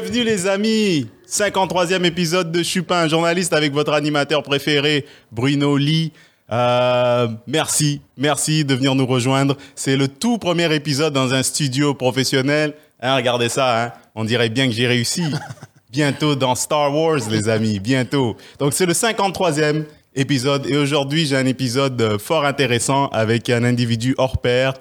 Bienvenue 0.00 0.22
les 0.22 0.46
amis 0.46 1.08
53e 1.28 2.04
épisode 2.04 2.52
de 2.52 2.62
un 2.92 3.08
journaliste 3.08 3.52
avec 3.52 3.72
votre 3.72 3.92
animateur 3.92 4.44
préféré, 4.44 5.04
Bruno 5.32 5.76
Lee. 5.76 6.12
Euh, 6.52 7.26
merci, 7.48 8.00
merci 8.16 8.64
de 8.64 8.76
venir 8.76 8.94
nous 8.94 9.06
rejoindre. 9.06 9.56
C'est 9.74 9.96
le 9.96 10.06
tout 10.06 10.38
premier 10.38 10.72
épisode 10.72 11.12
dans 11.12 11.34
un 11.34 11.42
studio 11.42 11.94
professionnel. 11.94 12.74
Hein, 13.00 13.16
regardez 13.16 13.48
ça, 13.48 13.86
hein. 13.86 13.92
on 14.14 14.22
dirait 14.22 14.50
bien 14.50 14.68
que 14.68 14.72
j'ai 14.72 14.86
réussi. 14.86 15.24
Bientôt 15.90 16.36
dans 16.36 16.54
Star 16.54 16.94
Wars, 16.94 17.18
les 17.28 17.48
amis, 17.48 17.80
bientôt. 17.80 18.36
Donc 18.60 18.74
c'est 18.74 18.86
le 18.86 18.92
53e 18.92 19.82
épisode 20.14 20.64
et 20.68 20.76
aujourd'hui 20.76 21.26
j'ai 21.26 21.36
un 21.36 21.46
épisode 21.46 22.18
fort 22.20 22.44
intéressant 22.44 23.08
avec 23.08 23.50
un 23.50 23.64
individu 23.64 24.14
hors 24.16 24.40
pair, 24.40 24.74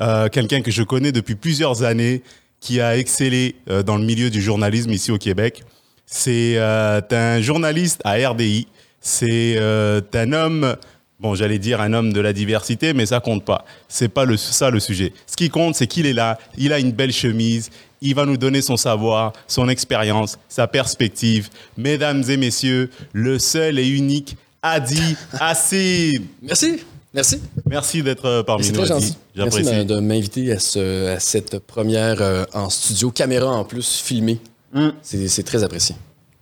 euh, 0.00 0.28
quelqu'un 0.28 0.62
que 0.62 0.72
je 0.72 0.82
connais 0.82 1.12
depuis 1.12 1.36
plusieurs 1.36 1.84
années, 1.84 2.24
qui 2.64 2.80
a 2.80 2.96
excellé 2.96 3.56
euh, 3.68 3.82
dans 3.82 3.98
le 3.98 4.04
milieu 4.04 4.30
du 4.30 4.40
journalisme 4.40 4.90
ici 4.90 5.12
au 5.12 5.18
Québec. 5.18 5.64
C'est 6.06 6.54
euh, 6.56 7.02
un 7.10 7.42
journaliste 7.42 8.00
à 8.04 8.14
RDI. 8.14 8.66
C'est 9.02 9.56
euh, 9.58 10.00
un 10.14 10.32
homme, 10.32 10.74
bon, 11.20 11.34
j'allais 11.34 11.58
dire 11.58 11.82
un 11.82 11.92
homme 11.92 12.14
de 12.14 12.20
la 12.20 12.32
diversité, 12.32 12.94
mais 12.94 13.04
ça 13.04 13.20
compte 13.20 13.44
pas. 13.44 13.66
C'est 13.86 14.08
pas 14.08 14.24
ça 14.38 14.70
le 14.70 14.80
sujet. 14.80 15.12
Ce 15.26 15.36
qui 15.36 15.50
compte, 15.50 15.74
c'est 15.74 15.86
qu'il 15.86 16.06
est 16.06 16.14
là. 16.14 16.38
Il 16.56 16.72
a 16.72 16.78
une 16.78 16.92
belle 16.92 17.12
chemise. 17.12 17.68
Il 18.00 18.14
va 18.14 18.24
nous 18.24 18.38
donner 18.38 18.62
son 18.62 18.78
savoir, 18.78 19.34
son 19.46 19.68
expérience, 19.68 20.38
sa 20.48 20.66
perspective. 20.66 21.50
Mesdames 21.76 22.24
et 22.30 22.38
messieurs, 22.38 22.88
le 23.12 23.38
seul 23.38 23.78
et 23.78 23.86
unique 23.86 24.38
Adi 24.62 25.16
Assez. 25.38 26.12
Merci, 26.40 26.80
merci. 27.14 27.40
Merci 27.66 28.02
d'être 28.02 28.24
euh, 28.26 28.42
parmi 28.42 28.64
C'est 28.64 28.72
nous. 28.72 28.82
très 28.82 28.92
Adi. 28.92 29.06
gentil. 29.06 29.16
Merci 29.36 29.56
J'apprécie. 29.62 29.84
de, 29.86 29.94
de 29.94 30.00
m'inviter 30.00 30.52
à, 30.52 30.58
ce- 30.58 31.14
à 31.14 31.20
cette 31.20 31.58
première 31.60 32.20
euh, 32.20 32.44
en 32.52 32.68
studio, 32.70 33.10
caméra 33.10 33.46
en 33.50 33.64
plus, 33.64 34.00
filmée. 34.04 34.38
Mm. 34.72 34.88
C'est 35.02 35.28
c'est 35.28 35.42
très 35.44 35.62
apprécié. 35.62 35.94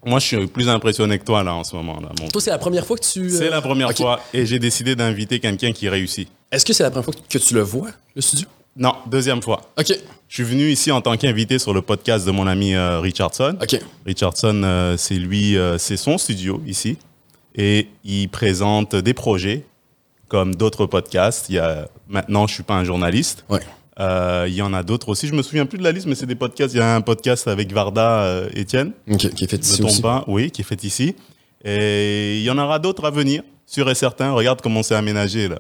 Moi, 0.04 0.18
je 0.18 0.26
suis 0.26 0.46
plus 0.48 0.68
impressionné 0.68 1.16
que 1.18 1.24
toi 1.24 1.44
là 1.44 1.54
en 1.54 1.62
ce 1.62 1.76
moment. 1.76 2.00
Là, 2.00 2.08
mon 2.20 2.26
Toi, 2.28 2.40
c'est 2.40 2.50
la 2.50 2.58
première 2.58 2.84
fois 2.84 2.96
que 2.96 3.04
tu. 3.04 3.30
C'est 3.30 3.50
la 3.50 3.60
première 3.62 3.92
fois 3.96 4.20
et 4.34 4.44
j'ai 4.46 4.58
décidé 4.58 4.96
d'inviter 4.96 5.38
quelqu'un 5.38 5.70
qui 5.72 5.88
réussit. 5.88 6.28
Est-ce 6.50 6.64
que 6.64 6.72
c'est 6.72 6.82
la 6.82 6.90
première 6.90 7.04
fois 7.04 7.14
que 7.28 7.38
tu 7.38 7.54
le 7.54 7.60
vois, 7.62 7.90
le 8.16 8.20
studio? 8.22 8.48
Non, 8.76 8.94
deuxième 9.06 9.42
fois. 9.42 9.60
OK. 9.78 9.92
Je 10.28 10.34
suis 10.34 10.42
venu 10.44 10.70
ici 10.70 10.90
en 10.90 11.00
tant 11.02 11.16
qu'invité 11.18 11.58
sur 11.58 11.72
le 11.74 11.82
podcast 11.82 12.26
de 12.26 12.30
mon 12.32 12.46
ami 12.46 12.74
euh, 12.74 12.98
Richardson. 13.00 13.56
OK. 13.62 13.78
Richardson, 14.06 14.62
euh, 14.64 14.96
c'est 14.96 15.14
lui, 15.16 15.56
c'est 15.78 15.98
son 15.98 16.16
studio 16.18 16.60
ici 16.66 16.96
et 17.54 17.86
il 18.02 18.28
présente 18.30 18.96
des 18.96 19.12
projets 19.14 19.62
comme 20.32 20.54
d'autres 20.54 20.86
podcasts. 20.86 21.50
Il 21.50 21.56
y 21.56 21.58
a 21.58 21.88
maintenant, 22.08 22.46
je 22.46 22.54
suis 22.54 22.62
pas 22.62 22.72
un 22.74 22.84
journaliste. 22.84 23.44
Ouais. 23.50 23.60
Euh, 24.00 24.46
il 24.48 24.54
y 24.54 24.62
en 24.62 24.72
a 24.72 24.82
d'autres 24.82 25.10
aussi. 25.10 25.28
Je 25.28 25.34
me 25.34 25.42
souviens 25.42 25.66
plus 25.66 25.76
de 25.76 25.84
la 25.84 25.92
liste, 25.92 26.06
mais 26.06 26.14
c'est 26.14 26.24
des 26.24 26.34
podcasts. 26.34 26.72
Il 26.72 26.78
y 26.78 26.80
a 26.80 26.94
un 26.94 27.02
podcast 27.02 27.46
avec 27.48 27.70
Varda 27.70 28.22
euh, 28.22 28.48
Étienne. 28.54 28.92
Qui 29.18 29.26
est 29.26 29.46
fait 29.50 29.62
ici 29.62 29.82
aussi. 29.82 30.00
pas, 30.00 30.24
oui, 30.28 30.50
qui 30.50 30.62
est 30.62 30.64
fait 30.64 30.82
ici. 30.84 31.14
Et 31.66 32.38
il 32.38 32.42
y 32.44 32.50
en 32.50 32.56
aura 32.56 32.78
d'autres 32.78 33.04
à 33.04 33.10
venir, 33.10 33.42
sûr 33.66 33.90
et 33.90 33.94
certain. 33.94 34.32
Regarde 34.32 34.62
comment 34.62 34.82
c'est 34.82 34.94
aménagé 34.94 35.48
là. 35.48 35.58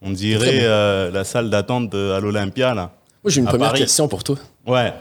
On 0.00 0.10
dirait 0.10 0.60
euh, 0.62 1.10
la 1.10 1.24
salle 1.24 1.50
d'attente 1.50 1.94
à 1.94 2.18
l'Olympia 2.18 2.72
là. 2.72 2.92
Moi, 3.22 3.30
j'ai 3.30 3.40
une 3.40 3.46
première 3.46 3.68
Paris. 3.68 3.80
question 3.80 4.08
pour 4.08 4.24
toi. 4.24 4.36
Ouais, 4.66 4.94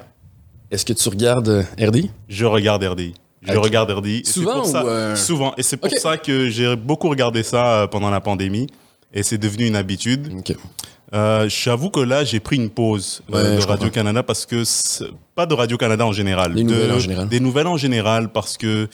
Est-ce 0.72 0.84
que 0.84 0.92
tu 0.94 1.08
regardes 1.08 1.48
euh, 1.48 1.64
RD? 1.80 2.10
je 2.28 2.46
regarde 2.46 2.84
RDI. 2.84 3.14
Je 3.42 3.58
regarde 3.58 3.90
RDI. 3.92 4.18
Et 4.20 4.26
Souvent 4.26 4.56
pour 4.56 4.66
ça- 4.66 4.84
ou, 4.84 5.16
Souvent. 5.16 5.54
Et 5.58 5.64
c'est 5.64 5.78
pour 5.78 5.92
ça 5.92 6.18
que 6.18 6.50
j'ai 6.50 6.76
beaucoup 6.76 7.08
regardé 7.08 7.42
ça 7.44 7.88
pendant 7.90 8.10
la 8.10 8.20
pandémie. 8.20 8.68
Et 9.16 9.24
c'est 9.24 9.38
devenu 9.38 9.66
une 9.66 9.76
habitude. 9.78 10.32
Euh, 11.14 11.48
J'avoue 11.48 11.90
que 11.90 12.02
là, 12.02 12.24
j'ai 12.26 12.40
pris 12.42 12.58
une 12.58 12.70
pause 12.70 13.24
euh, 13.34 13.56
Ouais, 13.58 13.62
de 13.62 13.66
Radio-Canada 13.66 14.22
parce 14.24 14.46
que... 14.46 14.64
Pas 15.36 15.46
de 15.46 15.54
Radio-Canada 15.54 16.06
en 16.06 16.12
général. 16.12 16.54
Des 16.54 16.64
de- 16.64 16.70
nouvelles 16.70 16.92
en 16.92 17.00
général. 17.00 17.28
Des 17.30 17.40
nouvelles 17.40 17.68
en 17.68 17.78
général 17.78 18.32
parce 18.32 18.58
que 18.58 18.90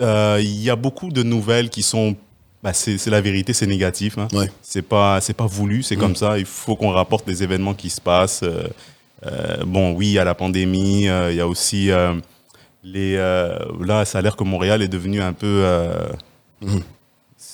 euh, 0.00 0.38
il 0.42 0.62
y 0.62 0.70
a 0.70 0.76
beaucoup 0.76 1.10
de 1.10 1.22
nouvelles 1.22 1.70
qui 1.70 1.82
sont... 1.82 2.16
Bah, 2.62 2.72
c'est 2.72 3.04
la 3.08 3.20
vérité, 3.20 3.52
c'est 3.52 3.66
négatif. 3.66 4.18
Hein. 4.18 4.28
Ouais. 4.32 4.48
C'est 4.62 4.82
pas, 4.82 5.20
c'est 5.20 5.32
pas 5.34 5.46
voulu, 5.46 5.82
c'est 5.82 5.96
Mm. 5.96 6.00
comme 6.00 6.14
ça. 6.16 6.38
Il 6.38 6.44
faut 6.46 6.76
qu'on 6.76 6.90
rapporte 6.90 7.26
les 7.26 7.42
événements 7.42 7.74
qui 7.74 7.90
se 7.90 8.00
passent. 8.00 8.44
Euh, 8.44 8.68
euh, 9.26 9.64
bon, 9.66 9.92
oui, 9.94 10.06
il 10.08 10.12
y 10.12 10.18
a 10.20 10.24
la 10.24 10.36
pandémie, 10.36 11.08
euh, 11.08 11.32
il 11.32 11.36
y 11.36 11.40
a 11.40 11.48
aussi 11.48 11.90
les. 12.84 13.16
là, 13.16 14.04
ça 14.04 14.18
a 14.18 14.22
l'air 14.22 14.36
que 14.36 14.44
Montréal 14.44 14.80
est 14.82 14.88
devenu 14.88 15.20
un 15.20 15.32
peu. 15.32 15.64
Mhm. 16.60 16.82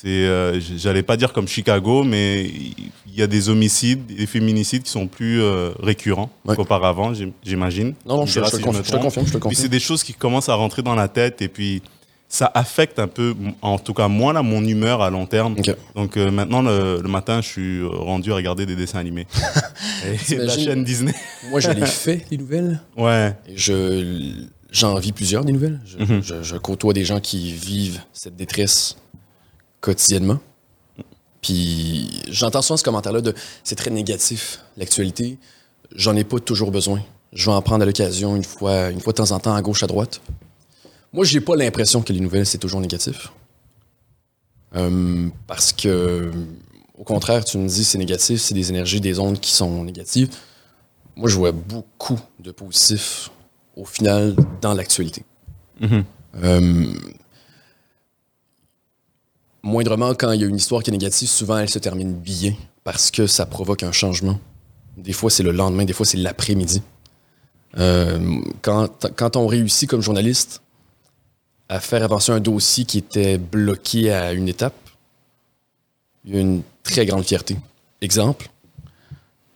C'est, 0.00 0.06
euh, 0.08 0.60
j'allais 0.76 1.02
pas 1.02 1.16
dire 1.16 1.32
comme 1.32 1.48
Chicago, 1.48 2.04
mais 2.04 2.44
il 2.44 3.14
y 3.16 3.22
a 3.22 3.26
des 3.26 3.48
homicides, 3.48 4.06
des 4.06 4.26
féminicides 4.26 4.84
qui 4.84 4.90
sont 4.92 5.08
plus 5.08 5.40
euh, 5.42 5.70
récurrents 5.80 6.30
Ouais. 6.44 6.54
qu'auparavant, 6.54 7.12
j'im- 7.14 7.32
j'imagine. 7.44 7.94
Non, 8.06 8.18
non, 8.18 8.26
je, 8.26 8.34
je 8.34 8.40
te 8.44 8.46
si 8.50 8.56
me 8.58 8.62
confirme, 8.62 8.84
je 8.84 8.90
te 8.92 8.96
confirme, 8.96 9.26
je 9.26 9.32
te 9.38 9.48
Puis 9.48 9.56
c'est 9.56 9.68
des 9.68 9.80
choses 9.80 10.04
qui 10.04 10.14
commencent 10.14 10.48
à 10.48 10.54
rentrer 10.54 10.82
dans 10.82 10.94
la 10.94 11.08
tête 11.08 11.42
et 11.42 11.48
puis 11.48 11.82
ça 12.28 12.48
affecte 12.54 13.00
un 13.00 13.08
peu, 13.08 13.34
en 13.60 13.78
tout 13.78 13.92
cas 13.94 14.06
moi 14.06 14.32
là, 14.32 14.42
mon 14.42 14.62
humeur 14.64 15.02
à 15.02 15.10
long 15.10 15.26
terme. 15.26 15.56
Donc 15.96 16.16
euh, 16.16 16.30
maintenant 16.30 16.62
le, 16.62 17.00
le 17.02 17.08
matin, 17.08 17.40
je 17.40 17.48
suis 17.48 17.82
rendu 17.84 18.30
à 18.30 18.36
regarder 18.36 18.66
des 18.66 18.76
dessins 18.76 19.00
animés. 19.00 19.26
et 20.30 20.36
la 20.36 20.56
chaîne 20.56 20.84
Disney. 20.84 21.14
Moi, 21.50 21.58
je 21.58 21.70
l'ai 21.70 21.86
fait, 21.86 22.24
les 22.30 22.36
nouvelles. 22.36 22.80
Ouais. 22.96 23.34
Et 23.48 23.56
je 23.56 24.32
j'en 24.70 24.96
vis 24.98 25.12
plusieurs 25.12 25.44
des 25.44 25.52
nouvelles. 25.52 25.80
Je, 25.86 25.96
Mhm. 26.04 26.22
je 26.42 26.56
côtoie 26.56 26.92
des 26.92 27.04
gens 27.04 27.18
qui 27.20 27.52
vivent 27.52 28.00
cette 28.12 28.36
détresse 28.36 28.96
quotidiennement. 29.80 30.38
Puis 31.40 32.10
j'entends 32.28 32.62
souvent 32.62 32.76
ce 32.76 32.84
commentaire-là 32.84 33.20
de 33.20 33.34
c'est 33.64 33.76
très 33.76 33.90
négatif, 33.90 34.60
l'actualité. 34.76 35.38
J'en 35.94 36.16
ai 36.16 36.24
pas 36.24 36.40
toujours 36.40 36.70
besoin. 36.70 37.02
Je 37.32 37.46
vais 37.46 37.56
en 37.56 37.62
prendre 37.62 37.82
à 37.82 37.86
l'occasion 37.86 38.36
une 38.36 38.44
fois, 38.44 38.90
une 38.90 39.00
fois 39.00 39.12
de 39.12 39.18
temps 39.18 39.30
en 39.30 39.38
temps, 39.38 39.54
à 39.54 39.62
gauche, 39.62 39.82
à 39.82 39.86
droite. 39.86 40.20
Moi, 41.12 41.24
j'ai 41.24 41.40
pas 41.40 41.56
l'impression 41.56 42.02
que 42.02 42.12
les 42.12 42.20
nouvelles, 42.20 42.46
c'est 42.46 42.58
toujours 42.58 42.80
négatif. 42.80 43.32
Euh, 44.76 45.28
parce 45.46 45.72
que, 45.72 46.30
au 46.98 47.04
contraire, 47.04 47.44
tu 47.44 47.58
me 47.58 47.68
dis 47.68 47.84
c'est 47.84 47.98
négatif, 47.98 48.40
c'est 48.40 48.54
des 48.54 48.70
énergies, 48.70 49.00
des 49.00 49.18
ondes 49.18 49.40
qui 49.40 49.52
sont 49.52 49.84
négatives. 49.84 50.28
Moi, 51.16 51.28
je 51.28 51.36
vois 51.36 51.52
beaucoup 51.52 52.20
de 52.40 52.50
positifs 52.50 53.30
au 53.76 53.84
final 53.84 54.36
dans 54.60 54.74
l'actualité. 54.74 55.24
Mhm. 55.80 56.04
Euh, 56.42 56.92
moindrement, 59.68 60.14
quand 60.14 60.32
il 60.32 60.40
y 60.40 60.44
a 60.44 60.46
une 60.46 60.56
histoire 60.56 60.82
qui 60.82 60.90
est 60.90 60.92
négative, 60.92 61.28
souvent 61.28 61.58
elle 61.58 61.68
se 61.68 61.78
termine 61.78 62.12
bien 62.12 62.54
parce 62.84 63.10
que 63.10 63.26
ça 63.26 63.46
provoque 63.46 63.82
un 63.82 63.92
changement. 63.92 64.40
Des 64.96 65.12
fois, 65.12 65.30
c'est 65.30 65.42
le 65.42 65.52
lendemain, 65.52 65.84
des 65.84 65.92
fois, 65.92 66.06
c'est 66.06 66.16
l'après-midi. 66.16 66.82
Euh, 67.76 68.40
quand, 68.62 69.36
on 69.36 69.46
réussit 69.46 69.88
comme 69.88 70.00
journaliste 70.00 70.62
à 71.68 71.80
faire 71.80 72.02
avancer 72.02 72.32
un 72.32 72.40
dossier 72.40 72.84
qui 72.84 72.98
était 72.98 73.38
bloqué 73.38 74.10
à 74.10 74.32
une 74.32 74.48
étape, 74.48 74.74
il 76.24 76.34
y 76.34 76.38
a 76.38 76.40
une 76.40 76.62
très 76.82 77.06
grande 77.06 77.24
fierté. 77.24 77.56
Exemple, 78.00 78.48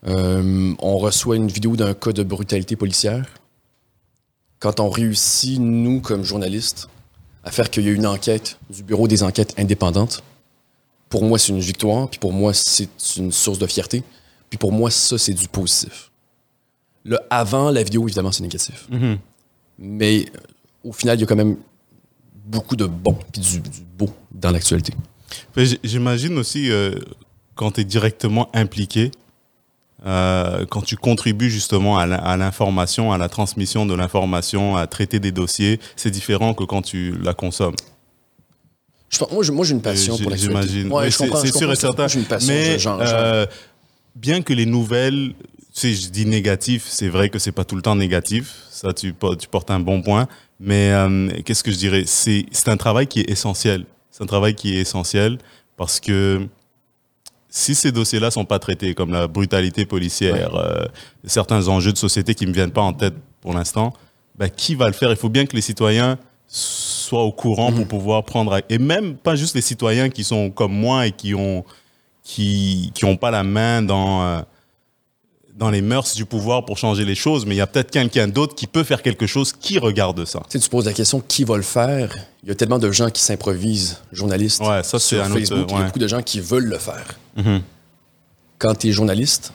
euh, 0.06 0.74
on 0.78 0.98
reçoit 0.98 1.36
une 1.36 1.48
vidéo 1.48 1.74
d'un 1.74 1.94
cas 1.94 2.12
de 2.12 2.22
brutalité 2.22 2.76
policière. 2.76 3.26
Quand 4.58 4.78
on 4.78 4.90
réussit, 4.90 5.58
nous, 5.58 6.00
comme 6.00 6.22
journalistes, 6.22 6.88
à 7.44 7.50
faire 7.50 7.70
qu'il 7.70 7.84
y 7.84 7.88
ait 7.88 7.92
une 7.92 8.06
enquête 8.06 8.58
du 8.70 8.82
Bureau 8.82 9.08
des 9.08 9.22
enquêtes 9.22 9.54
indépendantes, 9.58 10.22
pour 11.08 11.24
moi, 11.24 11.38
c'est 11.38 11.52
une 11.52 11.60
victoire, 11.60 12.08
puis 12.08 12.18
pour 12.18 12.32
moi, 12.32 12.54
c'est 12.54 12.88
une 13.16 13.32
source 13.32 13.58
de 13.58 13.66
fierté, 13.66 14.02
puis 14.48 14.58
pour 14.58 14.72
moi, 14.72 14.90
ça, 14.90 15.18
c'est 15.18 15.34
du 15.34 15.48
positif. 15.48 16.10
Le 17.04 17.18
avant 17.30 17.70
la 17.70 17.82
vidéo, 17.82 18.06
évidemment, 18.06 18.32
c'est 18.32 18.42
négatif. 18.42 18.86
Mhm. 18.90 19.18
Mais 19.78 20.26
euh, 20.34 20.38
au 20.84 20.92
final, 20.92 21.18
il 21.18 21.20
y 21.20 21.24
a 21.24 21.26
quand 21.26 21.36
même 21.36 21.56
beaucoup 22.44 22.76
de 22.76 22.86
bon 22.86 23.16
puis 23.32 23.42
du, 23.42 23.60
du 23.60 23.80
beau 23.96 24.10
dans 24.30 24.50
l'actualité. 24.50 24.94
J'imagine 25.82 26.38
aussi 26.38 26.70
euh, 26.70 26.94
quand 27.54 27.72
tu 27.72 27.80
es 27.80 27.84
directement 27.84 28.48
impliqué, 28.54 29.10
euh, 30.06 30.64
quand 30.66 30.82
tu 30.82 30.96
contribues 30.96 31.50
justement 31.50 31.98
à 31.98 32.36
l'information, 32.36 33.12
à 33.12 33.18
la 33.18 33.28
transmission 33.28 33.86
de 33.86 33.94
l'information, 33.94 34.76
à 34.76 34.86
traiter 34.86 35.20
des 35.20 35.32
dossiers, 35.32 35.78
c'est 35.96 36.10
différent 36.10 36.54
que 36.54 36.64
quand 36.64 36.82
tu 36.82 37.14
la 37.22 37.34
consommes. 37.34 37.74
Je 39.10 39.18
moi, 39.52 39.64
j'ai- 39.64 39.72
une 39.72 39.82
passion 39.82 40.16
pour. 40.18 40.34
J'imagine. 40.34 40.90
Ouais, 40.90 41.10
c'est 41.10 41.52
sûr 41.56 41.70
et 41.70 41.76
certain. 41.76 42.06
Une 42.08 42.24
passion. 42.24 42.52
Mais 42.52 42.78
genre, 42.78 42.98
genre- 43.04 43.08
euh, 43.14 43.46
bien 44.16 44.40
que 44.42 44.52
les 44.54 44.64
nouvelles, 44.66 45.34
sais, 45.72 45.92
je 45.92 46.08
dis 46.08 46.24
négatif, 46.26 46.84
c'est 46.88 47.08
vrai 47.08 47.28
que 47.28 47.38
c'est 47.38 47.52
pas 47.52 47.64
tout 47.64 47.76
le 47.76 47.82
temps 47.82 47.94
négatif. 47.96 48.54
Ça, 48.70 48.92
tu, 48.92 49.12
po- 49.12 49.36
tu 49.36 49.48
portes 49.48 49.70
un 49.70 49.80
bon 49.80 50.02
point. 50.02 50.28
Mais 50.60 50.90
euh, 50.92 51.28
qu'est-ce 51.44 51.62
que 51.62 51.70
je 51.72 51.76
dirais? 51.76 52.04
C'est 52.06 52.46
un 52.68 52.76
travail 52.76 53.06
qui 53.06 53.20
est 53.20 53.30
essentiel. 53.30 53.84
C'est 54.10 54.22
un 54.22 54.26
travail 54.26 54.54
qui 54.54 54.76
est 54.76 54.80
essentiel 54.80 55.38
parce 55.76 56.00
que 56.00 56.46
si 57.54 57.74
ces 57.74 57.92
dossiers-là 57.92 58.30
sont 58.30 58.46
pas 58.46 58.58
traités, 58.58 58.94
comme 58.94 59.12
la 59.12 59.28
brutalité 59.28 59.84
policière, 59.84 60.54
euh, 60.54 60.86
certains 61.26 61.68
enjeux 61.68 61.92
de 61.92 61.98
société 61.98 62.34
qui 62.34 62.46
me 62.46 62.52
viennent 62.52 62.70
pas 62.72 62.80
en 62.80 62.94
tête 62.94 63.12
pour 63.42 63.52
l'instant, 63.52 63.92
ben, 64.38 64.48
qui 64.48 64.74
va 64.74 64.86
le 64.86 64.94
faire? 64.94 65.10
Il 65.10 65.16
faut 65.16 65.28
bien 65.28 65.44
que 65.44 65.54
les 65.54 65.60
citoyens 65.60 66.18
soient 66.48 67.24
au 67.24 67.30
courant 67.32 67.70
Mhm. 67.70 67.76
pour 67.76 67.88
pouvoir 67.88 68.24
prendre 68.24 68.58
et 68.70 68.78
même 68.78 69.16
pas 69.16 69.34
juste 69.36 69.54
les 69.54 69.60
citoyens 69.60 70.08
qui 70.08 70.24
sont 70.24 70.50
comme 70.50 70.72
moi 70.72 71.06
et 71.06 71.12
qui 71.12 71.34
ont 71.34 71.62
qui 72.24 72.90
qui 72.94 73.04
ont 73.04 73.16
pas 73.16 73.30
la 73.30 73.42
main 73.42 73.82
dans 73.82 74.22
euh, 74.22 74.40
dans 75.56 75.70
les 75.70 75.82
mœurs 75.82 76.14
du 76.14 76.24
pouvoir 76.24 76.64
pour 76.64 76.78
changer 76.78 77.04
les 77.04 77.14
choses, 77.14 77.44
mais 77.46 77.54
il 77.54 77.58
y 77.58 77.60
a 77.60 77.66
peut-être 77.66 77.90
quelqu'un 77.90 78.26
d'autre 78.26 78.54
qui 78.54 78.66
peut 78.66 78.84
faire 78.84 79.02
quelque 79.02 79.26
chose 79.26 79.52
qui 79.52 79.78
regarde 79.78 80.24
ça. 80.24 80.40
Tu 80.48 80.58
sais, 80.58 80.64
tu 80.64 80.70
poses 80.70 80.86
la 80.86 80.92
question 80.94 81.20
qui 81.20 81.44
va 81.44 81.56
le 81.56 81.62
faire? 81.62 82.10
Il 82.42 82.48
y 82.48 82.52
a 82.52 82.54
tellement 82.54 82.78
de 82.78 82.90
gens 82.90 83.10
qui 83.10 83.20
s'improvisent 83.22 83.98
journalistes 84.12 84.60
Ouais, 84.62 84.82
ça, 84.82 84.98
c'est 84.98 85.16
sur 85.16 85.22
un 85.22 85.30
autre- 85.30 85.38
Facebook. 85.40 85.66
Il 85.70 85.76
y 85.76 85.80
a 85.80 85.84
beaucoup 85.84 85.98
de 85.98 86.08
gens 86.08 86.22
qui 86.22 86.40
veulent 86.40 86.64
le 86.66 86.78
faire. 86.78 87.18
Mhm. 87.36 87.62
Quand 88.58 88.74
tu 88.76 88.88
es 88.88 88.92
journaliste, 88.92 89.52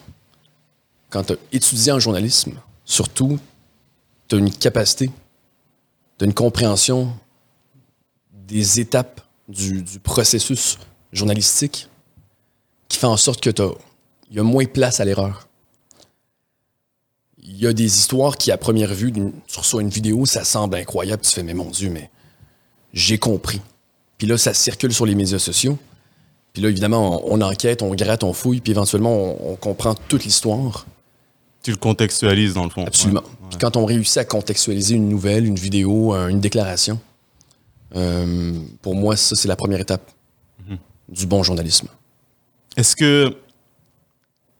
quand 1.09 1.23
tu 1.23 1.33
as 1.33 1.37
étudié 1.51 1.91
en 1.91 1.99
journalisme, 1.99 2.53
surtout, 2.85 3.39
tu 4.27 4.35
as 4.35 4.39
une 4.39 4.51
capacité, 4.51 5.09
tu 6.19 6.25
une 6.25 6.33
compréhension 6.33 7.11
des 8.47 8.79
étapes 8.79 9.21
du, 9.47 9.81
du 9.81 9.99
processus 9.99 10.77
journalistique 11.11 11.87
qui 12.87 12.97
fait 12.97 13.07
en 13.07 13.17
sorte 13.17 13.41
que 13.41 13.49
t'as- 13.49 13.71
il 14.29 14.37
y 14.37 14.39
a 14.39 14.43
moins 14.43 14.65
place 14.65 14.99
à 14.99 15.05
l'erreur. 15.05 15.46
Il 17.59 17.63
y 17.63 17.67
a 17.67 17.73
des 17.73 17.85
histoires 17.85 18.37
qui, 18.37 18.51
à 18.51 18.57
première 18.57 18.93
vue, 18.93 19.11
tu 19.11 19.59
reçois 19.59 19.81
une 19.81 19.89
vidéo, 19.89 20.27
ça 20.27 20.43
semble 20.43 20.75
incroyable, 20.75 21.23
tu 21.23 21.31
fais, 21.31 21.41
mais 21.41 21.55
mon 21.55 21.71
Dieu, 21.71 21.89
mais 21.89 22.11
j'ai 22.93 23.17
compris. 23.17 23.61
Puis 24.19 24.27
là, 24.27 24.37
ça 24.37 24.53
circule 24.53 24.93
sur 24.93 25.07
les 25.07 25.15
médias 25.15 25.39
sociaux. 25.39 25.77
Puis 26.53 26.61
là, 26.61 26.69
évidemment, 26.69 27.25
on, 27.27 27.39
on 27.39 27.41
enquête, 27.41 27.81
on 27.81 27.95
gratte, 27.95 28.23
on 28.23 28.33
fouille, 28.33 28.61
puis 28.61 28.71
éventuellement, 28.73 29.11
on, 29.11 29.53
on 29.53 29.55
comprend 29.55 29.95
toute 30.07 30.23
l'histoire. 30.23 30.85
Tu 31.63 31.71
le 31.71 31.77
contextualises 31.77 32.53
dans 32.53 32.63
le 32.65 32.69
fond. 32.69 32.85
Absolument. 32.85 33.21
Ouais. 33.23 33.47
Puis 33.49 33.57
quand 33.59 33.75
on 33.75 33.85
réussit 33.85 34.17
à 34.17 34.25
contextualiser 34.25 34.93
une 34.93 35.09
nouvelle, 35.09 35.45
une 35.45 35.55
vidéo, 35.57 36.13
un- 36.13 36.27
une 36.27 36.39
déclaration, 36.39 36.99
euh, 37.95 38.53
pour 38.83 38.93
moi, 38.95 39.15
ça, 39.17 39.35
c'est 39.35 39.47
la 39.47 39.55
première 39.55 39.79
étape 39.79 40.11
du 41.09 41.25
bon 41.25 41.41
journalisme. 41.41 41.87
Est-ce 42.75 42.95
que, 42.95 43.35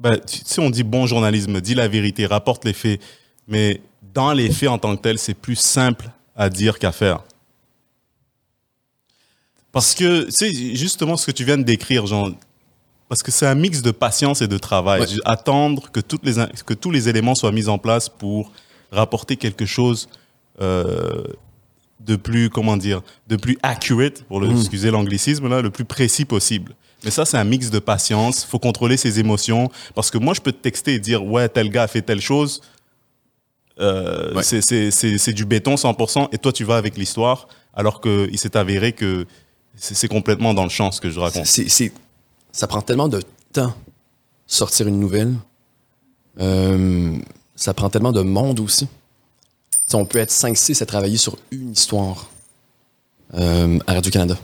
tu 0.03 0.39
sais, 0.45 0.61
on 0.61 0.69
dit 0.69 0.83
bon 0.83 1.07
journalisme, 1.07 1.59
dis 1.61 1.75
la 1.75 1.87
vérité, 1.87 2.25
rapporte 2.25 2.65
les 2.65 2.73
faits, 2.73 3.01
mais 3.47 3.81
dans 4.13 4.33
les 4.33 4.51
faits 4.51 4.69
en 4.69 4.77
tant 4.77 4.95
que 4.95 5.01
tels, 5.01 5.19
c'est 5.19 5.33
plus 5.33 5.55
simple 5.55 6.09
à 6.35 6.49
dire 6.49 6.79
qu'à 6.79 6.91
faire. 6.91 7.23
Parce 9.71 9.93
que, 9.93 10.25
tu 10.25 10.31
sais, 10.31 10.75
justement 10.75 11.17
ce 11.17 11.25
que 11.25 11.31
tu 11.31 11.43
viens 11.43 11.57
de 11.57 11.63
décrire, 11.63 12.05
genre, 12.07 12.31
parce 13.09 13.23
que 13.23 13.31
c'est 13.31 13.45
un 13.47 13.55
mix 13.55 13.81
de 13.81 13.91
patience 13.91 14.41
et 14.41 14.47
de 14.47 14.57
travail. 14.57 15.01
Ouais. 15.01 15.07
Attendre 15.25 15.91
que, 15.91 15.99
toutes 15.99 16.25
les, 16.25 16.35
que 16.65 16.73
tous 16.73 16.91
les 16.91 17.09
éléments 17.09 17.35
soient 17.35 17.51
mis 17.51 17.67
en 17.67 17.77
place 17.77 18.09
pour 18.09 18.51
rapporter 18.91 19.37
quelque 19.37 19.65
chose 19.65 20.09
euh, 20.61 21.23
de 21.99 22.15
plus, 22.15 22.49
comment 22.49 22.77
dire, 22.77 23.01
de 23.27 23.35
plus 23.35 23.57
accurate, 23.63 24.23
pour 24.23 24.39
le, 24.39 24.49
excuser 24.51 24.91
l'anglicisme, 24.91 25.47
là, 25.47 25.61
le 25.61 25.69
plus 25.69 25.85
précis 25.85 26.25
possible. 26.25 26.73
Mais 27.03 27.11
ça, 27.11 27.25
c'est 27.25 27.37
un 27.37 27.43
mix 27.43 27.69
de 27.69 27.79
patience. 27.79 28.43
Il 28.43 28.47
faut 28.47 28.59
contrôler 28.59 28.97
ses 28.97 29.19
émotions. 29.19 29.69
Parce 29.95 30.09
que 30.09 30.17
moi, 30.17 30.33
je 30.33 30.41
peux 30.41 30.51
te 30.51 30.57
texter 30.61 30.95
et 30.95 30.99
dire, 30.99 31.23
ouais, 31.23 31.47
tel 31.47 31.69
gars 31.69 31.83
a 31.83 31.87
fait 31.87 32.01
telle 32.01 32.21
chose. 32.21 32.61
Euh, 33.79 34.33
Ouais. 34.33 34.43
c'est- 34.43 35.33
du 35.33 35.45
béton 35.45 35.77
100%. 35.77 36.29
Et 36.31 36.37
toi, 36.39 36.51
tu 36.51 36.63
vas 36.63 36.77
avec 36.77 36.97
l'histoire. 36.97 37.47
Alors 37.73 38.01
qu'il 38.01 38.37
s'est 38.39 38.57
avéré 38.57 38.93
que 38.93 39.27
c'est 39.75 40.07
complètement 40.07 40.55
dans 40.55 40.63
le 40.63 40.69
champ 40.69 40.91
ce 40.91 40.99
que 40.99 41.11
je 41.11 41.19
raconte. 41.19 41.45
Ça 42.51 42.65
prend 42.67 42.81
tellement 42.81 43.07
de 43.07 43.21
temps 43.53 43.73
sortir 44.47 44.87
une 44.87 44.99
nouvelle. 44.99 45.35
Euh, 46.39 47.15
ça 47.55 47.73
prend 47.75 47.89
tellement 47.89 48.11
de 48.11 48.21
monde 48.21 48.59
aussi. 48.59 48.87
On 49.93 50.05
peut 50.05 50.17
être 50.19 50.31
5-6 50.31 50.81
à 50.81 50.85
travailler 50.87 51.17
sur 51.17 51.37
une 51.51 51.71
histoire 51.71 52.29
euh, 53.35 53.77
à 53.85 53.93
Radio-Canada. 53.93 54.37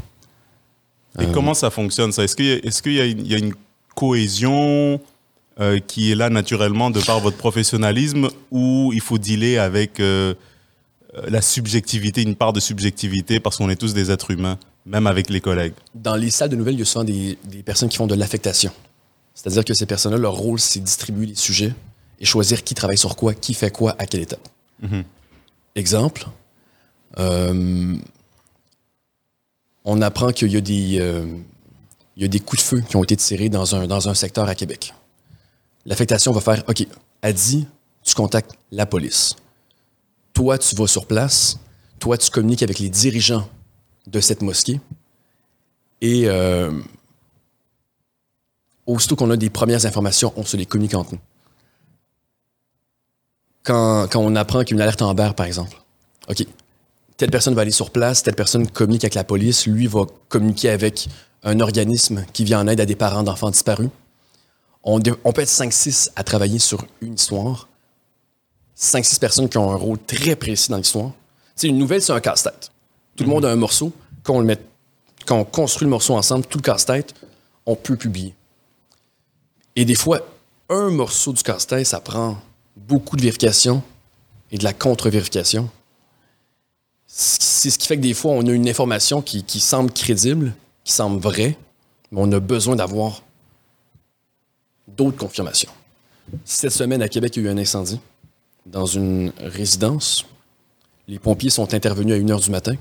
Et 1.20 1.26
comment 1.32 1.54
ça 1.54 1.70
fonctionne 1.70 2.12
ça? 2.12 2.24
Est-ce 2.24 2.36
qu'il 2.36 2.94
y, 2.94 3.00
a- 3.02 3.06
y, 3.06 3.12
une- 3.12 3.26
il 3.26 3.32
y 3.32 3.36
a 3.36 3.38
une 3.38 3.54
cohésion 3.96 5.00
euh, 5.60 5.80
qui 5.80 6.12
est 6.12 6.16
là 6.16 6.30
naturellement 6.32 6.90
de 6.90 7.00
par 7.00 7.20
votre 7.20 7.38
professionnalisme 7.38 8.30
ou 8.50 8.92
il 8.94 9.02
faut 9.02 9.20
dealer 9.20 9.58
avec 9.60 10.00
euh, 10.00 10.34
la 11.28 11.44
subjectivité, 11.44 12.24
une 12.24 12.36
part 12.36 12.54
de 12.54 12.60
subjectivité 12.60 13.40
parce 13.40 13.58
qu'on 13.58 13.70
est 13.70 13.76
tous 13.76 13.94
des 13.94 14.10
êtres 14.10 14.32
humains, 14.32 14.58
même 14.88 15.06
avec 15.06 15.30
les 15.30 15.42
collègues? 15.42 15.74
Dans 15.94 16.16
les 16.16 16.32
salles 16.32 16.50
de 16.50 16.56
nouvelles, 16.56 16.74
il 16.74 16.80
y 16.80 16.82
a 16.82 16.86
souvent 16.86 17.04
des, 17.06 17.38
des 17.44 17.62
personnes 17.62 17.90
qui 17.90 17.98
font 17.98 18.08
de 18.08 18.16
l'affectation. 18.16 18.72
C'est-à-dire 19.36 19.64
que 19.64 19.76
ces 19.76 19.86
personnes-là, 19.86 20.18
leur 20.18 20.34
rôle, 20.34 20.60
c'est 20.60 20.80
distribuer 20.80 21.28
les 21.28 21.36
sujets 21.36 21.74
et 22.20 22.26
choisir 22.26 22.64
qui 22.64 22.74
travaille 22.74 22.98
sur 22.98 23.16
quoi, 23.16 23.36
qui 23.36 23.54
fait 23.54 23.70
quoi, 23.72 23.96
à 24.00 24.08
quelle 24.08 24.22
étape. 24.22 24.48
Exemple, 25.76 26.26
euh, 27.20 27.96
on 29.86 30.02
apprend 30.02 30.32
qu'il 30.32 30.52
y 30.52 30.58
a 30.58 30.62
des, 30.62 31.00
euh, 31.00 31.26
y 32.18 32.24
a 32.24 32.28
des 32.28 32.40
coups 32.40 32.62
de 32.62 32.68
feu 32.68 32.82
qui 32.82 32.96
ont 32.96 33.04
été 33.04 33.16
tirés 33.16 33.50
dans 33.50 33.76
un, 33.76 34.14
secteur 34.14 34.48
à 34.48 34.56
Québec. 34.56 34.94
L'affectation 35.86 36.32
va 36.32 36.42
faire, 36.42 36.64
OK, 36.68 36.86
Adi, 37.22 37.68
tu 38.04 38.16
contactes 38.16 38.52
la 38.72 38.86
police. 38.86 39.36
Toi, 40.34 40.58
tu 40.58 40.76
vas 40.76 40.88
sur 40.88 41.06
place. 41.06 41.60
Toi, 42.00 42.18
tu 42.18 42.30
communiques 42.30 42.64
avec 42.64 42.80
les 42.80 42.90
dirigeants 42.90 43.48
de 44.08 44.20
cette 44.20 44.42
mosquée. 44.42 44.80
Et 46.02 46.24
euh, 46.28 46.72
aussitôt 48.86 49.16
qu'on 49.16 49.30
a 49.32 49.38
des 49.38 49.50
premières 49.50 49.86
informations, 49.86 50.34
on 50.36 50.44
se 50.44 50.58
les 50.58 50.66
communique 50.66 50.96
entre 50.96 51.14
nous. 51.14 51.20
Quand, 53.64 54.16
on 54.16 54.36
apprend 54.36 54.64
qu'il 54.64 54.72
y 54.72 54.74
a 54.74 54.78
une 54.78 54.82
alerte 54.82 55.02
Amber, 55.02 55.32
par 55.36 55.46
exemple, 55.46 55.78
OK, 56.28 56.46
telle 57.24 57.32
personne 57.32 57.56
va 57.56 57.62
aller 57.62 57.72
sur 57.72 57.90
place, 57.90 58.22
telle 58.22 58.36
personne 58.36 58.68
communique 58.68 59.06
avec 59.06 59.16
la 59.16 59.24
police, 59.24 59.66
lui 59.66 59.88
va 59.88 60.02
communiquer 60.28 60.70
avec 60.72 61.08
un 61.44 61.62
organisme 61.62 62.26
qui 62.34 62.44
vient 62.44 62.60
en 62.60 62.68
aide 62.68 62.82
à 62.82 62.86
des 62.86 62.98
parents 62.98 63.24
d'enfants 63.24 63.50
disparus. 63.50 63.88
On, 64.84 65.00
peut 65.00 65.42
être 65.42 65.48
5-6 65.48 66.10
à 66.18 66.26
travailler 66.26 66.60
sur 66.60 66.86
une 67.00 67.14
histoire. 67.14 67.70
5-6 68.78 69.20
personnes 69.20 69.48
qui 69.48 69.58
ont 69.58 69.72
un 69.72 69.78
rôle 69.78 70.00
très 70.00 70.36
précis 70.36 70.70
dans 70.70 70.76
l'histoire. 70.76 71.12
Sais, 71.56 71.70
une 71.70 71.78
nouvelle, 71.78 72.02
c'est 72.02 72.12
un 72.12 72.20
casse-tête. 72.20 72.72
Tout 73.16 73.24
le 73.24 73.30
monde 73.30 73.46
a 73.46 73.52
un 73.52 73.56
morceau. 73.56 73.94
Quand 74.24 74.34
on, 74.34 74.40
le 74.42 74.46
met, 74.46 74.60
quand 75.26 75.38
on 75.38 75.46
construit 75.46 75.86
le 75.86 75.92
morceau 75.92 76.16
ensemble, 76.16 76.46
tout 76.46 76.58
le 76.58 76.64
casse-tête, 76.64 77.14
on 77.66 77.78
peut 77.78 77.96
publier. 77.96 78.36
Et 79.78 79.86
des 79.86 79.96
fois, 79.96 80.28
un 80.68 80.90
morceau 80.90 81.32
du 81.32 81.42
casse-tête, 81.42 81.86
ça 81.86 82.02
prend 82.02 82.36
beaucoup 82.76 83.16
de 83.16 83.22
vérification 83.22 83.82
et 84.52 84.58
de 84.58 84.66
la 84.66 84.74
contre-vérification. 84.74 85.70
C'est 87.16 87.70
ce 87.70 87.78
qui 87.78 87.86
fait 87.86 87.96
que 87.98 88.02
des 88.02 88.16
fois, 88.16 88.32
on 88.32 88.48
a 88.48 88.52
une 88.52 88.68
information 88.68 89.22
qui, 89.22 89.44
semble 89.60 89.92
crédible, 89.92 90.56
qui 90.84 90.92
semble 90.92 91.22
vraie, 91.22 91.56
mais 92.12 92.20
on 92.20 92.32
a 92.32 92.40
besoin 92.40 92.76
d'avoir 92.76 93.22
d'autres 94.88 95.18
confirmations. 95.18 95.70
Cette 96.44 96.72
semaine, 96.72 97.04
à 97.04 97.08
Québec, 97.10 97.36
il 97.36 97.44
y 97.44 97.46
a 97.48 97.52
eu 97.52 97.54
un 97.54 97.58
incendie 97.60 98.00
dans 98.66 98.88
une 98.88 99.32
résidence. 99.38 100.26
Les 101.08 101.20
pompiers 101.20 101.52
sont 101.52 101.76
intervenus 101.76 102.16
à 102.16 102.18
1 102.18 102.36
h 102.36 102.44
du 102.46 102.50
matin. 102.50 102.74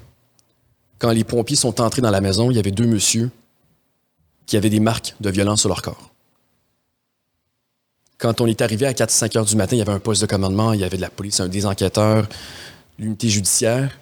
Quand 0.99 1.11
les 1.11 1.25
pompiers 1.25 1.57
sont 1.57 1.79
entrés 1.83 2.01
dans 2.01 2.11
la 2.11 2.23
maison, 2.23 2.51
il 2.51 2.57
y 2.57 2.61
avait 2.61 2.71
deux 2.71 2.87
messieurs 2.87 3.31
qui 4.47 4.57
avaient 4.57 4.71
des 4.71 4.81
marques 4.81 5.15
de 5.21 5.29
violence 5.29 5.61
sur 5.61 5.69
leur 5.69 5.83
corps. 5.83 6.11
Quand 8.17 8.41
on 8.41 8.47
est 8.47 8.63
arrivé 8.63 8.87
à 8.87 8.95
4-5 8.95 9.37
heures 9.37 9.45
du 9.45 9.57
matin, 9.57 9.77
il 9.77 9.81
y 9.81 9.83
avait 9.83 9.93
un 9.93 9.99
poste 10.01 10.23
de 10.23 10.27
commandement, 10.27 10.73
il 10.73 10.81
y 10.81 10.85
avait 10.85 10.97
de 10.97 11.03
la 11.03 11.11
police, 11.11 11.39
un- 11.41 11.49
des 11.49 11.67
enquêteurs, 11.67 12.27
l'unité 12.99 13.29
judiciaire. 13.29 13.99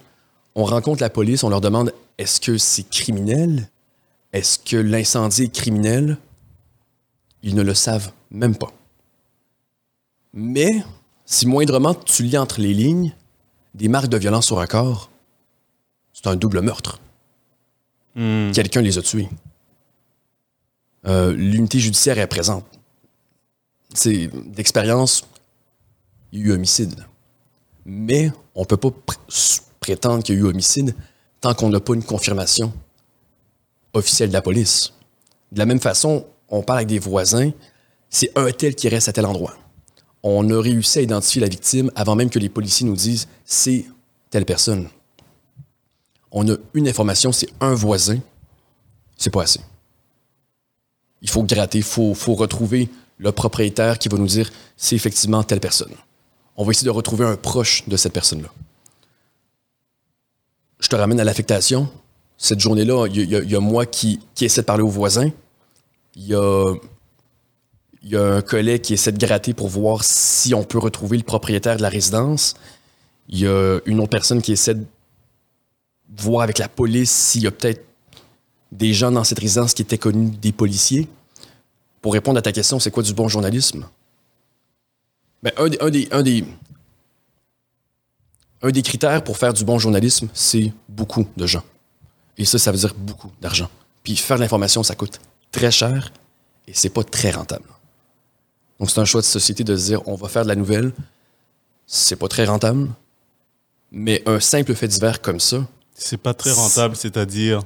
On 0.55 0.65
rencontre 0.65 1.01
la 1.01 1.09
police, 1.09 1.43
on 1.43 1.49
leur 1.49 1.61
demande 1.61 1.93
est-ce 2.17 2.41
que 2.41 2.57
c'est 2.57 2.87
criminel? 2.89 3.69
Est-ce 4.33 4.59
que 4.59 4.77
l'incendie 4.77 5.43
est 5.43 5.55
criminel? 5.55 6.17
Ils 7.43 7.55
ne 7.55 7.63
le 7.63 7.73
savent 7.73 8.11
même 8.29 8.55
pas. 8.55 8.71
Mais 10.33 10.83
si 11.25 11.47
moindrement 11.47 11.93
tu 11.93 12.23
lis 12.23 12.37
entre 12.37 12.61
les 12.61 12.73
lignes 12.73 13.13
des 13.73 13.87
marques 13.87 14.09
de 14.09 14.17
violence 14.17 14.45
sur 14.45 14.59
un 14.59 14.67
corps, 14.67 15.09
c'est 16.13 16.27
un 16.27 16.35
double 16.35 16.61
meurtre. 16.61 16.99
Hmm. 18.15 18.51
Quelqu'un 18.51 18.81
les 18.81 18.97
a 18.97 19.01
tués. 19.01 19.29
Euh, 21.07 21.33
L'unité 21.33 21.79
judiciaire 21.79 22.19
est 22.19 22.27
présente. 22.27 22.65
C'est 23.93 24.27
d'expérience, 24.27 25.25
il 26.31 26.39
y 26.39 26.43
a 26.43 26.45
eu 26.47 26.51
homicide. 26.51 27.05
Mais 27.85 28.31
on 28.55 28.61
ne 28.61 28.65
peut 28.65 28.77
pas 28.77 28.91
prétendre 29.81 30.23
qu'il 30.23 30.35
y 30.35 30.37
a 30.37 30.41
eu 30.41 30.45
homicide 30.45 30.95
tant 31.41 31.55
qu'on 31.55 31.69
n'a 31.69 31.79
pas 31.79 31.95
une 31.95 32.03
confirmation 32.03 32.71
officielle 33.93 34.29
de 34.29 34.33
la 34.33 34.41
police. 34.43 34.93
De 35.51 35.57
la 35.57 35.65
même 35.65 35.79
façon, 35.79 36.27
on 36.49 36.61
parle 36.61 36.79
avec 36.79 36.87
des 36.87 36.99
voisins, 36.99 37.51
c'est 38.07 38.31
un 38.37 38.51
tel 38.51 38.75
qui 38.75 38.87
reste 38.89 39.09
à 39.09 39.13
tel 39.13 39.25
endroit. 39.25 39.55
On 40.21 40.47
a 40.51 40.61
réussi 40.61 40.99
à 40.99 41.01
identifier 41.01 41.41
la 41.41 41.47
victime 41.47 41.91
avant 41.95 42.15
même 42.15 42.29
que 42.29 42.37
les 42.37 42.47
policiers 42.47 42.85
nous 42.85 42.95
disent 42.95 43.27
c'est 43.43 43.85
telle 44.29 44.45
personne. 44.45 44.87
On 46.31 46.47
a 46.47 46.55
une 46.75 46.87
information, 46.87 47.31
c'est 47.31 47.49
un 47.59 47.73
voisin, 47.73 48.19
c'est 49.17 49.31
pas 49.31 49.43
assez. 49.43 49.61
Il 51.23 51.29
faut 51.29 51.41
gratter, 51.41 51.79
il 51.79 51.83
faut, 51.83 52.13
retrouver 52.35 52.87
le 53.17 53.31
propriétaire 53.31 53.97
qui 53.97 54.09
va 54.09 54.17
nous 54.19 54.27
dire 54.27 54.51
c'est 54.77 54.95
effectivement 54.95 55.41
telle 55.41 55.59
personne. 55.59 55.93
On 56.55 56.65
va 56.65 56.71
essayer 56.71 56.85
de 56.85 56.91
retrouver 56.91 57.25
un 57.25 57.35
proche 57.35 57.87
de 57.87 57.97
cette 57.97 58.13
personne-là. 58.13 58.49
Je 60.81 60.87
te 60.89 60.95
ramène 60.95 61.19
à 61.19 61.23
l'affectation. 61.23 61.89
Cette 62.37 62.59
journée-là, 62.59 63.05
il 63.07 63.29
y, 63.29 63.55
a- 63.55 63.59
moi 63.59 63.85
qui, 63.85 64.19
qui 64.33 64.45
essaie 64.45 64.61
de 64.61 64.65
parler 64.65 64.83
aux 64.83 64.89
voisins. 64.89 65.29
Il 66.15 66.25
y 66.25 66.35
a, 66.35 66.73
un 68.13 68.41
collègue 68.41 68.81
qui 68.81 68.93
essaie 68.93 69.11
de 69.11 69.23
gratter 69.23 69.53
pour 69.53 69.69
voir 69.69 70.03
si 70.03 70.53
on 70.55 70.63
peut 70.63 70.79
retrouver 70.79 71.17
le 71.17 71.23
propriétaire 71.23 71.77
de 71.77 71.83
la 71.83 71.89
résidence. 71.89 72.55
Il 73.29 73.39
y 73.39 73.47
a 73.47 73.79
une 73.85 73.99
autre 73.99 74.09
personne 74.09 74.41
qui 74.41 74.51
essaie 74.51 74.73
de 74.73 74.85
voir 76.17 76.41
avec 76.41 76.57
la 76.57 76.67
police 76.67 77.11
s'il 77.11 77.43
y 77.43 77.47
a 77.47 77.51
peut-être 77.51 77.85
des 78.71 78.93
gens 78.93 79.11
dans 79.11 79.23
cette 79.23 79.39
résidence 79.39 79.73
qui 79.75 79.83
étaient 79.83 79.99
connus 79.99 80.31
des 80.41 80.51
policiers. 80.51 81.07
Pour 82.01 82.13
répondre 82.13 82.39
à 82.39 82.41
ta 82.41 82.51
question, 82.51 82.79
c'est 82.79 82.89
quoi 82.89 83.03
du 83.03 83.13
bon 83.13 83.27
journalisme? 83.27 83.85
Ben, 85.43 85.51
un, 85.57 85.89
des, 86.23 86.43
un 88.61 88.69
des 88.69 88.81
critères 88.81 89.23
pour 89.23 89.37
faire 89.37 89.53
du 89.53 89.63
bon 89.65 89.79
journalisme, 89.79 90.29
c'est 90.33 90.71
beaucoup 90.87 91.27
de 91.37 91.47
gens. 91.47 91.63
Et 92.37 92.45
ça, 92.45 92.57
ça 92.57 92.71
veut 92.71 92.77
dire 92.77 92.93
beaucoup 92.95 93.31
d'argent. 93.41 93.69
Puis 94.03 94.15
faire 94.15 94.37
de 94.37 94.41
l'information, 94.41 94.83
ça 94.83 94.95
coûte 94.95 95.19
très 95.51 95.71
cher 95.71 96.11
et 96.67 96.73
c'est 96.73 96.89
pas 96.89 97.03
très 97.03 97.31
rentable. 97.31 97.65
Donc 98.79 98.89
c'est 98.89 98.99
un 98.99 99.05
choix 99.05 99.21
de 99.21 99.25
société 99.25 99.63
de 99.63 99.75
se 99.75 99.85
dire 99.85 100.07
on 100.07 100.15
va 100.15 100.27
faire 100.27 100.43
de 100.43 100.47
la 100.47 100.55
nouvelle, 100.55 100.91
c'est 101.85 102.15
pas 102.15 102.27
très 102.27 102.45
rentable, 102.45 102.89
mais 103.91 104.23
un 104.25 104.39
simple 104.39 104.73
fait 104.73 104.87
divers 104.87 105.21
comme 105.21 105.39
ça. 105.39 105.67
C'est 105.93 106.17
pas 106.17 106.33
très 106.33 106.51
rentable, 106.51 106.95
c'est-à-dire 106.95 107.61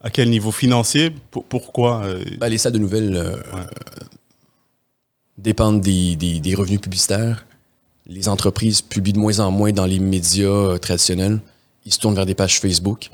à 0.00 0.10
quel 0.10 0.28
niveau 0.30 0.50
financier? 0.50 1.14
Pourquoi 1.30 2.02
euh? 2.04 2.24
ben, 2.38 2.48
Les 2.48 2.58
salles 2.58 2.72
de 2.72 2.78
nouvelles 2.78 3.16
euh, 3.16 3.36
ouais. 3.36 3.66
dépendent 5.38 5.80
des, 5.80 6.16
des, 6.16 6.40
des, 6.40 6.54
revenus 6.54 6.80
publicitaires. 6.80 7.45
Les 8.06 8.28
entreprises 8.28 8.82
publient 8.82 9.12
de 9.12 9.18
moins 9.18 9.40
en 9.40 9.50
moins 9.50 9.72
dans 9.72 9.86
les 9.86 9.98
médias 9.98 10.46
euh, 10.46 10.78
traditionnels. 10.78 11.40
Ils 11.84 11.92
se 11.92 11.98
tournent 11.98 12.14
vers 12.14 12.26
des 12.26 12.34
pages 12.34 12.60
Facebook. 12.60 13.10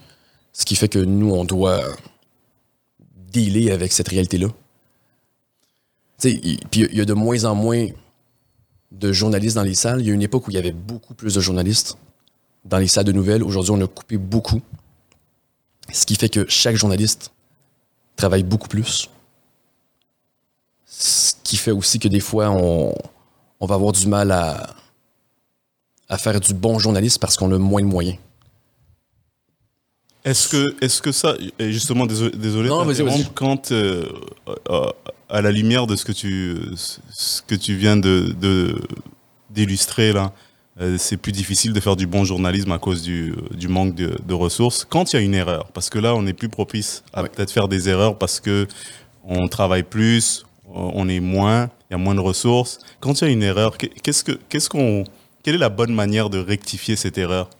Ce 0.52 0.64
qui 0.64 0.76
fait 0.76 0.88
que 0.88 0.98
nous, 0.98 1.30
on 1.30 1.44
doit 1.44 1.82
dealer 3.32 3.70
avec 3.70 3.92
cette 3.92 4.08
réalité-là. 4.08 4.48
Puis 6.20 6.60
il 6.74 6.96
y 6.96 7.00
a 7.00 7.04
de 7.04 7.14
moins 7.14 7.44
en 7.44 7.54
moins 7.54 7.88
de 8.92 9.12
journalistes 9.12 9.56
dans 9.56 9.62
les 9.62 9.74
salles. 9.74 10.00
Il 10.00 10.06
y 10.06 10.10
a 10.10 10.14
une 10.14 10.22
époque 10.22 10.46
où 10.46 10.50
il 10.50 10.54
y 10.54 10.58
avait 10.58 10.72
beaucoup 10.72 11.14
plus 11.14 11.34
de 11.34 11.40
journalistes 11.40 11.96
dans 12.64 12.78
les 12.78 12.86
salles 12.86 13.06
de 13.06 13.12
nouvelles. 13.12 13.42
Aujourd'hui, 13.42 13.72
on 13.72 13.80
a 13.80 13.86
coupé 13.86 14.18
beaucoup. 14.18 14.60
Ce 15.90 16.06
qui 16.06 16.14
fait 16.16 16.28
que 16.28 16.46
chaque 16.48 16.76
journaliste 16.76 17.32
travaille 18.14 18.44
beaucoup 18.44 18.68
plus. 18.68 19.08
Ce 20.86 21.32
qui 21.42 21.56
fait 21.56 21.70
aussi 21.70 21.98
que 21.98 22.08
des 22.08 22.20
fois, 22.20 22.50
on, 22.50 22.94
on 23.58 23.66
va 23.66 23.74
avoir 23.74 23.92
du 23.92 24.06
mal 24.06 24.30
à, 24.30 24.76
à 26.12 26.18
faire 26.18 26.38
du 26.38 26.52
bon 26.52 26.78
journalisme 26.78 27.18
parce 27.18 27.36
qu'on 27.38 27.50
a 27.52 27.58
moins 27.58 27.80
de 27.80 27.86
moyens. 27.86 28.18
Est-ce 30.24 30.46
que, 30.48 30.76
est 30.84 31.00
que 31.00 31.10
ça, 31.10 31.34
justement, 31.58 32.06
désolé, 32.06 32.68
non, 32.68 32.84
vas 32.84 32.92
-y, 32.92 33.02
vas 33.02 33.16
-y. 33.16 33.26
quand, 33.34 33.72
euh, 33.72 34.04
à 35.28 35.40
la 35.40 35.50
lumière 35.50 35.86
de 35.86 35.96
ce 35.96 36.04
que 36.04 36.12
tu, 36.12 36.58
ce 36.76 37.40
que 37.42 37.56
tu 37.56 37.74
viens 37.76 37.96
de, 37.96 38.76
d'illustrer 39.50 40.12
là, 40.12 40.32
euh, 40.80 40.96
c'est 40.98 41.16
plus 41.16 41.32
difficile 41.32 41.72
de 41.72 41.80
faire 41.80 41.96
du 41.96 42.06
bon 42.06 42.24
journalisme 42.24 42.72
à 42.72 42.78
cause 42.78 43.02
du, 43.02 43.34
du 43.62 43.68
manque 43.68 43.94
de, 43.94 44.10
de, 44.30 44.34
ressources. 44.34 44.86
Quand 44.88 45.04
il 45.12 45.16
y 45.16 45.18
a 45.18 45.22
une 45.22 45.34
erreur, 45.34 45.64
parce 45.74 45.88
que 45.90 45.98
là, 45.98 46.14
on 46.14 46.26
est 46.26 46.34
plus 46.34 46.50
propice 46.50 47.02
à 47.12 47.22
peut-être 47.24 47.50
faire 47.50 47.68
des 47.68 47.88
erreurs 47.88 48.16
parce 48.18 48.38
que 48.38 48.68
on 49.24 49.48
travaille 49.48 49.86
plus, 49.98 50.44
on 50.66 51.08
est 51.08 51.20
moins, 51.20 51.70
il 51.88 51.94
y 51.94 51.96
a 51.98 51.98
moins 52.06 52.14
de 52.14 52.26
ressources. 52.30 52.78
Quand 53.00 53.14
il 53.20 53.24
y 53.24 53.28
a 53.28 53.32
une 53.38 53.46
erreur, 53.52 53.76
qu'est-ce 54.02 54.24
que, 54.24 54.34
qu'est-ce 54.48 54.68
qu'on, 54.68 55.04
quelle 55.42 55.54
est 55.56 55.58
la 55.58 55.68
bonne 55.68 55.94
manière 55.94 56.30
de 56.30 56.38
rectifier 56.38 56.96
cette 56.96 57.18
erreur 57.18 57.50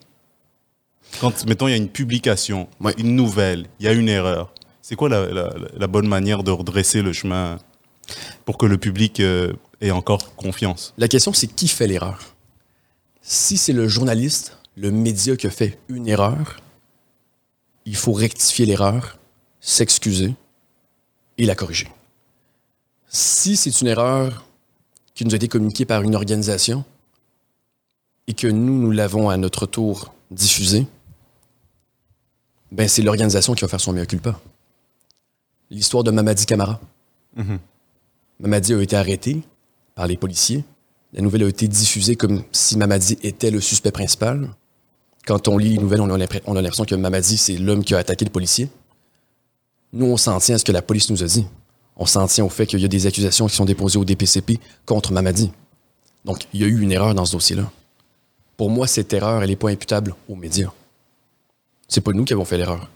Quand, 1.20 1.44
mettons, 1.46 1.68
il 1.68 1.72
y 1.72 1.74
a 1.74 1.78
une 1.78 1.88
publication, 1.88 2.68
Ouais. 2.80 2.94
une 2.98 3.14
nouvelle, 3.16 3.66
il 3.80 3.86
y 3.86 3.88
a 3.88 3.92
une 3.92 4.08
erreur. 4.08 4.52
C'est 4.80 4.96
quoi 4.96 5.08
la, 5.08 5.26
la- 5.26 5.54
la 5.76 5.86
bonne 5.86 6.08
manière 6.08 6.42
de 6.42 6.50
redresser 6.50 7.02
le 7.02 7.12
chemin 7.12 7.58
pour 8.44 8.58
que 8.58 8.66
le 8.66 8.78
public 8.78 9.20
euh, 9.20 9.52
ait 9.80 9.90
encore 9.90 10.34
confiance? 10.34 10.92
La 10.98 11.08
question, 11.08 11.32
c'est 11.32 11.46
qui 11.46 11.68
fait 11.68 11.86
l'erreur? 11.86 12.34
Si 13.20 13.56
c'est 13.56 13.72
le 13.72 13.86
journaliste, 13.86 14.58
le 14.76 14.90
média 14.90 15.36
qui 15.36 15.46
a 15.46 15.50
fait 15.50 15.78
une 15.88 16.08
erreur, 16.08 16.60
il 17.84 17.94
faut 17.96 18.12
rectifier 18.12 18.66
l'erreur, 18.66 19.18
s'excuser 19.60 20.34
et 21.38 21.46
la 21.46 21.54
corriger. 21.54 21.88
Si 23.08 23.56
c'est 23.56 23.80
une 23.80 23.88
erreur 23.88 24.44
qui 25.14 25.24
nous 25.24 25.32
a 25.32 25.36
été 25.36 25.46
communiquée 25.48 25.84
par 25.84 26.02
une 26.02 26.14
organisation 26.16 26.84
et 28.26 28.34
que 28.34 28.46
nous, 28.46 28.78
nous 28.78 28.90
l'avons 28.90 29.28
à 29.30 29.36
notre 29.36 29.66
tour 29.66 30.14
diffusée, 30.30 30.86
ben 32.70 32.88
c'est 32.88 33.02
l'organisation 33.02 33.54
qui 33.54 33.62
va 33.62 33.68
faire 33.68 33.80
son 33.80 33.92
mea 33.92 34.06
culpa. 34.06 34.40
L'histoire 35.70 36.04
de 36.04 36.10
Mamadi 36.10 36.46
Camara. 36.46 36.80
Mamadi 38.40 38.74
a 38.74 38.80
été 38.80 38.96
arrêté 38.96 39.42
par 39.94 40.06
les 40.06 40.16
policiers. 40.16 40.64
La 41.12 41.20
nouvelle 41.20 41.44
a 41.44 41.48
été 41.48 41.68
diffusée 41.68 42.16
comme 42.16 42.42
si 42.52 42.76
Mamadi 42.78 43.18
était 43.22 43.50
le 43.50 43.60
suspect 43.60 43.90
principal. 43.90 44.48
Quand 45.26 45.48
on 45.48 45.58
lit 45.58 45.70
les 45.70 45.78
nouvelles, 45.78 46.00
on 46.00 46.10
a 46.10 46.62
l'impression 46.62 46.84
que 46.84 46.94
Mamadi, 46.94 47.36
c'est 47.36 47.56
l'homme 47.56 47.84
qui 47.84 47.94
a 47.94 47.98
attaqué 47.98 48.24
le 48.24 48.30
policier. 48.30 48.68
Nous, 49.92 50.06
on 50.06 50.16
s'en 50.16 50.38
tient 50.40 50.54
à 50.54 50.58
ce 50.58 50.64
que 50.64 50.72
la 50.72 50.82
police 50.82 51.10
nous 51.10 51.22
a 51.22 51.26
dit. 51.26 51.46
On 51.96 52.06
s'en 52.06 52.26
tient 52.26 52.44
au 52.44 52.48
fait 52.48 52.66
qu'il 52.66 52.80
y 52.80 52.84
a 52.84 52.88
des 52.88 53.06
accusations 53.06 53.46
qui 53.46 53.54
sont 53.54 53.66
déposées 53.66 53.98
au 53.98 54.04
DPCP 54.04 54.58
contre 54.86 55.12
Mamadi. 55.12 55.52
Donc, 56.24 56.46
il 56.54 56.60
y 56.60 56.64
a 56.64 56.66
eu 56.66 56.80
une 56.80 56.90
erreur 56.90 57.14
dans 57.14 57.26
ce 57.26 57.32
dossier-là. 57.32 57.70
Pour 58.56 58.70
moi, 58.70 58.86
cette 58.86 59.12
erreur, 59.12 59.42
elle 59.42 59.50
n'est 59.50 59.56
pas 59.56 59.70
imputable 59.70 60.14
aux 60.28 60.36
médias. 60.36 60.72
C'est 61.88 62.00
pas 62.00 62.12
nous 62.12 62.24
qui 62.24 62.32
avons 62.32 62.44
fait 62.44 62.56
l'erreur. 62.56 62.88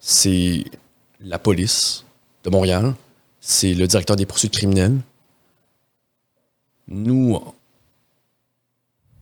C'est 0.00 0.64
la 1.20 1.38
police 1.38 2.04
de 2.44 2.50
Montréal, 2.50 2.94
c'est 3.40 3.74
le 3.74 3.86
directeur 3.86 4.16
des 4.16 4.26
poursuites 4.26 4.52
criminelles. 4.52 4.98
Nous, 6.88 7.38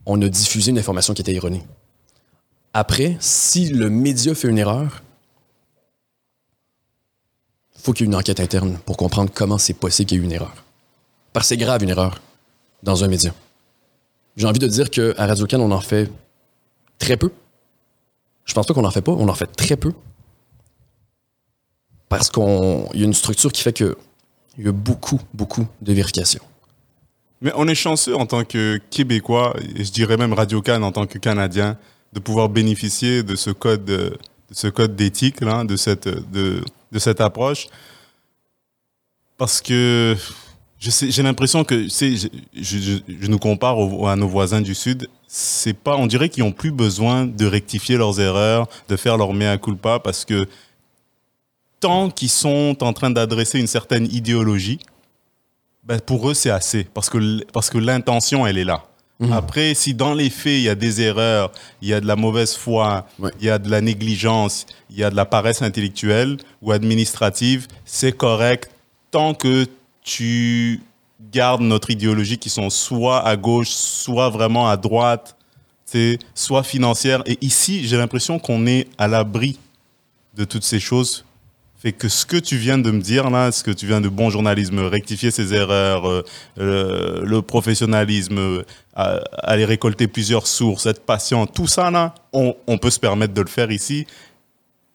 on 0.06 0.20
a 0.20 0.28
diffusé 0.28 0.70
une 0.70 0.78
information 0.78 1.14
qui 1.14 1.22
était 1.22 1.34
erronée. 1.34 1.64
Après, 2.72 3.16
si 3.20 3.68
le 3.68 3.88
média 3.88 4.34
fait 4.34 4.48
une 4.48 4.58
erreur, 4.58 5.02
faut 7.76 7.92
qu'il 7.92 8.06
y 8.06 8.08
ait 8.08 8.12
une 8.12 8.16
enquête 8.16 8.40
interne 8.40 8.78
pour 8.84 8.96
comprendre 8.96 9.30
comment 9.32 9.58
c'est 9.58 9.74
possible 9.74 10.08
qu'il 10.08 10.18
y 10.18 10.20
ait 10.20 10.22
eu 10.22 10.26
une 10.26 10.32
erreur. 10.32 10.54
Parce 11.32 11.46
que 11.46 11.48
c'est 11.50 11.56
grave 11.56 11.82
une 11.82 11.90
erreur 11.90 12.20
dans 12.82 13.04
un 13.04 13.08
média. 13.08 13.34
J'ai 14.36 14.46
envie 14.46 14.58
de 14.58 14.66
dire 14.66 14.90
qu'à 14.90 15.12
Radio-Can, 15.16 15.60
on 15.60 15.70
en 15.70 15.80
fait 15.80 16.10
très 16.98 17.16
peu. 17.16 17.30
Je 18.44 18.52
pense 18.52 18.66
pas 18.66 18.74
qu'on 18.74 18.84
en 18.84 18.90
fait 18.90 19.02
pas, 19.02 19.12
on 19.12 19.28
en 19.28 19.34
fait 19.34 19.46
très 19.46 19.76
peu. 19.76 19.92
Parce 22.08 22.30
qu'il 22.30 22.42
y 22.94 23.02
a 23.02 23.04
une 23.04 23.14
structure 23.14 23.52
qui 23.52 23.62
fait 23.62 23.72
que 23.72 23.96
il 24.58 24.64
y 24.64 24.68
a 24.68 24.72
beaucoup, 24.72 25.20
beaucoup 25.32 25.66
de 25.82 25.92
vérifications. 25.92 26.42
Mais 27.40 27.52
on 27.56 27.66
est 27.66 27.74
chanceux 27.74 28.14
en 28.14 28.26
tant 28.26 28.44
que 28.44 28.80
Québécois, 28.90 29.54
et 29.76 29.84
je 29.84 29.92
dirais 29.92 30.16
même 30.16 30.32
Radio 30.32 30.62
Cannes 30.62 30.84
en 30.84 30.92
tant 30.92 31.06
que 31.06 31.18
Canadien, 31.18 31.76
de 32.12 32.20
pouvoir 32.20 32.48
bénéficier 32.48 33.22
de 33.22 33.34
ce 33.34 33.50
code, 33.50 33.84
de 33.84 34.16
ce 34.52 34.68
code 34.68 34.94
d'éthique, 34.94 35.40
de 35.40 35.76
cette, 35.76 36.08
de, 36.08 36.62
de 36.92 36.98
cette 36.98 37.20
approche. 37.20 37.66
Parce 39.36 39.60
que 39.60 40.16
j'ai 40.90 41.22
l'impression 41.22 41.64
que, 41.64 41.84
je, 41.88 42.28
je, 42.54 42.78
je- 42.78 42.98
je 43.20 43.26
nous 43.28 43.38
compare 43.38 43.78
au- 43.78 44.06
à 44.06 44.16
nos 44.16 44.28
voisins 44.28 44.60
du 44.60 44.74
Sud. 44.74 45.08
C'est 45.26 45.72
pas, 45.76 45.96
on 45.96 46.06
dirait 46.06 46.28
qu'ils 46.28 46.42
ont 46.44 46.52
plus 46.52 46.70
besoin 46.70 47.26
de 47.26 47.46
rectifier 47.46 47.96
leurs 47.96 48.20
erreurs, 48.20 48.68
de 48.88 48.96
faire 48.96 49.16
leur 49.16 49.32
mea 49.32 49.56
culpa, 49.58 49.98
parce 49.98 50.24
que 50.24 50.46
tant 51.80 52.10
qu'ils 52.10 52.30
sont 52.30 52.76
en 52.82 52.92
train 52.92 53.10
d'adresser 53.10 53.58
une 53.60 53.66
certaine 53.66 54.06
idéologie, 54.12 54.78
ben 55.84 56.00
pour 56.00 56.30
eux, 56.30 56.34
c'est 56.34 56.50
assez. 56.50 56.84
Parce 56.84 57.10
que, 57.10 57.44
parce 57.52 57.68
que 57.70 57.78
l'intention, 57.78 58.46
elle 58.46 58.58
est 58.58 58.64
là. 58.64 58.84
Après, 59.30 59.74
si 59.74 59.94
dans 59.94 60.12
les 60.12 60.28
faits, 60.28 60.52
il 60.54 60.62
y 60.62 60.68
a 60.68 60.74
des 60.74 61.00
erreurs, 61.00 61.50
il 61.80 61.88
y 61.88 61.94
a 61.94 62.00
de 62.00 62.06
la 62.06 62.16
mauvaise 62.16 62.56
foi, 62.56 63.06
Ouais. 63.18 63.30
il 63.40 63.46
y 63.46 63.50
a 63.50 63.58
de 63.58 63.70
la 63.70 63.80
négligence, 63.80 64.66
il 64.90 64.98
y 64.98 65.04
a 65.04 65.08
de 65.08 65.14
la 65.16 65.24
paresse 65.24 65.62
intellectuelle 65.62 66.36
ou 66.60 66.72
administrative, 66.72 67.66
c'est 67.86 68.12
correct 68.12 68.70
tant 69.12 69.32
que 69.32 69.66
tu 70.04 70.80
gardes 71.32 71.62
notre 71.62 71.90
idéologie 71.90 72.38
qui 72.38 72.50
sont 72.50 72.70
soit 72.70 73.26
à 73.26 73.36
gauche, 73.36 73.70
soit 73.70 74.28
vraiment 74.28 74.68
à 74.68 74.76
droite, 74.76 75.36
soit 76.34 76.62
financière. 76.62 77.22
Et 77.26 77.38
ici, 77.40 77.86
j'ai 77.88 77.96
l'impression 77.96 78.38
qu'on 78.38 78.66
est 78.66 78.86
à 78.98 79.08
l'abri 79.08 79.58
de 80.36 80.44
toutes 80.44 80.64
ces 80.64 80.78
choses 80.80 81.24
fait 81.78 81.92
que 81.92 82.08
ce 82.08 82.24
que 82.24 82.38
tu 82.38 82.56
viens 82.56 82.78
de 82.78 82.90
me 82.90 83.00
dire 83.00 83.28
là, 83.28 83.52
ce 83.52 83.62
que 83.62 83.70
tu 83.70 83.86
viens 83.86 84.00
de 84.00 84.08
bon 84.08 84.30
journalisme, 84.30 84.78
rectifier 84.80 85.30
ses 85.30 85.52
erreurs, 85.52 86.08
euh, 86.08 86.22
euh, 86.58 87.20
le 87.22 87.42
professionnalisme, 87.42 88.38
euh, 88.38 88.62
aller 88.94 89.66
récolter 89.66 90.08
plusieurs 90.08 90.46
sources, 90.46 90.86
être 90.86 91.04
patient, 91.04 91.46
tout 91.46 91.66
ça 91.66 91.90
là, 91.90 92.14
on, 92.32 92.56
on 92.66 92.78
peut 92.78 92.88
se 92.88 92.98
permettre 92.98 93.34
de 93.34 93.42
le 93.42 93.48
faire 93.48 93.70
ici. 93.70 94.06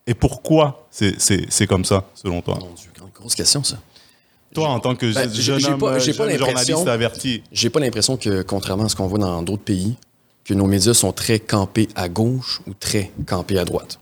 Et 0.07 0.15
pourquoi 0.15 0.87
c'est 0.89 1.21
c'est- 1.21 1.45
c'est 1.49 1.67
comme 1.67 1.85
ça, 1.85 2.05
selon 2.15 2.41
toi? 2.41 2.57
Dieu, 2.75 2.89
grande- 2.95 3.11
grosse 3.13 3.35
question, 3.35 3.63
ça. 3.63 3.77
Toi, 4.53 4.67
en 4.69 4.79
tant 4.79 4.95
que 4.95 5.13
Ben, 5.13 5.31
jeune 5.31 5.63
homme, 5.65 5.77
pas- 5.79 5.99
jeune 5.99 6.37
journaliste 6.37 6.87
averti, 6.87 7.43
J'ai 7.51 7.69
pas 7.69 7.79
l'impression 7.79 8.17
que, 8.17 8.41
contrairement 8.41 8.85
à 8.85 8.89
ce 8.89 8.95
qu'on 8.95 9.07
voit 9.07 9.19
dans 9.19 9.41
d'autres 9.43 9.63
pays, 9.63 9.95
que 10.43 10.53
nos 10.55 10.65
médias 10.65 10.93
sont 10.95 11.11
très 11.11 11.39
campés 11.39 11.87
à 11.95 12.09
gauche 12.09 12.61
ou 12.67 12.73
très 12.73 13.11
campés 13.27 13.59
à 13.59 13.65
droite. 13.65 13.99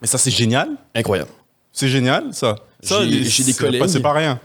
mais 0.00 0.06
ça 0.08 0.16
c'est 0.18 0.30
génial, 0.30 0.68
Incroyable. 0.94 1.30
c'est 1.72 1.88
génial 1.88 2.32
ça. 2.32 2.56
Ça, 2.82 3.04
J'ai- 3.04 3.20
des 3.20 3.24
c'est 3.30 3.52
pas- 3.52 3.64
collègues. 3.66 3.86
C'est 3.88 4.00
pas 4.00 4.12
rien. 4.14 4.40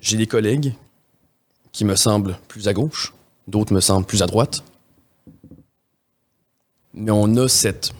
J'ai 0.00 0.16
des 0.16 0.26
collègues 0.28 0.72
qui 1.72 1.84
me 1.84 1.96
semblent 1.96 2.38
plus 2.48 2.68
à 2.68 2.72
gauche, 2.72 3.12
d'autres 3.48 3.72
me 3.74 3.80
semblent 3.80 4.06
plus 4.06 4.22
à 4.22 4.26
droite. 4.26 4.62
Mais 6.94 7.10
on 7.10 7.36
a 7.36 7.48
cette. 7.48 7.92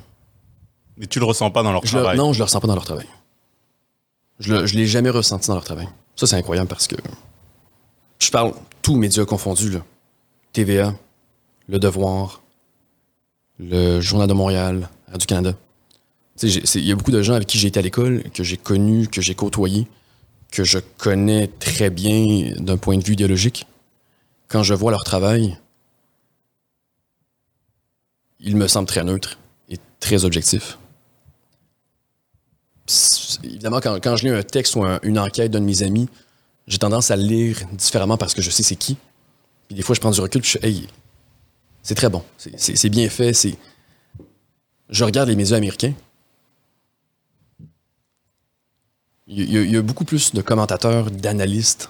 Mais 0.97 1.07
tu 1.07 1.19
le 1.19 1.25
ressens 1.25 1.51
pas 1.51 1.63
dans 1.63 1.73
leur 1.73 1.85
Je 1.85 1.97
le- 1.97 2.03
travail. 2.03 2.17
non, 2.19 2.33
je 2.33 2.39
le 2.39 2.45
ressens 2.45 2.61
pas 2.61 2.69
dans 2.69 2.75
leur 2.75 2.85
travail. 2.85 3.07
Je 4.43 4.53
ne 4.55 4.63
l'ai 4.67 4.87
jamais 4.87 5.11
ressenti 5.11 5.49
dans 5.49 5.55
leur 5.55 5.65
travail. 5.65 5.89
Ça, 6.17 6.27
c'est 6.27 6.37
incroyable 6.37 6.69
parce 6.69 6.87
que. 6.87 6.97
Je 8.19 8.31
parle 8.31 8.53
tous 8.83 8.97
médias 8.97 9.25
confondus. 9.25 9.79
TVA, 10.53 10.95
Le 11.69 11.79
Devoir, 11.79 12.43
le 13.59 14.01
Journal 14.01 14.29
de 14.29 14.35
Montréal, 14.35 14.89
j'ai- 16.43 16.67
c'est- 16.67 16.81
Il 16.81 16.87
y 16.87 16.93
a 16.93 16.97
beaucoup 16.97 17.11
de 17.13 17.23
gens 17.23 17.35
avec 17.35 17.47
qui 17.49 17.59
j'ai 17.59 17.69
été 17.69 17.79
à 17.79 17.83
l'école, 17.83 18.25
que 18.35 18.43
j'ai 18.43 18.57
connus, 18.57 19.07
que 19.09 19.21
j'ai 19.23 19.35
côtoyés, 19.35 19.87
que 20.51 20.65
je 20.65 20.79
connais 20.99 21.47
très 21.47 21.89
bien 21.91 22.53
d'un 22.59 22.77
point 22.77 22.99
de 22.99 23.05
vue 23.05 23.13
idéologique. 23.15 23.67
Quand 24.49 24.63
je 24.63 24.75
vois 24.75 24.91
leur 24.91 25.05
travail, 25.05 25.57
il 28.41 28.57
me 28.57 28.67
semble 28.67 28.89
très 28.89 29.05
neutre 29.05 29.39
et 29.69 29.79
très 30.01 30.25
objectif. 30.25 30.79
Évidemment, 33.45 33.81
quand, 33.81 33.99
quand 34.03 34.17
je 34.17 34.25
lis 34.27 34.31
un 34.35 34.43
texte 34.43 34.75
ou 34.77 34.85
un- 34.85 34.99
une 35.03 35.19
enquête 35.19 35.51
d'un 35.51 35.61
de 35.61 35.65
mes 35.65 35.83
amis, 35.83 36.09
j'ai 36.67 36.79
tendance 36.79 37.11
à 37.11 37.17
le 37.17 37.23
lire 37.23 37.59
différemment 37.73 38.17
parce 38.17 38.35
que 38.35 38.43
je 38.43 38.51
sais 38.51 38.63
c'est 38.63 38.77
qui. 38.77 38.97
Puis 39.69 39.77
des 39.77 39.83
fois, 39.83 39.95
je 39.95 40.01
prends 40.01 40.11
du 40.11 40.21
recul 40.21 40.41
puis 40.43 40.51
je 40.53 40.59
suis, 40.59 40.67
hey, 40.69 40.89
c'est 41.83 41.95
très 41.95 42.09
bon, 42.09 42.23
c'est- 42.37 42.89
bien 42.89 43.09
fait. 43.09 43.33
c'est 43.33 43.57
Je 44.91 45.05
regarde 45.05 45.29
les 45.29 45.37
médias 45.37 45.57
américains. 45.57 45.95
Il 49.27 49.51
y, 49.51 49.57
a- 49.59 49.63
il 49.63 49.71
y 49.71 49.77
a 49.77 49.83
beaucoup 49.83 50.05
plus 50.05 50.35
de 50.35 50.43
commentateurs, 50.43 51.11
d'analystes. 51.11 51.89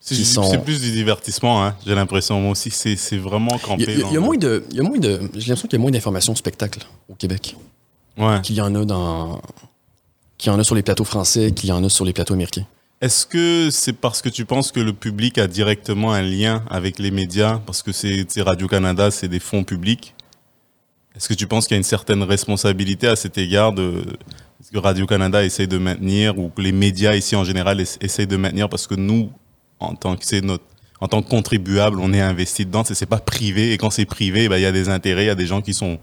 C'est 0.00 0.14
sont- 0.24 0.58
plus 0.60 0.80
du 0.80 0.90
divertissement, 0.92 1.64
hein, 1.64 1.76
j'ai 1.84 1.94
l'impression. 1.94 2.40
Moi 2.40 2.52
aussi, 2.52 2.70
c'est 2.70 3.16
vraiment 3.18 3.58
campé. 3.58 3.84
Il 3.88 3.98
y 4.00 4.02
a, 4.02 4.06
il 4.08 4.14
y 4.14 4.16
moins 4.20 4.36
de, 4.36 4.64
il 4.70 4.76
y 4.76 4.80
a 4.80 4.82
moins 4.82 4.98
de, 4.98 5.20
j'ai 5.34 5.48
l'impression 5.48 5.68
qu'il 5.68 5.72
y 5.78 5.80
a 5.80 5.82
moins 5.82 5.90
d'informations 5.90 6.34
spectacle 6.34 6.80
au 7.08 7.14
Québec 7.14 7.56
Ouais. 8.18 8.40
qu'il 8.42 8.56
y 8.56 8.60
en 8.60 8.74
a 8.74 8.84
dans, 8.84 9.40
qu'il 10.38 10.50
y 10.50 10.54
en 10.54 10.58
a 10.58 10.64
sur 10.64 10.74
les 10.74 10.82
plateaux 10.82 11.04
français, 11.04 11.52
qu'il 11.52 11.68
y 11.68 11.72
en 11.72 11.82
a 11.84 11.88
sur 11.88 12.04
les 12.04 12.12
plateaux 12.12 12.34
américains. 12.34 12.66
Est-ce 13.02 13.26
que 13.26 13.68
c'est 13.70 13.92
parce 13.92 14.22
que 14.22 14.30
tu 14.30 14.46
penses 14.46 14.72
que 14.72 14.80
le 14.80 14.94
public 14.94 15.36
a 15.36 15.46
directement 15.46 16.12
un 16.14 16.22
lien 16.22 16.64
avec 16.70 16.98
les 16.98 17.10
médias 17.10 17.60
Parce 17.66 17.82
que 17.82 17.92
c'est 17.92 18.24
Radio-Canada, 18.38 19.10
c'est 19.10 19.28
des 19.28 19.38
fonds 19.40 19.64
publics? 19.64 20.14
Est-ce 21.14 21.28
que 21.28 21.34
tu 21.34 21.46
penses 21.46 21.66
qu'il 21.66 21.74
y 21.74 21.76
a 21.76 21.78
une 21.78 21.82
certaine 21.84 22.22
responsabilité 22.22 23.06
à 23.06 23.16
cet 23.16 23.36
égard 23.38 23.72
de 23.72 24.02
ce 24.64 24.70
que 24.70 24.78
Radio-Canada 24.78 25.44
essaie 25.44 25.66
de 25.66 25.76
maintenir 25.78 26.38
ou 26.38 26.48
que 26.48 26.60
les 26.62 26.72
médias 26.72 27.14
ici 27.14 27.36
en 27.36 27.44
général 27.44 27.80
essa- 27.80 27.98
essayent 28.00 28.26
de 28.26 28.36
maintenir 28.36 28.68
parce 28.70 28.86
que 28.86 28.94
nous, 28.94 29.30
en 29.78 29.94
tant 29.94 30.16
que 30.16 30.24
c'est 30.24 30.40
notre 30.42 30.64
en 30.98 31.08
tant 31.08 31.20
que 31.22 31.28
contribuable, 31.28 32.00
on 32.00 32.14
est 32.14 32.22
investi 32.22 32.64
dedans. 32.64 32.82
C'est 32.82 32.94
c'est 32.94 33.04
pas 33.04 33.18
privé 33.18 33.72
et 33.74 33.76
quand 33.78 33.90
c'est 33.90 34.06
privé, 34.06 34.48
ben, 34.48 34.56
il 34.56 34.62
y 34.62 34.66
a 34.66 34.72
des 34.72 34.88
intérêts, 34.88 35.24
il 35.24 35.28
y 35.28 35.30
a 35.30 35.34
des 35.34 35.46
gens 35.46 35.60
qui 35.60 35.74
sont 35.74 35.98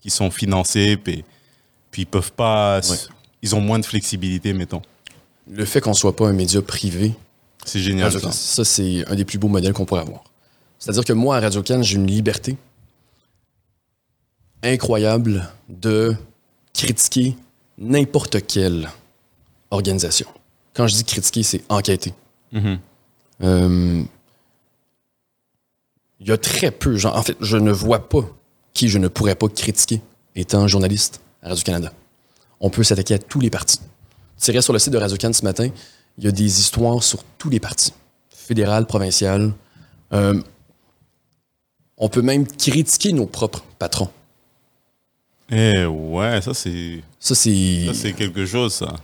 qui 0.00 0.08
sont 0.10 0.30
financés, 0.30 0.96
puis, 0.96 1.22
puis 1.90 2.02
ils 2.02 2.06
peuvent 2.06 2.32
pas, 2.32 2.80
Ouais. 2.88 2.96
ils 3.42 3.54
ont 3.54 3.60
moins 3.60 3.78
de 3.78 3.84
flexibilité, 3.86 4.52
mettons. 4.52 4.82
Le 5.50 5.64
fait 5.64 5.80
qu'on 5.80 5.94
soit 5.94 6.14
pas 6.14 6.28
un 6.28 6.32
média 6.32 6.60
privé, 6.62 7.14
C'est 7.64 7.80
génial. 7.80 8.12
Ça. 8.12 8.30
ça 8.32 8.64
c'est 8.64 9.06
un 9.08 9.14
des 9.14 9.24
plus 9.24 9.38
beaux 9.38 9.48
modèles 9.48 9.72
qu'on 9.72 9.84
pourrait 9.86 10.02
avoir. 10.02 10.24
C'est-à-dire 10.78 11.04
que 11.04 11.12
moi 11.12 11.36
à 11.36 11.40
Radio 11.40 11.62
Can, 11.62 11.82
j'ai 11.82 11.96
une 11.96 12.06
liberté 12.06 12.56
incroyable 14.62 15.48
de 15.68 16.14
critiquer 16.74 17.36
n'importe 17.78 18.46
quelle 18.46 18.88
organisation. 19.70 20.26
Quand 20.74 20.86
je 20.86 20.94
dis 20.94 21.04
critiquer, 21.04 21.42
c'est 21.42 21.62
enquêter. 21.68 22.12
Mhm. 22.52 22.78
Euh, 23.42 24.02
Il 26.20 26.26
y 26.26 26.32
a 26.32 26.36
très 26.38 26.72
peu, 26.72 26.96
genre, 26.96 27.16
en 27.16 27.22
fait, 27.22 27.36
je 27.40 27.56
ne 27.56 27.70
vois 27.70 28.08
pas 28.08 28.22
qui 28.74 28.88
je 28.88 28.98
ne 28.98 29.06
pourrais 29.06 29.36
pas 29.36 29.48
critiquer 29.48 30.00
étant 30.34 30.66
journaliste 30.66 31.20
à 31.42 31.48
Radio-Canada. 31.48 31.92
On 32.60 32.70
peut 32.70 32.82
s'attaquer 32.82 33.14
à 33.14 33.18
tous 33.18 33.40
les 33.40 33.50
partis. 33.50 33.80
Tirer 34.36 34.62
sur 34.62 34.72
le 34.72 34.78
site 34.78 34.92
de 34.92 34.98
Radio-Can 34.98 35.32
ce 35.32 35.44
matin, 35.44 35.68
il 36.16 36.24
y 36.24 36.28
a 36.28 36.32
des 36.32 36.60
histoires 36.60 37.02
sur 37.02 37.22
tous 37.38 37.48
les 37.50 37.60
partis, 37.60 37.92
fédéral, 38.30 38.86
provincial. 38.86 39.52
Euh, 40.12 40.40
on 41.96 42.08
peut 42.08 42.22
même 42.22 42.46
critiquer 42.46 43.12
nos 43.12 43.26
propres 43.26 43.64
patrons. 43.78 44.10
Eh 45.50 45.84
ouais, 45.86 46.40
ça 46.42 46.54
c'est 46.54 47.02
Ça, 47.18 47.34
c'est. 47.34 47.86
ça 47.86 47.94
c'est 47.94 48.12
quelque 48.12 48.44
chose 48.46 48.74
ça. 48.74 48.96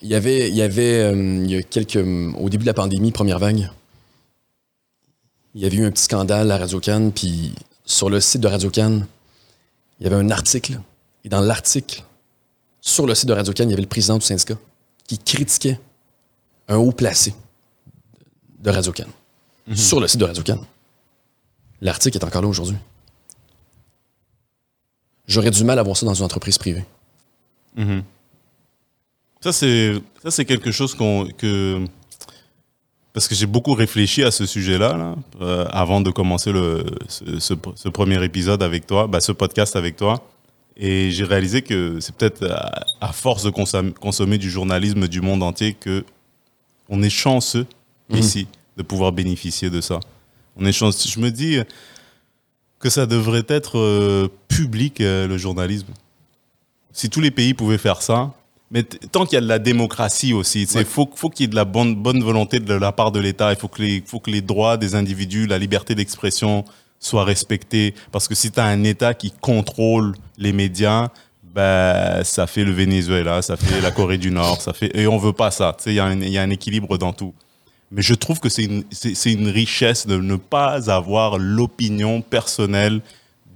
Il 0.00 0.08
y 0.08 0.14
avait, 0.14 0.48
il 0.48 0.54
y 0.54 0.62
avait 0.62 1.00
euh, 1.02 1.44
il 1.44 1.50
y 1.50 1.56
a 1.56 1.62
quelques, 1.62 1.96
au 1.96 2.48
début 2.48 2.62
de 2.62 2.68
la 2.68 2.74
pandémie, 2.74 3.10
première 3.10 3.38
vague, 3.38 3.68
il 5.54 5.62
y 5.62 5.66
avait 5.66 5.76
eu 5.76 5.84
un 5.84 5.90
petit 5.90 6.04
scandale 6.04 6.50
à 6.52 6.58
Radio 6.58 6.78
Cannes, 6.78 7.10
puis 7.12 7.52
sur 7.84 8.10
le 8.10 8.20
site 8.20 8.40
de 8.40 8.46
Radio 8.46 8.70
Cannes, 8.70 9.06
il 9.98 10.04
y 10.04 10.06
avait 10.06 10.16
un 10.16 10.30
article, 10.30 10.80
et 11.24 11.28
dans 11.28 11.40
l'article, 11.40 12.02
sur 12.80 13.06
le 13.06 13.14
site 13.14 13.28
de 13.28 13.32
Radio 13.32 13.52
il 13.52 13.70
y 13.70 13.72
avait 13.72 13.82
le 13.82 13.88
président 13.88 14.18
du 14.18 14.24
syndicat 14.24 14.56
qui 15.06 15.18
critiquait 15.18 15.80
un 16.68 16.76
haut 16.76 16.92
placé 16.92 17.34
de 18.60 18.70
Radio 18.70 18.92
Cannes 18.92 19.12
sur 19.74 20.00
le 20.00 20.08
site 20.08 20.20
de 20.20 20.24
Radio 20.24 20.42
Cannes. 20.42 20.64
L'article 21.80 22.18
est 22.18 22.24
encore 22.24 22.42
là 22.42 22.48
aujourd'hui. 22.48 22.76
J'aurais 25.26 25.50
du 25.50 25.64
mal 25.64 25.78
à 25.78 25.82
voir 25.82 25.96
ça 25.96 26.06
dans 26.06 26.14
une 26.14 26.24
entreprise 26.24 26.58
privée. 26.58 26.84
Ça 29.40 29.52
c'est 29.52 30.00
ça 30.22 30.30
c'est 30.30 30.44
quelque 30.44 30.72
chose 30.72 30.94
qu'on 30.94 31.28
que 31.36 31.84
parce 33.12 33.26
que 33.28 33.34
j'ai 33.34 33.46
beaucoup 33.46 33.72
réfléchi 33.74 34.22
à 34.22 34.30
ce 34.30 34.46
sujet-là 34.46 34.96
là, 34.96 35.14
euh, 35.40 35.66
avant 35.70 36.00
de 36.00 36.10
commencer 36.10 36.52
le 36.52 36.84
ce, 37.08 37.38
ce- 37.40 37.54
ce 37.74 37.88
premier 37.88 38.22
épisode 38.24 38.62
avec 38.62 38.86
toi, 38.86 39.06
bah, 39.06 39.20
ce 39.20 39.32
podcast 39.32 39.76
avec 39.76 39.96
toi. 39.96 40.22
Et 40.76 41.10
j'ai 41.10 41.24
réalisé 41.24 41.62
que 41.62 41.98
c'est 42.00 42.14
peut-être 42.14 42.44
à, 42.48 42.84
à 43.00 43.12
force 43.12 43.42
de 43.42 43.50
consom- 43.50 43.92
consommer 43.92 44.38
du 44.38 44.48
journalisme 44.50 45.08
du 45.08 45.20
monde 45.20 45.42
entier 45.42 45.74
que 45.74 46.04
on 46.88 47.02
est 47.02 47.10
chanceux 47.10 47.66
ici 48.10 48.46
de 48.76 48.82
pouvoir 48.84 49.10
bénéficier 49.12 49.70
de 49.70 49.80
ça. 49.80 49.98
On 50.56 50.64
est 50.64 50.72
chanceux. 50.72 51.08
Je 51.10 51.18
me 51.20 51.30
dis 51.30 51.58
que 52.78 52.88
ça 52.90 53.06
devrait 53.06 53.44
être 53.48 53.76
euh, 53.78 54.28
public 54.46 55.00
euh, 55.00 55.26
le 55.26 55.36
journalisme. 55.36 55.88
Si 56.92 57.10
tous 57.10 57.20
les 57.20 57.32
pays 57.32 57.54
pouvaient 57.54 57.76
faire 57.78 58.00
ça, 58.02 58.32
mais 58.70 58.82
tant 58.82 59.24
qu'il 59.24 59.34
y 59.34 59.38
a 59.38 59.40
de 59.40 59.46
la 59.48 59.58
démocratie 59.58 60.32
aussi, 60.32 60.62
il 60.62 60.76
Ouais. 60.76 60.84
faut, 60.84 61.08
faut 61.14 61.30
qu'il 61.30 61.44
y 61.44 61.46
ait 61.46 61.48
de 61.50 61.54
la 61.56 61.64
bonne, 61.64 61.94
bonne 61.94 62.22
volonté 62.22 62.60
de 62.60 62.74
la 62.74 62.92
part 62.92 63.12
de 63.12 63.18
l'État. 63.20 63.50
Il 63.52 63.58
faut 63.58 63.68
que, 63.68 63.80
les, 63.82 64.02
faut 64.06 64.20
que 64.20 64.30
les 64.30 64.42
droits 64.42 64.76
des 64.76 64.94
individus, 64.94 65.46
la 65.46 65.58
liberté 65.58 65.94
d'expression 65.94 66.64
soient 67.00 67.24
respectés. 67.24 67.94
Parce 68.12 68.28
que 68.28 68.34
si 68.34 68.50
tu 68.50 68.60
as 68.60 68.64
un 68.64 68.84
État 68.84 69.14
qui 69.14 69.30
contrôle 69.40 70.14
les 70.36 70.52
médias, 70.52 71.08
ben, 71.54 72.22
ça 72.24 72.46
fait 72.46 72.64
le 72.64 72.72
Venezuela, 72.72 73.40
ça 73.42 73.56
fait 73.56 73.80
la 73.80 73.90
Corée 73.90 74.18
du 74.18 74.30
Nord, 74.30 74.60
ça 74.60 74.72
fait, 74.72 74.90
et 74.96 75.06
on 75.06 75.16
veut 75.16 75.32
pas 75.32 75.50
ça. 75.50 75.76
Il 75.86 75.94
y, 75.94 75.98
a 76.00 76.04
un- 76.04 76.20
il 76.20 76.28
y 76.28 76.38
a 76.38 76.42
un 76.42 76.50
équilibre 76.50 76.98
dans 76.98 77.12
tout. 77.12 77.32
Mais 77.90 78.02
je 78.02 78.12
trouve 78.14 78.38
que 78.38 78.50
c'est 78.50 78.64
une, 78.64 78.84
c'est- 78.90 79.14
c'est 79.14 79.32
une 79.32 79.48
richesse 79.48 80.06
de 80.06 80.18
ne 80.18 80.36
pas 80.36 80.90
avoir 80.92 81.38
l'opinion 81.38 82.20
personnelle 82.20 83.00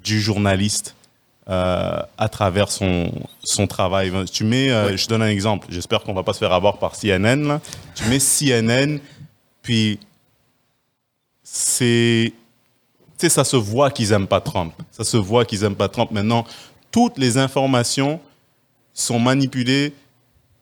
du 0.03 0.21
journaliste 0.23 0.97
euh, 1.49 2.01
à 2.19 2.29
travers 2.29 2.71
son, 2.71 3.11
son 3.43 3.67
travail. 3.67 4.13
Tu 4.33 4.45
mets, 4.45 4.71
euh, 4.71 4.87
Ouais. 4.89 4.97
je 4.97 5.09
donne 5.09 5.23
un 5.23 5.29
exemple, 5.29 5.67
j'espère 5.71 6.03
qu'on 6.03 6.15
va 6.15 6.23
pas 6.23 6.33
se 6.33 6.39
faire 6.39 6.53
avoir 6.53 6.79
par 6.79 6.95
CNN. 6.95 7.47
Là. 7.49 7.61
Tu 7.95 8.05
mets 8.05 8.21
CNN, 8.21 8.99
puis 9.63 9.99
c'est. 11.43 12.33
Tu 13.19 13.27
sais, 13.27 13.29
ça 13.29 13.45
se 13.45 13.57
voit 13.57 13.91
qu'ils 13.91 14.13
aiment 14.13 14.27
pas 14.27 14.41
Trump. 14.41 14.73
Ça 14.91 15.05
se 15.05 15.17
voit 15.17 15.45
qu'ils 15.45 15.65
aiment 15.65 15.77
pas 15.77 15.89
Trump. 15.89 16.11
Maintenant, 16.11 16.45
toutes 16.91 17.19
les 17.19 17.39
informations 17.39 18.21
sont 18.95 19.19
manipulées 19.19 19.93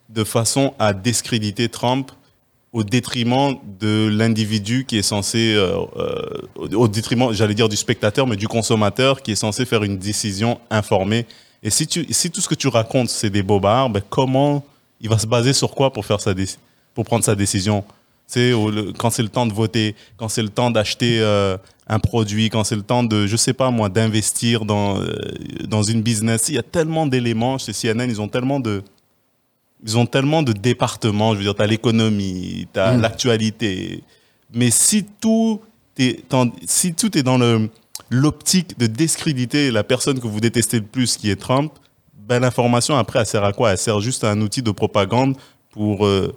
de 0.09 0.25
façon 0.25 0.75
à 0.79 0.93
discréditer 0.93 1.69
Trump 1.69 2.11
au 2.73 2.85
détriment 2.85 3.57
de 3.81 4.09
l'individu 4.09 4.85
qui 4.87 4.97
est 4.99 5.03
censé, 5.03 5.55
euh, 5.57 5.77
euh, 5.97 6.77
au 6.77 6.87
détriment, 6.87 7.33
j'allais 7.33 7.55
dire 7.55 7.69
du 7.69 7.77
spectateur, 7.77 8.27
mais 8.27 8.37
du 8.37 8.47
consommateur 8.47 9.23
qui 9.23 9.33
est 9.33 9.37
censé 9.37 9.65
faire 9.65 9.83
une 9.83 9.99
décision 9.99 10.61
informée. 10.71 11.27
Et 11.63 11.71
si, 11.71 11.87
tu, 11.87 12.07
si 12.11 12.31
tout 12.31 12.41
ce 12.41 12.49
que 12.49 12.55
tu 12.55 12.69
racontes, 12.69 13.09
c'est 13.09 13.31
des 13.31 13.43
bobards, 13.43 13.91
ben 13.91 14.03
comment 14.09 14.65
il 15.01 15.09
va 15.09 15.19
se 15.19 15.27
baser 15.27 15.53
sur 15.53 15.73
quoi 15.73 15.93
pour, 15.93 16.07
faire 16.07 16.21
sa 16.21 16.33
pour 16.95 17.05
prendre 17.05 17.25
sa 17.25 17.35
décision? 17.35 17.85
Le- 18.37 18.93
quand 18.93 19.11
c'est 19.11 19.25
le 19.25 19.29
temps 19.29 19.47
de 19.47 19.53
voter, 19.53 19.97
quand 20.17 20.29
c'est 20.29 20.43
le 20.43 20.49
temps 20.49 20.71
d'acheter 20.71 21.19
euh, 21.21 21.57
un 21.89 21.99
produit, 21.99 22.51
quand 22.51 22.63
c'est 22.63 22.77
le 22.77 22.83
temps 22.83 23.03
de, 23.03 23.27
je 23.27 23.37
sais 23.37 23.53
pas 23.53 23.73
moi, 23.73 23.89
d'investir 23.89 24.65
dans, 24.65 25.01
dans 25.67 25.83
une 25.83 26.03
business. 26.03 26.49
Il 26.49 26.55
y 26.55 26.59
a 26.59 26.63
tellement 26.63 27.09
d'éléments 27.09 27.59
chez 27.59 27.73
CNN, 27.73 28.09
ils 28.09 28.21
ont 28.21 28.29
tellement 28.29 28.61
de, 28.61 28.85
ils 29.85 29.97
ont 29.99 30.07
tellement 30.07 30.43
de 30.43 30.53
départements. 30.53 31.33
Je 31.33 31.39
veux 31.39 31.45
dire, 31.45 31.55
tu 31.55 31.63
as 31.63 31.67
l'économie, 31.67 32.67
tu 32.73 32.81
as 32.81 32.93
Mm. 32.97 33.01
l'actualité. 33.01 34.03
Mais 34.53 34.71
si 34.71 35.05
tout 35.21 35.61
est, 35.99 36.29
dans- 36.31 36.51
si 36.67 36.95
tout 36.95 37.17
est 37.17 37.23
dans 37.23 37.39
le- 37.39 37.69
l'optique 38.11 38.79
de 38.79 38.87
discréditer 38.87 39.71
la 39.71 39.85
personne 39.85 40.19
que 40.21 40.27
vous 40.27 40.41
détestez 40.41 40.79
le 40.81 40.87
plus, 40.87 41.17
qui 41.17 41.31
est 41.31 41.37
Trump, 41.37 41.73
ben, 42.29 42.41
l'information, 42.41 42.97
après, 42.97 43.21
elle 43.21 43.27
sert 43.27 43.45
à 43.45 43.53
quoi? 43.53 43.71
Elle 43.73 43.79
sert 43.79 44.01
juste 44.01 44.25
à 44.25 44.31
un 44.31 44.41
outil 44.41 44.63
de 44.63 44.71
propagande 44.71 45.37
pour 45.71 46.07
euh, 46.07 46.33